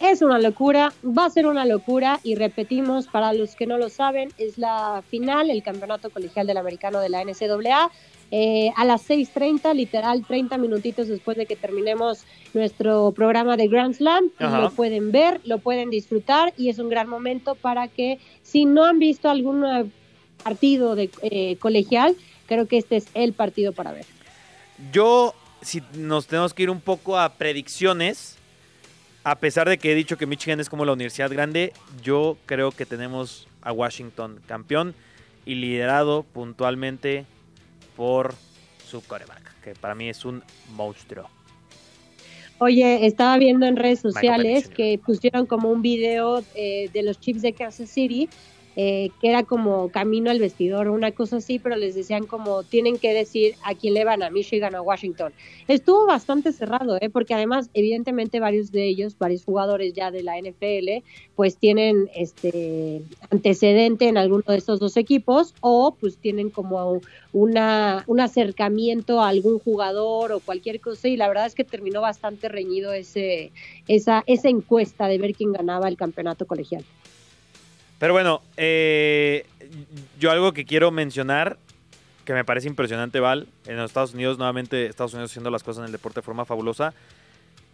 Es 0.01 0.21
una 0.21 0.39
locura, 0.39 0.93
va 1.05 1.25
a 1.25 1.31
ser 1.31 1.47
una 1.47 1.65
locura 1.65 2.21
y 2.23 2.35
repetimos, 2.35 3.07
para 3.07 3.33
los 3.33 3.55
que 3.57 3.67
no 3.67 3.79
lo 3.79 3.89
saben, 3.89 4.31
es 4.37 4.59
la 4.59 5.03
final, 5.09 5.51
el 5.51 5.63
campeonato 5.63 6.11
colegial 6.11 6.47
del 6.47 6.59
americano 6.59 7.01
de 7.01 7.09
la 7.09 7.25
NCAA. 7.25 7.91
Eh, 8.33 8.73
a 8.77 8.85
las 8.85 9.09
6.30, 9.09 9.73
literal 9.73 10.25
30 10.27 10.59
minutitos 10.59 11.07
después 11.07 11.37
de 11.37 11.47
que 11.47 11.55
terminemos 11.55 12.25
nuestro 12.55 13.13
programa 13.13 13.57
de 13.57 13.69
Grand 13.69 13.95
Slam, 13.95 14.33
Ajá. 14.39 14.61
lo 14.61 14.71
pueden 14.71 15.13
ver, 15.13 15.41
lo 15.45 15.59
pueden 15.59 15.91
disfrutar 15.91 16.53
y 16.57 16.69
es 16.69 16.81
un 16.81 16.89
gran 16.89 17.09
momento 17.09 17.55
para 17.55 17.87
que 17.87 18.19
si 18.43 18.65
no 18.65 18.85
han 18.85 18.99
visto 18.99 19.31
algún 19.31 19.65
partido 20.43 20.97
de, 20.97 21.09
eh, 21.23 21.57
colegial, 21.61 22.17
creo 22.47 22.67
que 22.67 22.79
este 22.79 22.97
es 22.97 23.07
el 23.15 23.33
partido 23.33 23.73
para 23.73 23.93
ver. 23.93 24.07
Yo 24.93 25.33
si 25.63 25.83
nos 25.95 26.27
tenemos 26.27 26.53
que 26.53 26.65
ir 26.65 26.71
un 26.71 26.81
poco 26.81 27.19
a 27.19 27.33
predicciones, 27.35 28.37
a 29.27 29.35
pesar 29.35 29.69
de 29.69 29.77
que 29.77 29.91
he 29.91 29.95
dicho 29.97 30.17
que 30.17 30.25
Michigan 30.25 30.61
es 30.61 30.71
como 30.71 30.85
la 30.85 30.93
universidad 30.93 31.29
grande, 31.29 31.73
yo 32.01 32.37
creo 32.47 32.71
que 32.71 32.87
tenemos 32.87 33.49
a 33.61 33.73
Washington 33.73 34.41
campeón 34.47 34.95
y 35.45 35.57
liderado 35.57 36.23
puntualmente 36.23 37.25
por 37.97 38.35
su 38.89 39.05
coreback, 39.05 39.61
que 39.65 39.75
para 39.75 39.97
mí 39.97 40.09
es 40.09 40.25
un 40.25 40.45
monstruo. 40.77 41.29
Oye, 42.59 43.05
estaba 43.05 43.37
viendo 43.37 43.67
en 43.67 43.75
redes 43.75 43.99
sociales 43.99 44.69
que 44.69 45.01
pusieron 45.05 45.45
como 45.45 45.71
un 45.73 45.83
video 45.83 46.45
eh, 46.55 46.89
de 46.93 47.03
los 47.03 47.19
Chiefs 47.19 47.43
de 47.43 47.53
Kansas 47.53 47.91
City 47.91 48.29
eh, 48.79 49.09
que 49.23 49.31
era 49.31 49.43
como 49.43 49.89
camino 49.89 50.31
al 50.31 50.39
vestidor 50.39 50.89
o 50.89 50.93
una 50.93 51.11
cosa 51.11 51.39
así, 51.39 51.59
pero 51.59 51.77
les 51.77 51.95
decían 51.95 52.27
como 52.27 52.63
tienen 52.63 52.99
que 52.99 53.15
decir 53.15 53.55
a 53.65 53.75
quién 53.75 53.95
le 53.95 54.05
van, 54.05 54.23
a 54.23 54.29
Michigan 54.29 54.75
o 54.75 54.79
a 54.79 54.83
Washington. 54.83 55.33
Estuvo 55.67 56.05
bastante 56.05 56.53
cerrado, 56.53 56.99
¿eh? 57.01 57.09
porque 57.09 57.33
además 57.33 57.71
evidentemente 57.73 58.39
varios 58.39 58.73
de 58.73 58.87
ellos, 58.87 59.17
varios 59.19 59.45
jugadores 59.45 59.95
ya 59.95 60.11
de 60.11 60.23
la 60.23 60.39
NFL, 60.39 61.03
pues 61.35 61.57
tienen 61.57 62.11
este 62.15 63.01
antecedente 63.31 64.09
en 64.09 64.19
alguno 64.19 64.45
de 64.47 64.59
estos 64.59 64.79
dos 64.79 64.99
equipos 64.99 65.55
o 65.61 65.97
pues 65.99 66.19
tienen 66.19 66.51
como 66.51 67.01
una, 67.33 68.05
un 68.07 68.21
acercamiento 68.21 69.23
a 69.23 69.29
algún 69.29 69.59
jugador 69.59 70.33
o 70.33 70.41
cualquier 70.41 70.81
cosa 70.81 71.09
y 71.09 71.17
la 71.17 71.29
verdad 71.29 71.47
es 71.47 71.55
que 71.55 71.65
terminó 71.65 72.03
bastante 72.03 72.51
reñido 72.51 72.93
ese, 72.93 73.53
esa, 73.89 74.23
esa 74.27 74.51
encuesta 74.51 75.09
de 75.09 75.17
ver 75.17 75.35
quién 75.35 75.53
ganaba 75.53 75.89
el 75.89 75.97
campeonato 75.97 76.47
colegial. 76.47 76.85
Pero 77.99 78.13
bueno, 78.13 78.43
eh, 78.57 79.47
yo 80.19 80.31
algo 80.31 80.53
que 80.53 80.65
quiero 80.65 80.91
mencionar, 80.91 81.59
que 82.25 82.35
me 82.35 82.45
parece 82.45 82.69
impresionante, 82.69 83.21
Val, 83.21 83.47
en 83.67 83.77
los 83.77 83.91
Estados 83.91 84.15
Unidos, 84.15 84.37
nuevamente 84.39 84.87
Estados 84.87 85.15
Unidos 85.15 85.31
haciendo 85.31 85.51
las 85.51 85.63
cosas 85.63 85.81
en 85.81 85.87
el 85.87 85.93
deporte 85.93 86.21
de 86.21 86.25
forma 86.25 86.45
fabulosa, 86.45 86.93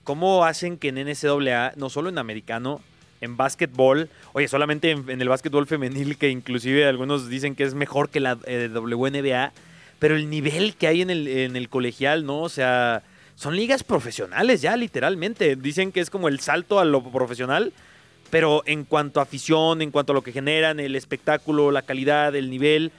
cómo 0.05 0.45
hacen 0.45 0.77
que 0.79 0.89
en 0.89 0.97
NCAA, 0.97 1.73
no 1.77 1.91
solo 1.91 2.09
en 2.09 2.18
americano, 2.18 2.81
en 3.20 3.37
básquetbol, 3.37 4.11
oye, 4.33 4.49
solamente 4.49 4.91
en, 4.91 5.20
el 5.20 5.29
básquetbol 5.29 5.66
femenil, 5.66 6.18
que 6.18 6.29
inclusive 6.29 6.87
algunos 6.87 7.29
dicen 7.29 7.55
que 7.55 7.62
es 7.62 7.75
mejor 7.75 8.09
que 8.11 8.20
la 8.20 8.39
eh, 8.47 8.68
WNBA, 8.73 9.53
pero 9.99 10.16
el 10.16 10.29
nivel 10.29 10.75
que 10.75 10.89
hay 10.89 11.03
en 11.03 11.11
el, 11.11 11.29
en 11.29 11.57
el 11.57 11.68
colegial, 11.68 12.27
¿no? 12.27 12.41
O 12.41 12.49
sea, 12.49 13.05
son 13.37 13.55
ligas 13.55 13.85
profesionales 13.85 14.61
ya, 14.61 14.77
literalmente. 14.77 15.55
Dicen 15.55 15.93
que 15.93 16.01
es 16.01 16.11
como 16.11 16.27
el 16.27 16.41
salto 16.41 16.81
a 16.81 16.85
lo 16.85 17.03
profesional, 17.05 17.73
pero 18.33 18.62
en 18.64 18.85
cuanto 18.85 19.20
a 19.20 19.24
afición, 19.24 19.83
en 19.83 19.91
cuanto 19.91 20.12
a 20.12 20.14
lo 20.14 20.22
que 20.22 20.33
generan, 20.33 20.80
el 20.80 20.97
espectáculo, 20.97 21.70
la 21.70 21.83
calidad, 21.83 22.35
el 22.35 22.49
nivel, 22.49 22.91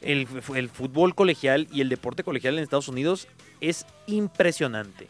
el, 0.00 0.26
fútbol 0.26 1.14
colegial 1.14 1.68
y 1.70 1.82
el 1.82 1.90
deporte 1.90 2.24
colegial 2.24 2.56
en 2.56 2.62
Estados 2.62 2.88
Unidos 2.88 3.28
es 3.60 3.84
impresionante. 4.06 5.06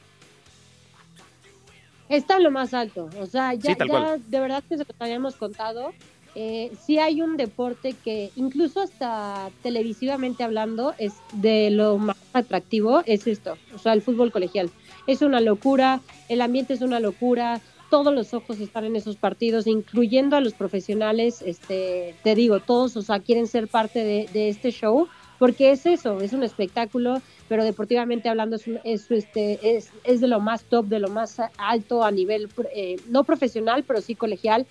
Está 2.09 2.41
lo 2.41 2.51
más 2.51 2.75
alto, 2.75 3.11
o 3.17 3.27
sea, 3.27 3.55
ya, 3.55 3.77
de 3.77 4.41
verdad 4.41 4.65
que 4.69 4.77
se 4.77 4.83
lo 4.83 4.95
habíamos 4.99 5.37
contado. 5.37 5.93
Eh, 6.35 6.73
sí 6.85 6.99
hay 6.99 7.23
un 7.23 7.37
deporte 7.37 7.95
que 8.05 8.33
incluso 8.35 8.81
hasta 8.81 9.51
televisivamente 9.63 10.43
hablando 10.43 10.95
es 10.99 11.13
de 11.33 11.71
lo 11.71 11.97
más 11.97 12.17
atractivo, 12.33 13.05
es 13.07 13.29
esto, 13.29 13.57
o 13.73 13.79
sea, 13.79 13.93
el 13.93 14.03
fútbol 14.03 14.33
colegial. 14.33 14.69
Es 15.07 15.23
una 15.23 15.41
locura, 15.41 16.01
el 16.29 16.41
ambiente 16.41 16.75
es 16.75 16.81
una 16.81 16.99
locura, 16.99 17.61
todos 17.91 18.15
los 18.15 18.33
ojos 18.33 18.61
están 18.61 18.85
en 18.85 18.97
esos 18.97 19.17
partidos, 19.17 19.67
incluyendo 19.67 20.37
a 20.37 20.41
los 20.41 20.55
profesionales, 20.55 21.43
este, 21.45 22.15
te 22.23 22.35
digo, 22.35 22.61
todos, 22.61 22.97
o 22.97 23.03
sea, 23.03 23.21
quieren 23.21 23.47
ser 23.47 23.69
parte 23.69 24.03
de, 24.05 24.49
este 24.49 24.71
show, 24.71 25.09
porque 25.39 25.73
es 25.73 25.85
eso, 25.87 26.21
es 26.21 26.33
un 26.33 26.43
espectáculo, 26.43 27.21
pero 27.49 27.65
deportivamente 27.65 28.29
hablando 28.29 28.57
es, 28.57 28.65
es, 28.85 29.11
este, 29.11 29.77
es, 29.77 29.91
es, 30.05 30.21
de 30.21 30.29
lo 30.29 30.41
más 30.41 30.65
top, 30.65 30.87
de 30.87 31.01
lo 31.01 31.09
más 31.09 31.37
alto 31.59 32.05
a 32.05 32.11
nivel, 32.11 32.49
eh, 32.75 32.97
no 33.09 33.25
profesional, 33.25 33.85
pero 33.87 34.01
sí 34.01 34.15
colegial. 34.15 34.67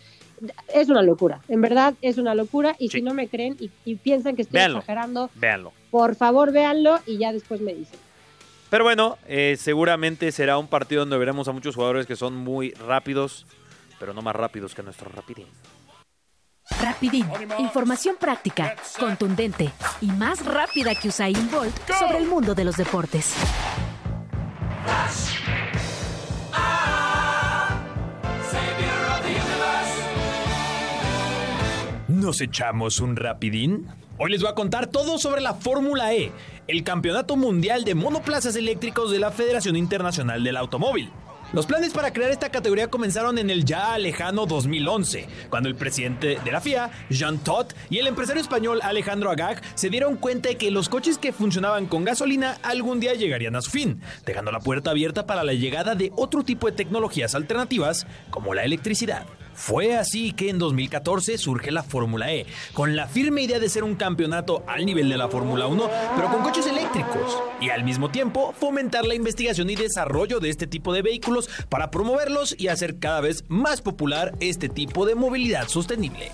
Es 0.74 0.88
una 0.88 1.02
locura, 1.02 1.42
en 1.50 1.60
verdad 1.60 1.96
es 2.02 2.18
una 2.18 2.34
locura, 2.34 2.74
y 2.80 2.88
si 2.88 3.02
no 3.02 3.14
me 3.14 3.28
creen 3.28 3.58
y, 3.60 3.96
piensan 3.96 4.38
que 4.38 4.44
estoy 4.44 4.62
exagerando, 4.62 5.30
véanlo. 5.36 5.74
por 5.92 6.16
favor 6.16 6.54
véanlo 6.54 6.98
y 7.06 7.18
ya 7.18 7.34
después 7.34 7.60
me 7.60 7.74
dicen. 7.74 8.00
Pero 8.70 8.84
bueno, 8.84 9.18
eh, 9.28 9.56
seguramente 9.60 10.32
será 10.32 10.58
un 10.58 10.68
partido 10.68 11.02
donde 11.02 11.18
veremos 11.18 11.48
a 11.48 11.52
muchos 11.52 11.76
jugadores 11.76 12.06
que 12.06 12.16
son 12.16 12.36
muy 12.36 12.72
rápidos, 12.72 13.46
pero 14.00 14.14
no 14.14 14.22
más 14.22 14.36
rápidos 14.36 14.76
que 14.76 14.84
nuestro 14.84 15.10
Rapidín. 15.10 15.48
Rapidín, 16.80 17.26
información 17.58 18.16
práctica, 18.20 18.76
contundente 19.00 19.72
y 20.02 20.06
más 20.06 20.46
rápida 20.46 20.94
que 20.94 21.08
Usain 21.08 21.50
Bolt 21.50 21.76
sobre 21.98 22.20
el 22.20 22.28
mundo 22.28 22.54
de 22.54 22.64
los 22.64 22.78
deportes. 22.78 23.34
¿Nos 32.08 32.42
echamos 32.42 33.00
un 33.00 33.16
rapidín? 33.16 33.88
Hoy 34.18 34.32
les 34.32 34.42
voy 34.42 34.52
a 34.52 34.56
contar 34.56 34.88
todo 34.88 35.18
sobre 35.18 35.42
la 35.42 35.54
Fórmula 35.54 36.14
E, 36.14 36.32
el 36.70 36.84
campeonato 36.84 37.36
mundial 37.36 37.84
de 37.84 37.96
monoplazas 37.96 38.56
eléctricos 38.56 39.10
de 39.10 39.18
la 39.18 39.32
Federación 39.32 39.76
Internacional 39.76 40.44
del 40.44 40.56
Automóvil. 40.56 41.10
Los 41.52 41.66
planes 41.66 41.94
para 41.94 42.14
crear 42.14 42.30
esta 42.30 42.52
categoría 42.52 42.92
comenzaron 42.92 43.40
en 43.40 43.50
el 43.50 43.66
ya 43.66 43.98
lejano 43.98 44.46
2011, 44.46 45.28
cuando 45.50 45.68
el 45.68 45.74
presidente 45.74 46.38
de 46.46 46.52
la 46.52 46.62
FIA, 46.62 46.92
Jean 47.10 47.40
Todt, 47.40 47.74
y 47.90 47.98
el 47.98 48.06
empresario 48.06 48.40
español 48.40 48.82
Alejandro 48.84 49.32
Agag 49.32 49.64
se 49.74 49.90
dieron 49.90 50.16
cuenta 50.16 50.50
de 50.50 50.58
que 50.58 50.70
los 50.70 50.90
coches 50.90 51.18
que 51.18 51.34
funcionaban 51.34 51.88
con 51.88 52.04
gasolina 52.04 52.60
algún 52.62 53.00
día 53.00 53.16
llegarían 53.16 53.56
a 53.56 53.64
su 53.64 53.72
fin, 53.72 54.00
dejando 54.24 54.52
la 54.52 54.60
puerta 54.60 54.92
abierta 54.92 55.26
para 55.26 55.44
la 55.44 55.54
llegada 55.54 55.96
de 55.96 56.12
otro 56.16 56.44
tipo 56.44 56.68
de 56.68 56.74
tecnologías 56.74 57.34
alternativas, 57.34 58.06
como 58.30 58.54
la 58.54 58.64
electricidad. 58.64 59.26
Fue 59.60 59.98
así 59.98 60.32
que 60.32 60.50
en 60.50 60.58
2014 60.58 61.38
surge 61.38 61.70
la 61.70 61.84
Fórmula 61.84 62.32
E, 62.32 62.46
con 62.74 62.96
la 62.96 63.08
firme 63.08 63.42
idea 63.42 63.60
de 63.60 63.68
ser 63.68 63.84
un 63.84 63.96
campeonato 63.96 64.64
al 64.66 64.86
nivel 64.86 65.10
de 65.10 65.18
la 65.18 65.28
Fórmula 65.28 65.68
1, 65.68 65.90
pero 66.16 66.32
con 66.32 66.42
coches 66.44 66.66
eléctricos, 66.66 67.38
y 67.60 67.70
al 67.70 67.84
mismo 67.84 68.10
tiempo 68.10 68.54
fomentar 68.58 69.06
la 69.06 69.16
investigación 69.16 69.70
y 69.70 69.76
desarrollo 69.76 70.40
de 70.40 70.50
este 70.50 70.66
tipo 70.66 70.94
de 70.94 71.02
vehículos 71.02 71.50
para 71.68 71.92
promoverlos 71.92 72.56
y 72.58 72.70
hacer 72.70 73.00
cada 73.00 73.20
vez 73.20 73.44
más 73.50 73.82
popular 73.82 74.34
este 74.40 74.70
tipo 74.70 75.06
de 75.06 75.16
movilidad 75.16 75.68
sostenible. 75.68 76.32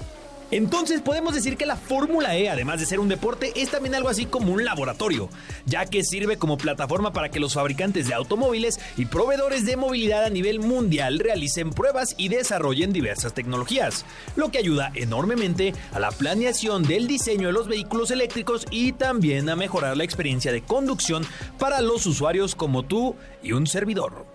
Entonces 0.51 1.01
podemos 1.01 1.33
decir 1.33 1.57
que 1.57 1.65
la 1.65 1.75
Fórmula 1.75 2.35
E, 2.37 2.49
además 2.49 2.79
de 2.79 2.85
ser 2.85 2.99
un 2.99 3.09
deporte, 3.09 3.51
es 3.55 3.71
también 3.71 3.95
algo 3.95 4.09
así 4.09 4.25
como 4.25 4.53
un 4.53 4.63
laboratorio, 4.63 5.29
ya 5.65 5.85
que 5.85 6.03
sirve 6.03 6.37
como 6.37 6.57
plataforma 6.57 7.13
para 7.13 7.29
que 7.29 7.39
los 7.39 7.55
fabricantes 7.55 8.07
de 8.07 8.13
automóviles 8.13 8.79
y 8.95 9.05
proveedores 9.05 9.65
de 9.65 9.75
movilidad 9.75 10.23
a 10.23 10.29
nivel 10.29 10.59
mundial 10.59 11.19
realicen 11.19 11.71
pruebas 11.71 12.13
y 12.17 12.29
desarrollen 12.29 12.93
diversas 12.93 13.33
tecnologías, 13.33 14.05
lo 14.35 14.51
que 14.51 14.59
ayuda 14.59 14.91
enormemente 14.93 15.73
a 15.93 15.99
la 15.99 16.11
planeación 16.11 16.83
del 16.83 17.07
diseño 17.07 17.47
de 17.47 17.53
los 17.53 17.67
vehículos 17.67 18.11
eléctricos 18.11 18.65
y 18.69 18.91
también 18.91 19.49
a 19.49 19.55
mejorar 19.55 19.97
la 19.97 20.03
experiencia 20.03 20.51
de 20.51 20.61
conducción 20.61 21.25
para 21.57 21.81
los 21.81 22.05
usuarios 22.05 22.53
como 22.55 22.83
tú 22.83 23.15
y 23.41 23.53
un 23.53 23.65
servidor. 23.65 24.34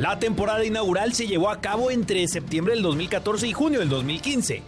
La 0.00 0.18
temporada 0.18 0.64
inaugural 0.64 1.12
se 1.12 1.26
llevó 1.26 1.50
a 1.50 1.60
cabo 1.60 1.90
entre 1.90 2.26
septiembre 2.26 2.72
del 2.72 2.82
2014 2.82 3.46
y 3.46 3.52
junio 3.52 3.80
del 3.80 3.90
2015. 3.90 4.62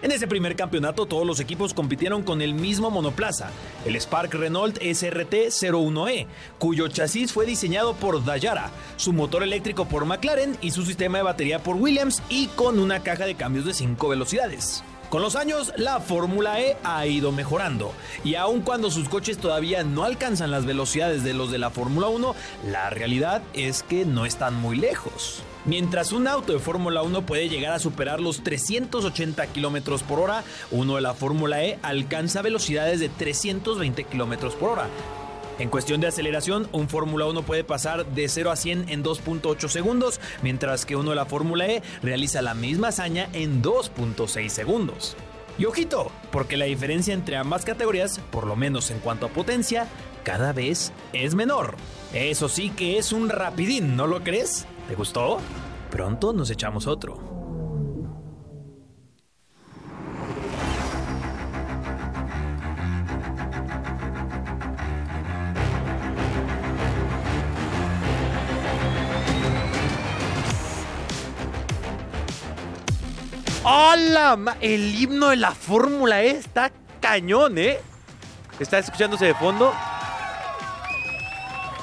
En 0.00 0.12
ese 0.12 0.28
primer 0.28 0.54
campeonato 0.54 1.06
todos 1.06 1.26
los 1.26 1.40
equipos 1.40 1.74
compitieron 1.74 2.22
con 2.22 2.40
el 2.40 2.54
mismo 2.54 2.88
monoplaza, 2.88 3.50
el 3.84 4.00
Spark 4.00 4.32
Renault 4.34 4.78
SRT-01E, 4.78 6.28
cuyo 6.60 6.86
chasis 6.86 7.32
fue 7.32 7.46
diseñado 7.46 7.94
por 7.94 8.24
Dayara, 8.24 8.70
su 8.96 9.12
motor 9.12 9.42
eléctrico 9.42 9.86
por 9.86 10.04
McLaren 10.04 10.56
y 10.60 10.70
su 10.70 10.86
sistema 10.86 11.18
de 11.18 11.24
batería 11.24 11.58
por 11.64 11.74
Williams 11.74 12.22
y 12.28 12.46
con 12.46 12.78
una 12.78 13.02
caja 13.02 13.26
de 13.26 13.34
cambios 13.34 13.64
de 13.64 13.74
5 13.74 14.08
velocidades. 14.08 14.84
Con 15.10 15.22
los 15.22 15.36
años, 15.36 15.72
la 15.76 16.00
Fórmula 16.00 16.60
E 16.60 16.76
ha 16.82 17.06
ido 17.06 17.30
mejorando 17.30 17.92
y 18.24 18.34
aun 18.34 18.60
cuando 18.60 18.90
sus 18.90 19.08
coches 19.08 19.38
todavía 19.38 19.84
no 19.84 20.02
alcanzan 20.02 20.50
las 20.50 20.66
velocidades 20.66 21.22
de 21.22 21.32
los 21.32 21.52
de 21.52 21.58
la 21.58 21.70
Fórmula 21.70 22.08
1, 22.08 22.34
la 22.70 22.90
realidad 22.90 23.40
es 23.54 23.84
que 23.84 24.04
no 24.04 24.26
están 24.26 24.60
muy 24.60 24.76
lejos. 24.76 25.42
Mientras 25.64 26.10
un 26.12 26.26
auto 26.26 26.52
de 26.52 26.58
Fórmula 26.58 27.02
1 27.02 27.22
puede 27.22 27.48
llegar 27.48 27.72
a 27.72 27.78
superar 27.78 28.20
los 28.20 28.42
380 28.42 29.46
km 29.46 30.02
por 30.02 30.18
hora, 30.18 30.42
uno 30.72 30.96
de 30.96 31.02
la 31.02 31.14
Fórmula 31.14 31.62
E 31.62 31.78
alcanza 31.82 32.42
velocidades 32.42 32.98
de 32.98 33.08
320 33.08 34.04
km 34.04 34.54
por 34.54 34.70
hora, 34.70 34.88
en 35.58 35.70
cuestión 35.70 36.00
de 36.00 36.08
aceleración, 36.08 36.68
un 36.72 36.88
Fórmula 36.88 37.26
1 37.26 37.42
puede 37.42 37.64
pasar 37.64 38.04
de 38.06 38.28
0 38.28 38.50
a 38.50 38.56
100 38.56 38.90
en 38.90 39.02
2.8 39.02 39.68
segundos, 39.68 40.20
mientras 40.42 40.84
que 40.84 40.96
uno 40.96 41.10
de 41.10 41.16
la 41.16 41.24
Fórmula 41.24 41.66
E 41.66 41.82
realiza 42.02 42.42
la 42.42 42.54
misma 42.54 42.88
hazaña 42.88 43.28
en 43.32 43.62
2.6 43.62 44.48
segundos. 44.50 45.16
Y 45.58 45.64
ojito, 45.64 46.10
porque 46.30 46.58
la 46.58 46.66
diferencia 46.66 47.14
entre 47.14 47.36
ambas 47.36 47.64
categorías, 47.64 48.20
por 48.30 48.46
lo 48.46 48.56
menos 48.56 48.90
en 48.90 48.98
cuanto 48.98 49.26
a 49.26 49.30
potencia, 49.30 49.86
cada 50.22 50.52
vez 50.52 50.92
es 51.14 51.34
menor. 51.34 51.76
Eso 52.12 52.50
sí 52.50 52.68
que 52.68 52.98
es 52.98 53.12
un 53.12 53.30
rapidín, 53.30 53.96
¿no 53.96 54.06
lo 54.06 54.22
crees? 54.22 54.66
¿Te 54.88 54.94
gustó? 54.94 55.38
Pronto 55.90 56.34
nos 56.34 56.50
echamos 56.50 56.86
otro. 56.86 57.35
¡Hola! 73.68 74.56
El 74.60 74.94
himno 74.94 75.30
de 75.30 75.36
la 75.36 75.50
Fórmula 75.50 76.22
E 76.22 76.30
está 76.30 76.70
cañón, 77.00 77.58
¿eh? 77.58 77.78
Está 78.60 78.78
escuchándose 78.78 79.26
de 79.26 79.34
fondo. 79.34 79.74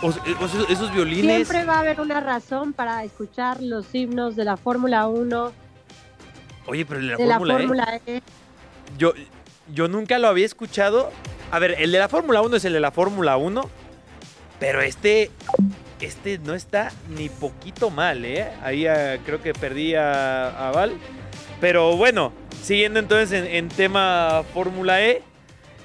O- 0.01 0.07
o- 0.07 0.45
esos, 0.45 0.69
esos 0.69 0.93
violines. 0.93 1.45
Siempre 1.47 1.65
va 1.65 1.75
a 1.75 1.79
haber 1.79 1.99
una 1.99 2.21
razón 2.21 2.71
para 2.71 3.03
escuchar 3.03 3.61
los 3.61 3.93
himnos 3.93 4.37
de 4.37 4.45
la 4.45 4.55
Fórmula 4.55 5.07
1, 5.07 5.51
Oye, 6.67 6.85
pero 6.85 7.01
el 7.01 7.07
de 7.07 7.11
la 7.11 7.17
de 7.17 7.25
la 7.25 7.37
Fórmula 7.37 7.53
E. 7.55 7.67
Fórmula 7.67 8.01
E. 8.07 8.21
Yo, 8.97 9.11
yo 9.73 9.89
nunca 9.89 10.17
lo 10.19 10.29
había 10.29 10.45
escuchado. 10.45 11.11
A 11.51 11.59
ver, 11.59 11.75
el 11.79 11.91
de 11.91 11.99
la 11.99 12.07
Fórmula 12.07 12.41
1 12.41 12.55
es 12.55 12.63
el 12.63 12.71
de 12.71 12.79
la 12.79 12.91
Fórmula 12.91 13.35
1. 13.35 13.69
Pero 14.59 14.81
este. 14.81 15.31
Este 15.99 16.37
no 16.37 16.53
está 16.53 16.91
ni 17.09 17.27
poquito 17.29 17.89
mal, 17.89 18.23
¿eh? 18.25 18.49
Ahí 18.61 18.87
ah, 18.87 19.17
creo 19.25 19.41
que 19.41 19.53
perdí 19.53 19.95
a, 19.95 20.67
a 20.69 20.71
Val. 20.71 20.93
Pero 21.63 21.95
bueno, 21.95 22.33
siguiendo 22.61 22.99
entonces 22.99 23.47
en, 23.49 23.69
tema 23.69 24.43
Fórmula 24.53 25.01
E. 25.01 25.21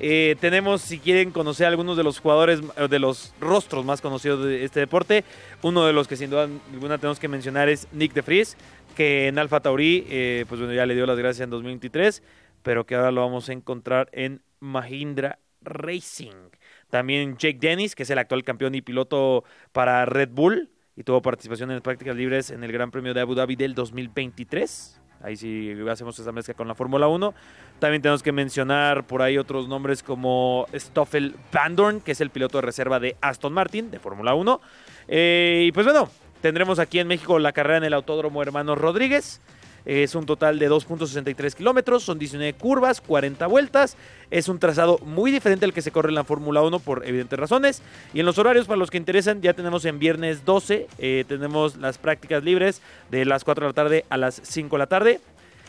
eh, 0.00 0.34
tenemos, 0.40 0.82
si 0.82 0.98
quieren 0.98 1.30
conocer 1.30 1.68
algunos 1.68 1.96
de 1.96 2.02
los 2.02 2.18
jugadores, 2.18 2.60
eh, 2.76 2.88
de 2.88 2.98
los 2.98 3.32
rostros 3.40 3.84
más 3.84 4.00
conocidos 4.00 4.44
de 4.44 4.64
este 4.64 4.80
deporte, 4.80 5.22
uno 5.62 5.86
de 5.86 5.92
los 5.92 6.08
que 6.08 6.16
sin 6.16 6.30
duda 6.30 6.48
alguna 6.72 6.98
tenemos 6.98 7.20
que 7.20 7.28
mencionar 7.28 7.68
es 7.68 7.86
Nick 7.92 8.12
de 8.12 8.22
Vries, 8.22 8.56
que 8.96 9.28
en 9.28 9.38
Alfa 9.38 9.60
Tauri, 9.60 10.04
eh, 10.10 10.46
pues 10.48 10.60
ya 10.60 10.84
le 10.84 10.96
dio 10.96 11.06
las 11.06 11.16
gracias 11.16 11.44
en 11.44 11.50
2023, 11.50 12.24
pero 12.64 12.84
que 12.84 12.96
ahora 12.96 13.12
lo 13.12 13.20
vamos 13.20 13.48
a 13.48 13.52
encontrar 13.52 14.08
en 14.10 14.42
Mahindra 14.58 15.38
Racing. 15.62 16.50
También 16.90 17.36
Jake 17.36 17.58
Dennis, 17.60 17.94
que 17.94 18.02
es 18.02 18.10
el 18.10 18.18
actual 18.18 18.42
campeón 18.42 18.74
y 18.74 18.82
piloto 18.82 19.44
para 19.70 20.04
Red 20.06 20.30
Bull 20.32 20.70
y 20.96 21.04
tuvo 21.04 21.22
participación 21.22 21.70
en 21.70 21.76
las 21.76 21.82
prácticas 21.84 22.16
libres 22.16 22.50
en 22.50 22.64
el 22.64 22.72
Gran 22.72 22.90
Premio 22.90 23.14
de 23.14 23.20
Abu 23.20 23.36
Dhabi 23.36 23.54
del 23.54 23.76
2023. 23.76 25.02
Ahí 25.22 25.36
sí 25.36 25.74
hacemos 25.90 26.18
esa 26.18 26.32
mezcla 26.32 26.54
con 26.54 26.68
la 26.68 26.74
Fórmula 26.74 27.08
1. 27.08 27.34
También 27.78 28.02
tenemos 28.02 28.22
que 28.22 28.32
mencionar 28.32 29.04
por 29.04 29.22
ahí 29.22 29.36
otros 29.38 29.68
nombres 29.68 30.02
como 30.02 30.66
Stoffel 30.74 31.34
Van 31.52 31.74
Dorn, 31.76 32.00
que 32.00 32.12
es 32.12 32.20
el 32.20 32.30
piloto 32.30 32.58
de 32.58 32.62
reserva 32.62 33.00
de 33.00 33.16
Aston 33.20 33.52
Martin 33.52 33.90
de 33.90 33.98
Fórmula 33.98 34.34
1. 34.34 34.60
Eh, 35.08 35.64
y 35.66 35.72
pues 35.72 35.86
bueno, 35.86 36.08
tendremos 36.40 36.78
aquí 36.78 36.98
en 36.98 37.08
México 37.08 37.38
la 37.38 37.52
carrera 37.52 37.78
en 37.78 37.84
el 37.84 37.94
Autódromo 37.94 38.42
Hermanos 38.42 38.78
Rodríguez. 38.78 39.40
Es 39.84 40.14
un 40.14 40.26
total 40.26 40.58
de 40.58 40.70
2.63 40.70 41.54
kilómetros, 41.54 42.02
son 42.02 42.18
19 42.18 42.54
curvas, 42.54 43.00
40 43.00 43.46
vueltas. 43.46 43.96
Es 44.30 44.48
un 44.48 44.58
trazado 44.58 44.98
muy 44.98 45.30
diferente 45.30 45.64
al 45.64 45.72
que 45.72 45.82
se 45.82 45.90
corre 45.90 46.10
en 46.10 46.14
la 46.14 46.24
Fórmula 46.24 46.62
1 46.62 46.78
por 46.80 47.06
evidentes 47.06 47.38
razones. 47.38 47.82
Y 48.12 48.20
en 48.20 48.26
los 48.26 48.38
horarios, 48.38 48.66
para 48.66 48.78
los 48.78 48.90
que 48.90 48.98
interesan, 48.98 49.40
ya 49.40 49.54
tenemos 49.54 49.84
en 49.84 49.98
viernes 49.98 50.44
12, 50.44 50.86
eh, 50.98 51.24
tenemos 51.26 51.76
las 51.76 51.98
prácticas 51.98 52.44
libres 52.44 52.82
de 53.10 53.24
las 53.24 53.44
4 53.44 53.64
de 53.64 53.70
la 53.70 53.74
tarde 53.74 54.04
a 54.10 54.16
las 54.16 54.40
5 54.44 54.76
de 54.76 54.78
la 54.78 54.86
tarde. 54.86 55.20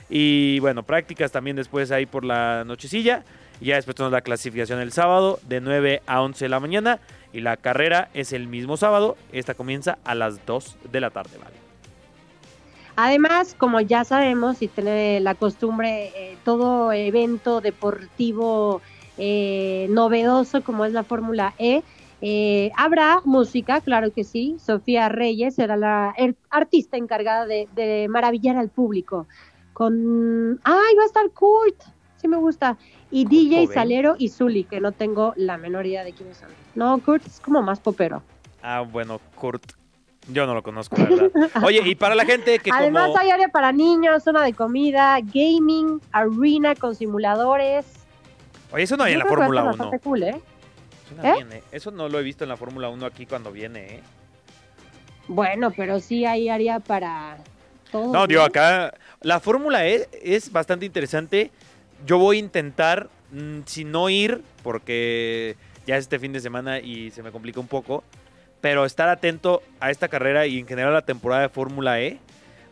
Y 0.09 0.59
bueno, 0.59 0.83
prácticas 0.83 1.31
también 1.31 1.55
después 1.55 1.91
ahí 1.91 2.05
por 2.05 2.25
la 2.25 2.63
nochecilla. 2.65 3.23
Ya 3.61 3.75
después 3.75 3.95
tenemos 3.95 4.13
la 4.13 4.21
clasificación 4.21 4.79
el 4.79 4.91
sábado 4.91 5.39
de 5.47 5.61
9 5.61 6.01
a 6.07 6.21
11 6.21 6.45
de 6.45 6.49
la 6.49 6.59
mañana. 6.59 6.99
Y 7.31 7.41
la 7.41 7.57
carrera 7.57 8.09
es 8.13 8.33
el 8.33 8.47
mismo 8.47 8.75
sábado. 8.75 9.17
Esta 9.31 9.53
comienza 9.53 9.99
a 10.03 10.15
las 10.15 10.45
2 10.45 10.77
de 10.91 10.99
la 10.99 11.11
tarde, 11.11 11.37
¿vale? 11.37 11.58
Además, 13.01 13.55
como 13.57 13.79
ya 13.79 14.03
sabemos 14.03 14.61
y 14.61 14.67
tiene 14.67 15.21
la 15.21 15.33
costumbre, 15.33 16.07
eh, 16.17 16.37
todo 16.43 16.91
evento 16.91 17.61
deportivo 17.61 18.81
eh, 19.17 19.87
novedoso 19.89 20.63
como 20.65 20.83
es 20.83 20.91
la 20.91 21.05
Fórmula 21.05 21.53
E, 21.57 21.81
eh, 22.21 22.71
habrá 22.75 23.21
música, 23.23 23.79
claro 23.79 24.11
que 24.11 24.25
sí. 24.25 24.57
Sofía 24.59 25.07
Reyes 25.07 25.55
será 25.55 25.77
la 25.77 26.13
er- 26.17 26.35
artista 26.49 26.97
encargada 26.97 27.45
de, 27.45 27.69
de 27.73 28.07
maravillar 28.09 28.57
al 28.57 28.67
público. 28.67 29.27
Con. 29.71 30.59
¡Ay, 30.65 30.95
va 30.97 31.03
a 31.03 31.05
estar 31.05 31.29
Kurt! 31.31 31.81
Sí, 32.17 32.27
me 32.27 32.35
gusta. 32.35 32.77
Y 33.11 33.23
DJ 33.23 33.61
Joven. 33.63 33.73
Salero 33.73 34.15
y 34.19 34.27
Zully, 34.27 34.65
que 34.65 34.81
no 34.81 34.91
tengo 34.91 35.31
la 35.37 35.57
menor 35.57 35.85
idea 35.85 36.03
de 36.03 36.11
quiénes 36.11 36.35
son. 36.35 36.49
No, 36.75 36.99
Kurt 36.99 37.25
es 37.25 37.39
como 37.39 37.61
más 37.61 37.79
popero. 37.79 38.21
Ah, 38.61 38.81
bueno, 38.81 39.21
Kurt. 39.35 39.78
Yo 40.27 40.45
no 40.45 40.53
lo 40.53 40.61
conozco, 40.61 40.95
la 40.97 41.05
verdad. 41.05 41.31
Oye, 41.63 41.81
y 41.85 41.95
para 41.95 42.13
la 42.13 42.25
gente 42.25 42.59
que 42.59 42.69
Además 42.71 43.07
como... 43.07 43.19
hay 43.19 43.31
área 43.31 43.47
para 43.47 43.71
niños, 43.71 44.23
zona 44.23 44.43
de 44.43 44.53
comida, 44.53 45.19
gaming, 45.21 46.01
arena 46.11 46.75
con 46.75 46.95
simuladores. 46.95 47.85
Oye, 48.71 48.83
eso 48.83 48.97
no 48.97 49.05
hay 49.05 49.13
en 49.13 49.19
la 49.19 49.25
Fórmula 49.25 49.61
estar 49.61 49.63
1. 49.63 49.77
bastante 49.77 49.99
cool, 49.99 50.23
¿eh? 50.23 50.41
¿Eh? 51.23 51.33
bien, 51.33 51.51
¿eh? 51.53 51.63
Eso 51.71 51.89
no 51.91 52.07
lo 52.07 52.19
he 52.19 52.23
visto 52.23 52.43
en 52.43 52.49
la 52.49 52.57
Fórmula 52.57 52.89
1 52.89 53.05
aquí 53.05 53.25
cuando 53.25 53.51
viene, 53.51 53.95
¿eh? 53.95 54.03
Bueno, 55.27 55.71
pero 55.71 55.99
sí 55.99 56.25
hay 56.25 56.49
área 56.49 56.79
para 56.79 57.37
todo. 57.91 58.11
No, 58.11 58.27
digo, 58.27 58.41
acá 58.41 58.93
la 59.21 59.39
Fórmula 59.39 59.87
E 59.87 60.07
es 60.23 60.51
bastante 60.51 60.85
interesante. 60.85 61.51
Yo 62.05 62.17
voy 62.17 62.37
a 62.37 62.39
intentar, 62.39 63.09
mm, 63.31 63.59
si 63.65 63.83
no 63.83 64.09
ir, 64.09 64.41
porque 64.63 65.55
ya 65.85 65.97
es 65.97 66.03
este 66.03 66.19
fin 66.19 66.33
de 66.33 66.39
semana 66.39 66.79
y 66.79 67.11
se 67.11 67.23
me 67.23 67.31
complica 67.31 67.59
un 67.59 67.67
poco, 67.67 68.03
pero 68.61 68.85
estar 68.85 69.09
atento 69.09 69.61
a 69.79 69.91
esta 69.91 70.07
carrera 70.07 70.45
y 70.47 70.59
en 70.59 70.67
general 70.67 70.91
a 70.91 70.95
la 70.95 71.05
temporada 71.05 71.43
de 71.43 71.49
Fórmula 71.49 72.01
E, 72.01 72.19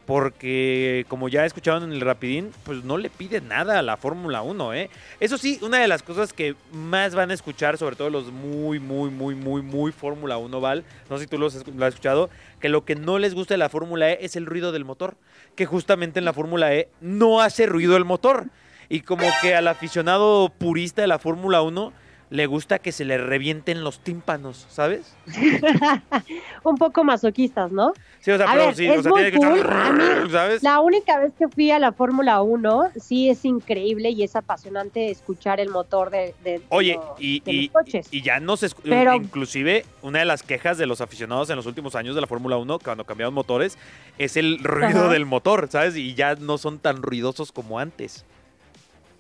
porque 0.06 1.06
como 1.10 1.28
ya 1.28 1.46
escucharon 1.46 1.84
en 1.84 1.92
el 1.92 2.00
Rapidín, 2.00 2.52
pues 2.64 2.86
no 2.86 2.98
le 2.98 3.10
pide 3.10 3.42
nada 3.42 3.78
a 3.78 3.82
la 3.82 3.98
Fórmula 3.98 4.42
1, 4.42 4.74
¿eh? 4.74 4.90
Eso 5.20 5.38
sí, 5.38 5.60
una 5.62 5.80
de 5.80 5.90
las 5.90 6.02
cosas 6.02 6.32
que 6.32 6.56
más 6.72 7.14
van 7.14 7.30
a 7.30 7.34
escuchar, 7.34 7.78
sobre 7.78 7.98
todo 7.98 8.10
los 8.10 8.32
muy, 8.32 8.80
muy, 8.80 9.10
muy, 9.10 9.36
muy, 9.36 9.62
muy 9.62 9.92
Fórmula 9.92 10.38
1, 10.38 10.62
Val, 10.62 10.86
no 11.10 11.18
sé 11.18 11.26
si 11.26 11.30
tú 11.30 11.38
lo 11.38 11.48
has 11.48 11.56
escuchado, 11.56 12.30
que 12.62 12.70
lo 12.70 12.86
que 12.86 12.96
no 12.96 13.20
les 13.20 13.36
gusta 13.36 13.54
de 13.54 13.58
la 13.58 13.68
Fórmula 13.68 14.10
E 14.10 14.20
es 14.22 14.38
el 14.38 14.46
ruido 14.46 14.72
del 14.72 14.86
motor, 14.86 15.18
que 15.56 15.66
justamente 15.66 16.20
en 16.20 16.26
la 16.26 16.32
Fórmula 16.32 16.74
E 16.74 16.88
no 17.02 17.42
hace 17.42 17.66
ruido 17.66 17.98
el 17.98 18.06
motor. 18.06 18.46
Y 18.90 19.02
como 19.02 19.28
que 19.42 19.54
al 19.54 19.68
aficionado 19.68 20.48
purista 20.58 21.02
de 21.02 21.10
la 21.10 21.20
Fórmula 21.20 21.62
1 21.62 21.92
le 22.30 22.46
gusta 22.46 22.80
que 22.80 22.92
se 22.92 23.06
le 23.06 23.18
revienten 23.18 23.84
los 23.86 24.00
tímpanos, 24.00 24.66
¿sabes? 24.70 25.16
Un 26.64 26.76
poco 26.78 27.04
masoquistas, 27.06 27.72
¿no? 27.72 27.94
Sí, 28.20 28.32
o 28.32 28.38
sea, 28.38 28.48
A 28.50 28.54
pero 28.54 28.66
ver, 28.66 28.76
sí, 28.76 28.86
es 28.88 29.00
o 29.00 29.04
sea, 29.04 29.12
muy 29.12 29.22
tiene 29.22 29.40
que 29.40 29.46
cool. 29.48 29.58
estar, 29.60 29.74
A 29.74 29.92
mí, 29.94 30.04
¿sabes? 30.32 30.64
La 30.64 30.80
única 30.82 31.18
vez 31.20 31.32
que 31.40 31.48
fui 31.48 31.72
a 31.72 31.80
la 31.80 31.94
Fórmula 31.94 32.42
1, 32.42 32.92
sí 33.00 33.30
es 33.30 33.46
increíble 33.46 34.10
y 34.10 34.24
es 34.24 34.36
apasionante 34.36 35.10
escuchar 35.10 35.62
el 35.62 35.70
motor 35.70 36.10
de, 36.10 36.34
Oye, 36.70 36.96
lo- 36.96 37.16
y, 37.18 37.40
de 37.40 37.52
y, 37.52 37.62
los 37.68 37.72
coches. 37.84 38.08
y 38.12 38.22
ya 38.22 38.40
no 38.42 38.58
se 38.58 38.70
Pero- 38.84 39.14
inclusive 39.16 39.86
una 40.02 40.20
de 40.20 40.26
las 40.26 40.44
quejas 40.44 40.78
de 40.78 40.86
los 40.86 41.00
aficionados 41.00 41.50
en 41.50 41.56
los 41.56 41.66
últimos 41.66 41.96
años 41.96 42.14
de 42.16 42.22
la 42.22 42.28
Fórmula 42.28 42.58
1 42.58 42.80
cuando 42.80 43.06
cambiaron 43.06 43.34
motores 43.34 43.78
es 44.18 44.36
el 44.36 44.60
ruido 44.64 45.06
Ajá. 45.06 45.10
del 45.14 45.26
motor, 45.26 45.70
¿sabes? 45.72 45.96
Y 45.96 46.14
ya 46.14 46.36
no 46.36 46.58
son 46.58 46.80
tan 46.80 47.02
ruidosos 47.02 47.54
como 47.54 47.80
antes. 47.80 48.26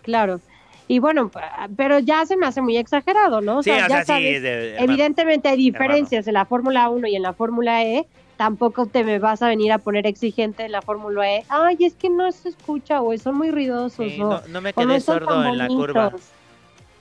Claro. 0.01 0.41
Y 0.87 0.99
bueno, 0.99 1.29
pa- 1.29 1.67
pero 1.75 1.99
ya 1.99 2.25
se 2.25 2.37
me 2.37 2.45
hace 2.45 2.61
muy 2.61 2.77
exagerado, 2.77 3.41
¿no? 3.41 3.59
O 3.59 3.63
sí, 3.63 3.69
sea, 3.71 3.85
o 3.85 3.89
ya 3.89 4.05
sea, 4.05 4.05
sí, 4.05 4.23
sabes, 4.23 4.41
de-. 4.41 4.77
Evidentemente 4.77 5.49
hay 5.49 5.57
diferencias 5.57 6.27
en 6.27 6.33
la 6.33 6.45
Fórmula 6.45 6.89
1 6.89 7.07
y 7.07 7.15
en 7.15 7.23
la 7.23 7.33
Fórmula 7.33 7.83
E. 7.83 8.07
Tampoco 8.37 8.85
te 8.85 9.03
me 9.03 9.17
vas 9.17 9.41
a 9.41 9.47
venir 9.47 9.71
a 9.71 9.79
poner 9.79 10.05
exigente 10.05 10.63
en 10.63 10.71
la 10.71 10.81
Fórmula 10.81 11.35
E. 11.35 11.43
Ay, 11.49 11.77
es 11.81 11.95
que 11.95 12.09
no 12.09 12.31
se 12.31 12.49
escucha 12.49 13.01
o 13.01 13.17
son 13.17 13.35
muy 13.35 13.49
ruidosos 13.51 14.11
Sí, 14.11 14.21
o, 14.21 14.29
no, 14.29 14.41
no 14.47 14.61
me 14.61 14.73
no 14.77 14.87
quedé 14.87 14.99
sordo 15.01 15.43
en 15.43 15.57
la 15.57 15.67
curva. 15.67 16.13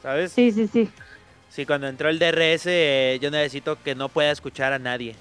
¿sabes? 0.02 0.32
Sí. 0.32 0.50
Sí, 0.50 0.66
sí, 0.66 0.90
sí. 1.50 1.66
cuando 1.66 1.88
entró 1.88 2.08
el 2.08 2.18
DRS 2.18 2.66
eh, 2.66 3.18
yo 3.20 3.30
necesito 3.30 3.76
que 3.82 3.94
no 3.94 4.08
pueda 4.08 4.30
escuchar 4.30 4.72
a 4.72 4.78
nadie. 4.78 5.14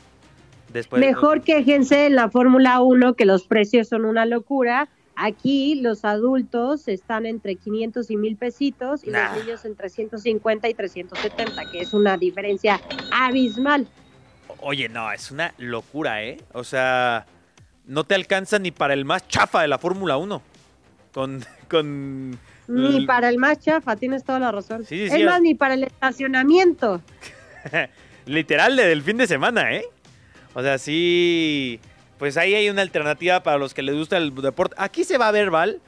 Después, 0.72 1.00
Mejor 1.00 1.42
quéjense 1.42 2.08
en 2.08 2.16
la 2.16 2.30
Fórmula 2.30 2.82
1 2.82 3.14
que 3.16 3.26
los 3.26 3.46
precios 3.46 3.90
son 3.90 4.06
una 4.06 4.26
locura. 4.26 4.90
Aquí 5.16 5.76
los 5.76 6.04
adultos 6.04 6.88
están 6.88 7.26
entre 7.26 7.56
500 7.56 8.12
y 8.12 8.18
1000 8.18 8.36
pesitos 8.38 9.04
y 9.06 9.12
Nah. 9.12 9.34
los 9.36 9.46
niños 9.46 9.66
entre 9.66 9.90
150 9.90 10.68
y 10.68 10.74
370, 10.74 11.72
que 11.72 11.82
es 11.82 11.94
una 11.94 12.18
diferencia 12.18 12.82
abismal. 13.12 13.88
Oye, 14.60 14.90
no, 14.90 15.12
es 15.12 15.32
una 15.32 15.54
locura, 15.58 16.24
¿eh? 16.24 16.38
O 16.54 16.64
sea, 16.64 17.26
no 17.86 18.04
te 18.04 18.16
alcanza 18.16 18.60
ni 18.60 18.72
para 18.72 18.94
el 18.94 19.06
más 19.06 19.28
chafa 19.28 19.62
de 19.62 19.68
la 19.70 19.78
Fórmula 19.78 20.18
1. 20.18 20.42
Con, 21.14 21.44
con... 21.70 22.38
Ni 22.68 23.06
para 23.06 23.30
el 23.30 23.38
más 23.38 23.60
chafa, 23.60 23.96
tienes 23.96 24.24
toda 24.24 24.40
la 24.40 24.52
razón. 24.52 24.86
Sí, 24.86 24.98
sí, 25.06 25.10
sí, 25.10 25.16
es 25.22 25.28
o- 25.28 25.30
más, 25.30 25.42
ni 25.42 25.54
para 25.56 25.76
el 25.76 25.84
estacionamiento. 25.84 27.02
Literal 28.26 28.76
de 28.76 28.88
del 28.88 29.02
fin 29.04 29.18
de 29.18 29.28
semana, 29.28 29.74
¿eh? 29.76 29.86
O 30.56 30.62
sea, 30.62 30.78
sí. 30.78 31.80
Pues 32.18 32.38
ahí 32.38 32.56
hay 32.56 32.70
una 32.70 32.82
alternativa 32.82 33.44
para 33.44 33.58
los 33.58 33.74
que 33.74 33.82
les 33.82 33.96
gusta 33.96 34.18
el 34.18 34.34
deporte. 34.34 34.76
Aquí 34.78 35.04
se 35.04 35.18
va 35.18 35.28
a 35.28 35.32
ver, 35.32 35.52
Val, 35.52 35.82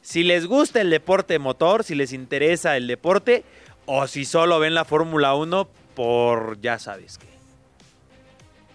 si 0.00 0.22
les 0.22 0.46
gusta 0.46 0.80
el 0.80 0.90
deporte 0.90 1.38
motor, 1.38 1.82
si 1.82 1.94
les 1.94 2.12
interesa 2.12 2.76
el 2.76 2.86
deporte, 2.86 3.44
o 3.86 4.06
si 4.06 4.24
solo 4.24 4.58
ven 4.60 4.74
la 4.74 4.84
Fórmula 4.84 5.34
1 5.34 5.68
por 5.94 6.60
ya 6.60 6.78
sabes 6.78 7.18
qué. 7.18 7.26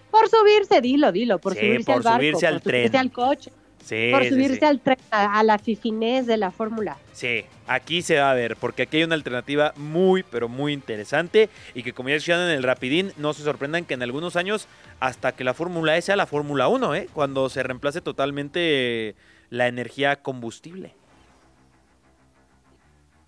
Por 0.10 0.28
subirse, 0.28 0.82
dilo, 0.82 1.12
dilo, 1.12 1.40
por 1.40 1.54
Sí, 1.54 1.60
subirse 1.62 1.86
por 1.86 1.96
al 1.96 2.02
barco, 2.02 2.18
subirse 2.20 2.48
al 2.48 2.62
por 2.62 2.72
subirse 2.72 2.98
al 2.98 3.12
coche, 3.12 3.52
Sí, 3.84 4.10
por 4.12 4.24
subirse 4.26 4.60
sí. 4.60 4.66
al 4.66 4.80
tren, 4.80 4.98
a, 5.10 5.40
a 5.40 5.44
la 5.44 5.58
fifinés 5.58 6.26
de 6.28 6.38
la 6.38 6.52
fórmula. 6.52 6.98
Sí, 7.14 7.46
aquí 7.68 8.02
se 8.02 8.20
va 8.20 8.32
a 8.32 8.34
ver, 8.34 8.56
porque 8.56 8.84
aquí 8.84 8.98
hay 8.98 9.04
una 9.04 9.16
alternativa 9.16 9.74
muy, 9.76 10.24
pero 10.24 10.48
muy 10.48 10.74
interesante 10.74 11.50
y 11.74 11.84
que 11.84 11.94
como 11.94 12.10
ya 12.10 12.16
escucharon 12.16 12.50
en 12.50 12.58
el 12.58 12.64
Rapidín, 12.64 13.12
no 13.18 13.34
se 13.34 13.44
sorprendan 13.44 13.86
que 13.86 13.94
en 13.96 14.04
algunos 14.04 14.36
años, 14.36 14.68
hasta 15.00 15.32
que 15.34 15.44
la 15.44 15.54
Fórmula 15.54 15.98
E 15.98 16.02
sea 16.02 16.16
la 16.16 16.28
Fórmula 16.28 16.68
1, 16.68 16.96
¿eh? 16.96 17.10
cuando 17.14 17.50
se 17.50 17.64
reemplace 17.64 18.02
totalmente 18.02 19.16
la 19.50 19.68
energía 19.68 20.22
combustible. 20.22 20.94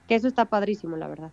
Que 0.08 0.16
eso 0.16 0.28
está 0.28 0.46
padrísimo, 0.46 0.98
la 0.98 1.08
verdad. 1.08 1.32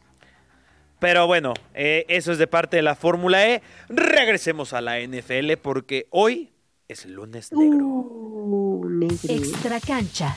Pero 1.00 1.26
bueno, 1.26 1.54
eh, 1.74 2.04
eso 2.08 2.30
es 2.30 2.38
de 2.38 2.46
parte 2.46 2.76
de 2.76 2.82
la 2.82 2.94
Fórmula 2.94 3.48
E. 3.48 3.62
Regresemos 3.88 4.74
a 4.74 4.80
la 4.80 5.00
NFL 5.00 5.54
porque 5.62 6.06
hoy 6.10 6.52
es 6.88 7.06
lunes 7.06 7.52
negro. 7.52 7.86
Uh, 7.86 8.29
negro. 8.50 9.16
Extra 9.28 9.80
cancha. 9.80 10.36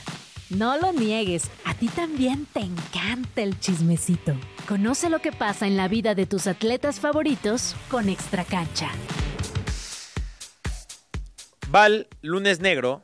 No 0.50 0.78
lo 0.78 0.94
niegues, 0.94 1.50
a 1.66 1.74
ti 1.74 1.88
también 1.88 2.46
te 2.46 2.60
encanta 2.60 3.42
el 3.42 3.60
chismecito. 3.60 4.36
Conoce 4.68 5.10
lo 5.10 5.20
que 5.20 5.32
pasa 5.32 5.66
en 5.66 5.78
la 5.78 5.88
vida 5.88 6.14
de 6.14 6.26
tus 6.26 6.48
atletas 6.48 7.00
favoritos 7.00 7.76
con 7.90 8.08
Extra 8.08 8.44
cancha. 8.44 8.92
Val, 11.70 12.08
lunes 12.22 12.60
negro. 12.60 13.02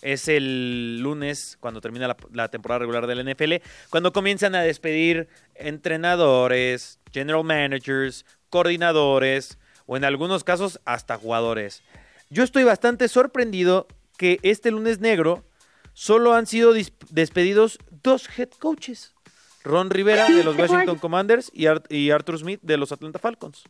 Es 0.00 0.28
el 0.28 1.00
lunes 1.00 1.58
cuando 1.60 1.80
termina 1.80 2.08
la, 2.08 2.16
la 2.32 2.48
temporada 2.48 2.78
regular 2.78 3.06
del 3.06 3.28
NFL, 3.28 3.54
cuando 3.90 4.12
comienzan 4.12 4.54
a 4.54 4.62
despedir 4.62 5.28
entrenadores, 5.54 7.00
general 7.12 7.44
managers, 7.44 8.24
coordinadores 8.48 9.58
o 9.86 9.96
en 9.96 10.04
algunos 10.04 10.44
casos 10.44 10.80
hasta 10.84 11.18
jugadores. 11.18 11.82
Yo 12.30 12.44
estoy 12.44 12.62
bastante 12.62 13.08
sorprendido 13.08 13.88
que 14.20 14.38
este 14.42 14.70
lunes 14.70 15.00
negro 15.00 15.42
solo 15.94 16.34
han 16.34 16.46
sido 16.46 16.74
despedidos 17.10 17.78
dos 18.02 18.28
head 18.38 18.50
coaches. 18.60 19.14
Ron 19.64 19.88
Rivera 19.88 20.28
de 20.28 20.44
los 20.44 20.56
Washington 20.58 20.98
Commanders 20.98 21.50
y, 21.54 21.64
Art- 21.66 21.90
y 21.90 22.10
Arthur 22.10 22.38
Smith 22.38 22.60
de 22.62 22.76
los 22.76 22.92
Atlanta 22.92 23.18
Falcons. 23.18 23.64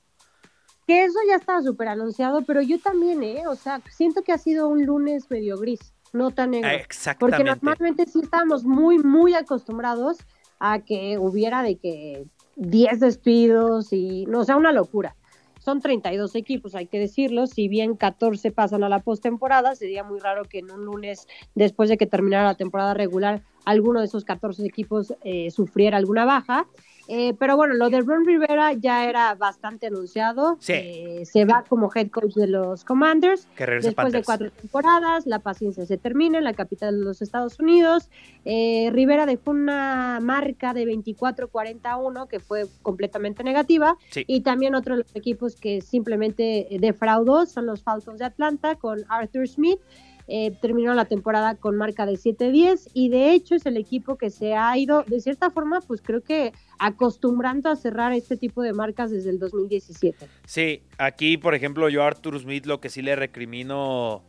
Que 0.89 1.05
eso 1.05 1.19
ya 1.29 1.37
estaba 1.37 1.63
súper 1.63 1.87
anunciado, 1.87 2.43
pero 2.43 2.63
yo 2.63 2.81
también, 2.81 3.23
¿eh? 3.23 3.47
O 3.47 3.55
sea, 3.55 3.81
siento 3.93 4.23
que 4.25 4.33
ha 4.33 4.39
sido 4.39 4.67
un 4.67 4.85
lunes 4.85 5.31
medio 5.31 5.57
gris, 5.57 5.93
no 6.13 6.33
tan 6.33 6.51
negro. 6.51 6.69
Porque 6.69 6.83
Exactamente. 6.83 7.45
normalmente 7.45 8.07
sí 8.07 8.19
estábamos 8.25 8.65
muy, 8.65 8.99
muy 8.99 9.35
acostumbrados 9.35 10.19
a 10.59 10.81
que 10.81 11.17
hubiera 11.17 11.63
de 11.63 11.77
que 11.79 12.27
10 12.57 12.99
despidos 12.99 13.93
y, 13.93 14.27
no, 14.27 14.41
o 14.41 14.45
sea, 14.45 14.57
una 14.57 14.73
locura. 14.73 15.15
Son 15.61 15.81
32 15.81 16.35
equipos, 16.35 16.75
hay 16.75 16.87
que 16.87 16.99
decirlo. 16.99 17.47
Si 17.47 17.69
bien 17.69 17.95
14 17.95 18.51
pasan 18.51 18.83
a 18.83 18.89
la 18.89 19.01
postemporada, 19.01 19.75
sería 19.75 20.03
muy 20.03 20.19
raro 20.19 20.45
que 20.45 20.59
en 20.59 20.71
un 20.71 20.87
lunes, 20.87 21.29
después 21.55 21.91
de 21.91 21.99
que 21.99 22.07
terminara 22.07 22.45
la 22.45 22.55
temporada 22.55 22.95
regular, 22.95 23.43
alguno 23.67 24.01
de 24.01 24.07
esos 24.07 24.25
14 24.25 24.65
equipos 24.65 25.15
eh, 25.23 25.51
sufriera 25.51 25.99
alguna 25.99 26.25
baja. 26.25 26.67
Eh, 27.13 27.35
pero 27.41 27.57
bueno, 27.57 27.75
lo 27.75 27.91
de 27.91 28.03
Ron 28.03 28.25
Rivera 28.25 28.73
ya 28.73 29.09
era 29.09 29.35
bastante 29.35 29.89
anunciado. 29.89 30.57
Sí. 30.61 30.75
Eh, 30.75 31.23
se 31.25 31.45
va 31.45 31.65
como 31.69 31.91
head 31.93 32.09
coach 32.09 32.35
de 32.35 32.47
los 32.47 32.85
Commanders. 32.85 33.49
Que 33.57 33.67
Después 33.67 34.13
de 34.13 34.23
cuatro 34.23 34.53
temporadas, 34.53 35.27
la 35.27 35.41
paciencia 35.41 35.85
se 35.87 35.99
termina 35.99 36.39
en 36.39 36.45
la 36.45 36.55
capital 36.55 37.01
de 37.01 37.05
los 37.05 37.21
Estados 37.21 37.59
Unidos. 37.59 38.09
Eh, 38.45 38.91
Rivera 38.93 39.27
dejó 39.27 39.51
una 39.51 40.21
marca 40.23 40.73
de 40.73 40.85
24-41 40.85 42.29
que 42.29 42.39
fue 42.39 42.67
completamente 42.83 43.43
negativa. 43.43 43.97
Sí. 44.11 44.23
Y 44.29 44.43
también 44.43 44.77
otro 44.77 44.95
de 44.95 45.03
los 45.03 45.17
equipos 45.17 45.57
que 45.57 45.81
simplemente 45.81 46.73
eh, 46.73 46.79
defraudó 46.79 47.45
son 47.45 47.67
los 47.67 47.83
Falcons 47.83 48.21
de 48.21 48.27
Atlanta 48.27 48.77
con 48.77 49.05
Arthur 49.09 49.49
Smith. 49.49 49.81
Eh, 50.29 50.53
terminó 50.61 50.95
la 50.95 51.07
temporada 51.07 51.57
con 51.57 51.77
marca 51.77 52.07
de 52.07 52.13
7-10 52.13 52.91
y 52.95 53.09
de 53.09 53.33
hecho 53.33 53.55
es 53.55 53.67
el 53.67 53.77
equipo 53.77 54.17
que 54.17 54.31
se 54.31 54.55
ha 54.55 54.77
ido, 54.79 55.05
de 55.07 55.21
cierta 55.21 55.51
forma, 55.51 55.81
pues 55.81 56.01
creo 56.03 56.23
que 56.23 56.53
acostumbrando 56.79 57.69
a 57.69 57.77
cerrar 57.77 58.13
este 58.13 58.37
tipo 58.37 58.63
de 58.63 58.73
marcas 58.73 59.11
desde 59.11 59.31
el 59.31 59.39
2017. 59.39 60.27
Sí, 60.47 60.83
aquí, 60.99 61.37
por 61.37 61.55
ejemplo, 61.55 61.89
yo 61.89 62.03
a 62.03 62.07
Arthur 62.07 62.39
Smith 62.39 62.67
lo 62.67 62.81
que 62.81 62.89
sí 62.89 63.03
le 63.03 63.17
recrimino 63.17 64.23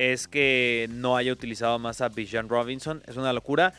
es 0.00 0.28
que 0.28 0.88
no 0.90 1.16
haya 1.16 1.32
utilizado 1.32 1.78
más 1.78 2.00
a 2.00 2.08
Bijan 2.08 2.48
Robinson. 2.48 3.02
Es 3.06 3.18
una 3.18 3.34
locura. 3.34 3.74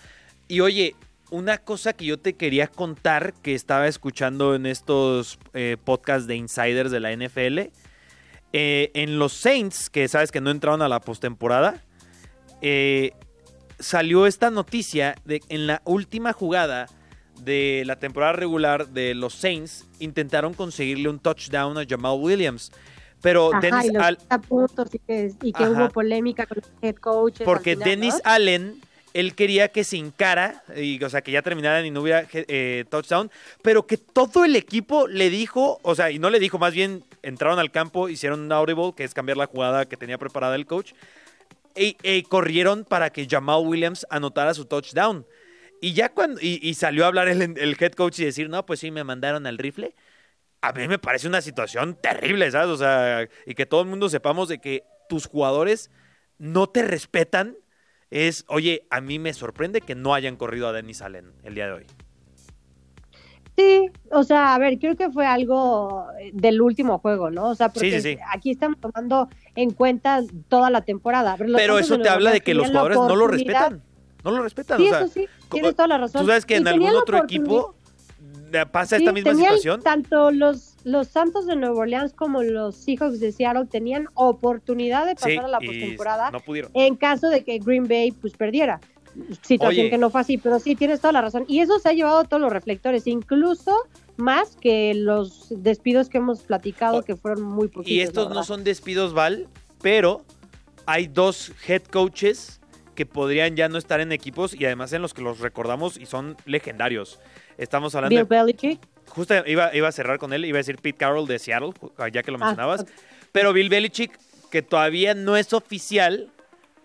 Y 0.47 0.60
oye, 0.60 0.95
una 1.32 1.58
cosa 1.58 1.93
que 1.93 2.06
yo 2.06 2.20
te 2.20 2.34
quería 2.34 2.68
contar 2.68 3.34
que 3.41 3.56
estaba 3.56 3.88
escuchando 3.88 4.54
en 4.54 4.68
estos 4.68 5.39
eh, 5.54 5.78
podcasts 5.84 6.28
de 6.28 6.36
insiders 6.36 6.91
de 6.91 6.99
la 6.99 7.12
NFL. 7.12 7.72
Eh, 8.54 8.91
en 8.93 9.20
los 9.20 9.34
Saints, 9.34 9.89
que 9.89 10.08
sabes 10.08 10.32
que 10.32 10.41
no 10.41 10.49
entraron 10.52 10.82
a 10.82 10.88
la 10.89 10.99
postemporada, 10.99 11.84
eh, 12.62 13.12
salió 13.80 14.28
esta 14.28 14.49
noticia 14.52 15.16
de 15.26 15.41
en 15.49 15.68
la 15.68 15.82
última 15.86 16.34
jugada 16.34 16.88
de 17.41 17.84
la 17.88 17.95
temporada 17.95 18.34
regular 18.34 18.89
de 18.89 19.16
los 19.16 19.34
Saints 19.34 19.88
intentaron 19.99 20.54
conseguirle 20.54 21.10
un 21.10 21.20
touchdown 21.20 21.78
a 21.78 21.86
Jamal 21.89 22.18
Williams. 22.20 22.72
Pero 23.22 23.52
Ajá, 23.52 23.62
Dennis 23.62 23.86
y 23.86 23.93
los 23.93 24.04
Al- 24.04 24.18
30 24.18 24.41
puntos 24.41 24.95
y 24.95 24.99
que, 24.99 25.32
y 25.43 25.54
que 25.54 25.64
Ajá. 25.64 25.72
hubo 25.72 25.89
polémica 25.89 26.45
con 26.45 26.58
los 26.62 26.72
head 26.82 26.95
coaches. 26.95 27.45
porque 27.45 27.72
final, 27.76 27.89
Dennis 27.89 28.14
¿no? 28.16 28.32
Allen, 28.32 28.82
él 29.14 29.36
quería 29.36 29.70
que 29.70 29.84
se 29.84 29.97
encara, 29.97 30.64
y, 30.76 31.03
o 31.03 31.09
sea, 31.09 31.22
que 31.22 31.32
ya 31.32 31.41
terminaran 31.41 31.86
y 31.86 31.91
no 31.91 32.01
hubiera 32.01 32.26
eh, 32.32 32.86
touchdown, 32.89 33.30
pero 33.62 33.86
que 33.86 33.97
todo 33.97 34.45
el 34.45 34.55
equipo 34.55 35.07
le 35.07 35.30
dijo, 35.30 35.80
o 35.84 35.95
sea, 35.95 36.12
y 36.12 36.20
no 36.20 36.30
le 36.30 36.39
dijo, 36.39 36.57
más 36.59 36.74
bien 36.74 37.03
entraron 37.22 37.59
al 37.59 37.72
campo, 37.72 38.09
hicieron 38.09 38.41
un 38.41 38.51
audible, 38.51 38.93
que 38.95 39.03
es 39.03 39.14
cambiar 39.14 39.38
la 39.38 39.47
jugada 39.47 39.86
que 39.86 39.97
tenía 39.97 40.18
preparada 40.18 40.55
el 40.55 40.66
coach, 40.66 40.93
y, 41.76 41.97
y 42.03 42.24
corrieron 42.24 42.84
para 42.86 43.12
que 43.12 43.28
Jamal 43.30 43.66
Williams 43.66 44.05
anotara 44.09 44.53
su 44.53 44.66
touchdown. 44.66 45.26
Y 45.82 45.93
ya 45.93 46.09
cuando, 46.09 46.39
y, 46.41 46.59
y 46.62 46.76
salió 46.76 47.05
a 47.05 47.07
hablar 47.07 47.28
el, 47.28 47.41
el 47.41 47.78
head 47.80 47.93
coach 47.93 48.20
y 48.20 48.26
decir, 48.26 48.49
no, 48.49 48.66
pues 48.66 48.80
sí, 48.82 48.91
me 48.91 49.03
mandaron 49.03 49.47
al 49.47 49.57
rifle. 49.57 49.95
A 50.62 50.74
mí 50.74 50.88
me 50.88 50.99
parece 50.99 51.28
una 51.28 51.41
situación 51.41 51.97
terrible, 51.99 52.51
¿sabes? 52.51 52.68
O 52.68 52.78
sea, 52.78 53.28
y 53.47 53.55
que 53.55 53.66
todo 53.66 53.82
el 53.82 53.88
mundo 53.88 54.07
sepamos 54.07 54.47
de 54.47 54.59
que 54.59 54.84
tus 55.09 55.26
jugadores 55.26 55.89
no 56.38 56.70
te 56.70 56.84
respetan. 56.84 57.57
Es, 58.12 58.43
oye, 58.47 58.86
a 58.89 58.99
mí 58.99 59.20
me 59.20 59.34
sorprende 59.34 59.80
que 59.82 59.95
no 59.95 60.14
hayan 60.14 60.36
corrido 60.36 60.68
a 60.68 60.74
Dennis 60.74 61.01
Allen 61.01 61.32
el 61.43 61.55
día 61.55 61.68
de 61.68 61.72
hoy. 61.72 61.86
Sí, 63.57 63.89
o 64.12 64.24
sea, 64.24 64.53
a 64.53 64.59
ver, 64.59 64.80
creo 64.80 64.95
que 64.95 65.09
fue 65.12 65.26
algo 65.26 66.07
eh, 66.20 66.32
del 66.34 66.62
último 66.62 66.99
juego, 66.99 67.32
¿no? 67.32 67.49
O 67.49 67.55
sea, 67.55 67.70
porque 67.70 67.91
Sí, 67.91 68.01
sí, 68.01 68.16
sí. 68.16 68.20
aquí 68.34 68.51
estamos 68.51 68.80
tomando 68.80 69.30
en 69.55 69.72
cuenta 69.72 70.22
toda 70.49 70.70
la 70.70 70.82
temporada. 70.82 71.36
Pero 71.38 71.80
eso 71.80 71.99
te 71.99 72.09
habla 72.09 72.32
de 72.32 72.41
que 72.41 72.53
los 72.53 72.68
jugadores 72.68 72.97
no 72.97 73.16
lo 73.16 73.28
respetan. 73.28 73.82
No 74.24 74.32
lo 74.32 74.43
respetan. 74.43 74.78
Sí, 74.78 74.86
o 74.86 74.89
sea, 74.89 74.99
eso 74.99 75.07
sí, 75.07 75.28
tienes 75.49 75.76
toda 75.76 75.88
la 75.88 75.97
razón. 75.97 76.22
Tú 76.22 76.28
sabes 76.28 76.45
que 76.45 76.55
Y 76.55 76.57
en 76.57 76.68
algún 76.68 76.95
otro 76.95 77.18
equipo 77.18 77.76
pasa 78.72 78.97
esta 78.97 79.12
misma 79.12 79.34
situación. 79.36 79.82
Tanto 79.82 80.32
los, 80.32 80.70
los 80.84 81.07
Santos 81.07 81.45
de 81.45 81.55
Nueva 81.55 81.75
Orleans 81.75 82.13
como 82.13 82.43
los 82.43 82.75
Seahawks 82.75 83.19
de 83.19 83.32
Seattle 83.32 83.65
tenían 83.65 84.07
oportunidad 84.13 85.05
de 85.05 85.15
pasar 85.15 85.32
Sí, 85.32 85.38
a 85.38 85.47
la 85.47 85.59
postemporada 85.59 86.32
no 86.32 86.41
en 86.73 86.95
caso 86.95 87.29
de 87.29 87.43
que 87.43 87.59
Green 87.59 87.88
Bay 87.88 88.11
pues 88.11 88.34
perdiera. 88.34 88.79
Situación 89.41 89.86
Oye. 89.86 89.89
que 89.89 89.97
no 89.97 90.09
fue 90.09 90.21
así, 90.21 90.38
pero 90.38 90.59
sí 90.59 90.75
tienes 90.75 91.01
toda 91.01 91.11
la 91.11 91.21
razón. 91.21 91.43
Y 91.47 91.59
eso 91.59 91.79
se 91.79 91.89
ha 91.89 91.91
llevado 91.91 92.19
a 92.19 92.23
todos 92.23 92.41
los 92.41 92.51
reflectores, 92.51 93.07
incluso 93.07 93.75
más 94.15 94.55
que 94.55 94.93
los 94.93 95.47
despidos 95.49 96.07
que 96.07 96.19
hemos 96.19 96.43
platicado, 96.43 97.03
que 97.03 97.17
fueron 97.17 97.41
muy 97.43 97.67
poquitos. 97.67 97.91
Y 97.91 98.01
estos 98.01 98.29
no 98.29 98.43
son 98.43 98.63
despidos, 98.63 99.13
Val, 99.13 99.47
pero 99.82 100.23
hay 100.86 101.07
dos 101.07 101.51
head 101.67 101.84
coaches 101.84 102.61
que 102.95 103.05
podrían 103.05 103.55
ya 103.55 103.67
no 103.67 103.77
estar 103.77 103.99
en 103.99 104.11
equipos 104.11 104.53
y 104.53 104.65
además 104.65 104.93
en 104.93 105.01
los 105.01 105.13
que 105.13 105.21
los 105.21 105.39
recordamos 105.39 105.97
y 105.97 106.05
son 106.05 106.38
legendarios. 106.45 107.19
Estamos 107.57 107.95
hablando 107.95 108.15
Bill 108.15 108.27
de 108.27 108.36
Belichick. 108.36 108.90
Justo 109.12 109.34
iba, 109.45 109.74
iba 109.76 109.88
a 109.88 109.91
cerrar 109.91 110.18
con 110.20 110.34
él, 110.34 110.45
iba 110.45 110.57
a 110.57 110.59
decir 110.59 110.78
Pete 110.78 110.97
Carroll 110.97 111.28
de 111.28 111.38
Seattle, 111.39 111.70
ju- 111.72 112.12
ya 112.12 112.24
que 112.24 112.32
lo 112.32 112.38
Ah, 112.38 112.45
mencionabas. 112.45 112.86
Pero 113.32 113.53
Bill 113.53 113.70
Belichick, 113.70 114.18
que 114.49 114.62
todavía 114.62 115.14
no 115.14 115.38
es 115.38 115.53
oficial, 115.53 116.30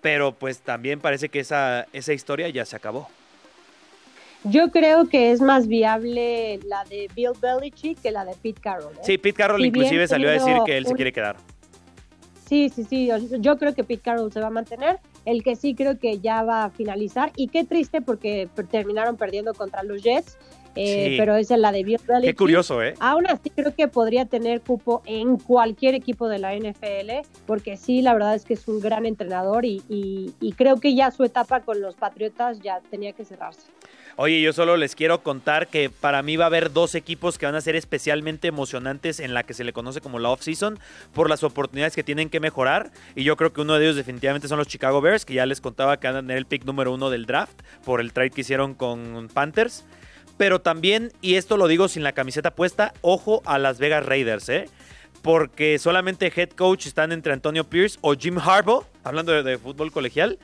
pero 0.01 0.33
pues 0.33 0.61
también 0.61 1.01
parece 1.01 1.29
que 1.29 1.41
esa, 1.41 1.87
esa 1.93 2.13
historia 2.13 2.49
ya 2.49 2.65
se 2.65 2.77
acabó. 2.77 3.09
Yo 4.45 4.71
creo 4.71 5.09
que 5.09 5.33
es 5.33 5.41
más 5.41 5.67
viable 5.67 6.61
la 6.65 6.85
de 6.85 7.09
Bill 7.17 7.33
Belichick 7.41 8.01
que 8.01 8.11
la 8.13 8.25
de 8.25 8.35
Pete 8.41 8.61
Carroll. 8.61 8.93
¿eh? 8.95 9.01
Sí, 9.03 9.19
Pete 9.19 9.37
Carroll 9.37 9.61
Si 9.63 9.69
inclusive 9.69 10.07
salió 10.07 10.29
a 10.29 10.33
decir 10.33 10.57
que 10.65 10.77
él 10.77 10.87
se 10.87 10.95
quiere 10.95 11.13
quedar. 11.13 11.37
Sí, 12.49 12.69
sí, 12.73 12.85
sí. 12.85 13.09
Yo 13.41 13.59
creo 13.59 13.75
que 13.75 13.83
Pete 13.83 14.03
Carroll 14.03 14.33
se 14.33 14.39
va 14.41 14.47
a 14.47 14.51
mantener. 14.51 15.01
El 15.25 15.43
que 15.43 15.57
sí 15.57 15.75
creo 15.75 15.99
que 15.99 16.21
ya 16.21 16.45
va 16.45 16.65
a 16.65 16.71
finalizar. 16.71 17.33
Y 17.35 17.49
qué 17.49 17.65
triste 17.65 18.01
porque 18.03 18.49
terminaron 18.71 19.17
perdiendo 19.17 19.53
contra 19.53 19.83
los 19.83 20.01
Jets. 20.03 20.39
Eh, 20.77 21.07
Sí. 21.11 21.17
Pero 21.19 21.37
esa 21.37 21.55
es 21.55 21.61
la 21.61 21.73
de 21.73 21.83
Belichick. 21.85 22.21
Qué 22.23 22.35
curioso, 22.35 22.83
¿eh? 22.83 22.95
Aún 23.01 23.27
así 23.27 23.51
creo 23.51 23.75
que 23.75 23.89
podría 23.89 24.27
tener 24.27 24.61
cupo 24.61 25.03
en 25.07 25.37
cualquier 25.39 25.95
equipo 25.95 26.29
de 26.29 26.39
la 26.39 26.55
NFL, 26.55 27.27
porque 27.47 27.77
sí, 27.77 28.03
la 28.03 28.13
verdad 28.13 28.35
es 28.35 28.45
que 28.45 28.55
es 28.55 28.69
un 28.69 28.81
gran 28.81 29.07
entrenador 29.07 29.65
y, 29.65 29.83
y- 29.89 30.35
y 30.41 30.53
creo 30.53 30.77
que 30.77 30.95
ya 30.95 31.11
su 31.11 31.25
etapa 31.25 31.61
con 31.61 31.81
los 31.81 31.95
Patriotas 31.97 32.61
ya 32.61 32.81
tenía 32.91 33.13
que 33.13 33.25
cerrarse. 33.25 33.63
Oye, 34.19 34.41
yo 34.41 34.55
solo 34.55 34.79
les 34.79 34.95
quiero 34.95 35.23
contar 35.23 35.67
que 35.69 35.91
para 35.91 36.23
mí 36.23 36.37
va 36.37 36.45
a 36.45 36.47
haber 36.47 36.73
dos 36.73 36.95
equipos 36.95 37.37
que 37.37 37.45
van 37.45 37.55
a 37.55 37.61
ser 37.61 37.77
especialmente 37.77 38.49
emocionantes 38.49 39.21
en 39.21 39.35
la 39.35 39.43
que 39.43 39.53
se 39.53 39.63
le 39.63 39.75
conoce 39.75 40.01
como 40.01 40.19
la 40.19 40.31
off-season 40.31 40.79
por 41.13 41.29
las 41.29 41.43
oportunidades 41.45 41.95
que 41.95 42.03
tienen 42.03 42.31
que 42.31 42.41
mejorar. 42.41 42.91
Y 43.15 43.25
yo 43.25 43.37
creo 43.37 43.53
que 43.53 43.61
uno 43.61 43.75
de 43.75 43.85
ellos 43.85 43.97
definitivamente 43.97 44.49
son 44.49 44.57
los 44.59 44.69
Chicago 44.69 45.03
Bears, 45.03 45.27
que 45.27 45.35
ya 45.35 45.45
les 45.45 45.61
contaba 45.61 45.99
que 46.01 46.07
van 46.07 46.17
a 46.17 46.21
tener 46.21 46.39
el 46.39 46.47
pick 46.47 46.65
número 46.65 46.95
uno 46.95 47.11
del 47.11 47.27
draft 47.27 47.61
por 47.85 48.01
el 48.01 48.15
trade 48.15 48.31
que 48.31 48.41
hicieron 48.41 48.73
con 48.73 49.29
Panthers. 49.35 49.85
Pero 50.37 50.61
también, 50.61 51.13
y 51.23 51.35
esto 51.37 51.57
lo 51.57 51.67
digo 51.69 51.89
sin 51.89 52.03
la 52.03 52.13
camiseta 52.13 52.51
puesta, 52.55 52.93
ojo 53.01 53.43
a 53.47 53.59
Las 53.59 53.79
Vegas 53.79 54.05
Raiders, 54.05 54.49
¿eh? 54.49 54.69
Porque 55.23 55.79
solamente 55.79 56.31
head 56.35 56.51
coach 56.51 56.87
están 56.87 57.11
entre 57.11 57.33
Antonio 57.33 57.65
Pierce 57.65 57.99
o 58.03 58.15
Jim 58.15 58.39
Harbaugh, 58.39 58.85
hablando 59.03 59.43
de, 59.43 59.59
fútbol 59.59 59.91
colegial. 59.93 60.39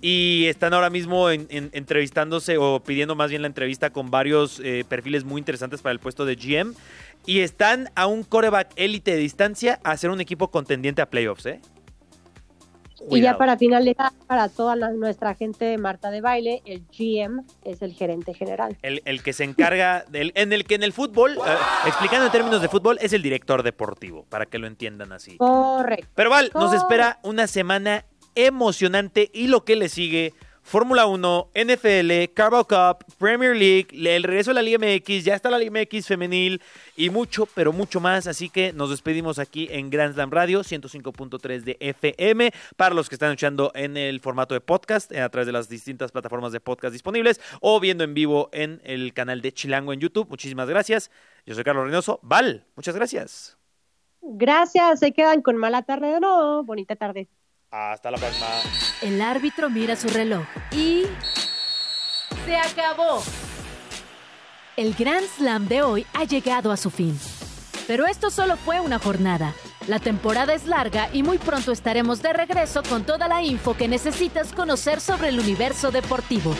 y 0.00 0.46
están 0.46 0.74
ahora 0.74 0.90
mismo 0.90 1.28
en- 1.28 1.48
en- 1.50 1.70
entrevistándose 1.72 2.56
o 2.56 2.80
pidiendo 2.80 3.16
más 3.16 3.30
bien 3.30 3.42
la 3.42 3.48
entrevista 3.48 3.90
con 3.90 4.12
varios 4.12 4.60
eh, 4.62 4.84
perfiles 4.88 5.24
muy 5.24 5.40
interesantes 5.40 5.82
para 5.82 5.92
el 5.92 5.98
puesto 5.98 6.24
de 6.24 6.36
GM. 6.36 6.72
Y 7.26 7.40
están 7.40 7.90
a 7.96 8.06
un 8.06 8.22
coreback 8.22 8.70
élite 8.76 9.10
de 9.10 9.16
distancia 9.16 9.80
a 9.82 9.96
ser 9.96 10.10
un 10.10 10.20
equipo 10.20 10.52
contendiente 10.52 11.02
a 11.02 11.06
playoffs, 11.10 11.46
¿eh? 11.46 11.60
Y 13.10 13.20
ya 13.20 13.36
para 13.38 13.56
finalizar, 13.56 14.12
para 14.26 14.48
toda 14.48 14.76
la- 14.76 14.90
nuestra 14.90 15.34
gente 15.34 15.64
de 15.64 15.78
Marta 15.78 16.10
de 16.10 16.20
Baile, 16.20 16.62
el 16.64 16.82
GM 16.96 17.42
es 17.64 17.82
el 17.82 17.92
gerente 17.94 18.34
general. 18.34 18.76
El, 18.82 19.02
el 19.04 19.22
que 19.22 19.32
se 19.32 19.44
encarga, 19.44 20.04
del, 20.08 20.32
en 20.34 20.52
el 20.52 20.64
que 20.64 20.74
en 20.74 20.82
el 20.82 20.92
fútbol, 20.92 21.36
eh, 21.36 21.40
explicando 21.86 22.26
en 22.26 22.32
términos 22.32 22.60
de 22.62 22.68
fútbol, 22.68 22.98
es 23.00 23.12
el 23.12 23.22
director 23.22 23.62
deportivo, 23.62 24.24
para 24.28 24.46
que 24.46 24.58
lo 24.58 24.66
entiendan 24.66 25.12
así. 25.12 25.36
Correcto. 25.36 26.08
Pero 26.14 26.30
Val, 26.30 26.50
nos 26.54 26.72
espera 26.72 27.18
una 27.22 27.46
semana 27.46 28.04
emocionante 28.34 29.30
y 29.32 29.48
lo 29.48 29.64
que 29.64 29.76
le 29.76 29.88
sigue, 29.88 30.32
Fórmula 30.68 31.06
1, 31.06 31.52
NFL, 31.54 32.34
Carbo 32.34 32.62
Cup, 32.66 33.02
Premier 33.16 33.56
League, 33.56 33.88
el 33.92 34.22
regreso 34.22 34.50
de 34.50 34.54
la 34.56 34.60
Liga 34.60 34.76
MX, 34.78 35.24
ya 35.24 35.34
está 35.34 35.48
la 35.48 35.58
Liga 35.58 35.70
MX 35.70 36.06
femenil 36.06 36.60
y 36.94 37.08
mucho, 37.08 37.46
pero 37.54 37.72
mucho 37.72 38.00
más. 38.00 38.26
Así 38.26 38.50
que 38.50 38.74
nos 38.74 38.90
despedimos 38.90 39.38
aquí 39.38 39.68
en 39.70 39.88
Grand 39.88 40.12
Slam 40.12 40.30
Radio 40.30 40.60
105.3 40.60 41.62
de 41.62 41.78
FM. 41.80 42.52
Para 42.76 42.94
los 42.94 43.08
que 43.08 43.14
están 43.14 43.30
escuchando 43.30 43.72
en 43.74 43.96
el 43.96 44.20
formato 44.20 44.52
de 44.52 44.60
podcast, 44.60 45.10
eh, 45.10 45.22
a 45.22 45.30
través 45.30 45.46
de 45.46 45.52
las 45.52 45.70
distintas 45.70 46.12
plataformas 46.12 46.52
de 46.52 46.60
podcast 46.60 46.92
disponibles 46.92 47.40
o 47.62 47.80
viendo 47.80 48.04
en 48.04 48.12
vivo 48.12 48.50
en 48.52 48.82
el 48.84 49.14
canal 49.14 49.40
de 49.40 49.52
Chilango 49.52 49.94
en 49.94 50.00
YouTube. 50.00 50.28
Muchísimas 50.28 50.68
gracias. 50.68 51.10
Yo 51.46 51.54
soy 51.54 51.64
Carlos 51.64 51.84
Reynoso. 51.84 52.20
Val, 52.22 52.66
muchas 52.76 52.94
gracias. 52.94 53.56
Gracias, 54.20 55.00
se 55.00 55.12
quedan 55.12 55.40
con 55.40 55.56
mala 55.56 55.80
tarde 55.80 56.08
de 56.08 56.20
nuevo. 56.20 56.62
Bonita 56.62 56.94
tarde. 56.94 57.26
Hasta 57.70 58.10
la 58.10 58.16
próxima. 58.18 58.46
El 59.02 59.20
árbitro 59.20 59.68
mira 59.68 59.94
su 59.94 60.08
reloj 60.08 60.46
y... 60.72 61.04
¡Se 62.46 62.56
acabó! 62.56 63.22
El 64.76 64.94
Grand 64.94 65.26
Slam 65.36 65.68
de 65.68 65.82
hoy 65.82 66.06
ha 66.14 66.24
llegado 66.24 66.72
a 66.72 66.76
su 66.76 66.90
fin. 66.90 67.18
Pero 67.86 68.06
esto 68.06 68.30
solo 68.30 68.56
fue 68.56 68.80
una 68.80 68.98
jornada. 68.98 69.54
La 69.86 69.98
temporada 69.98 70.54
es 70.54 70.66
larga 70.66 71.08
y 71.12 71.22
muy 71.22 71.38
pronto 71.38 71.72
estaremos 71.72 72.22
de 72.22 72.32
regreso 72.32 72.82
con 72.88 73.04
toda 73.04 73.28
la 73.28 73.42
info 73.42 73.74
que 73.74 73.88
necesitas 73.88 74.52
conocer 74.52 75.00
sobre 75.00 75.28
el 75.28 75.40
universo 75.40 75.90
deportivo. 75.90 76.54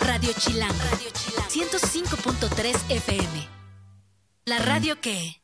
Radio 0.00 0.32
Chilán. 0.38 0.74
Radio 0.90 1.10
Chilán. 1.12 1.44
105.3 1.48 2.90
FM. 2.90 3.55
La 4.48 4.60
radio 4.60 5.00
que... 5.00 5.42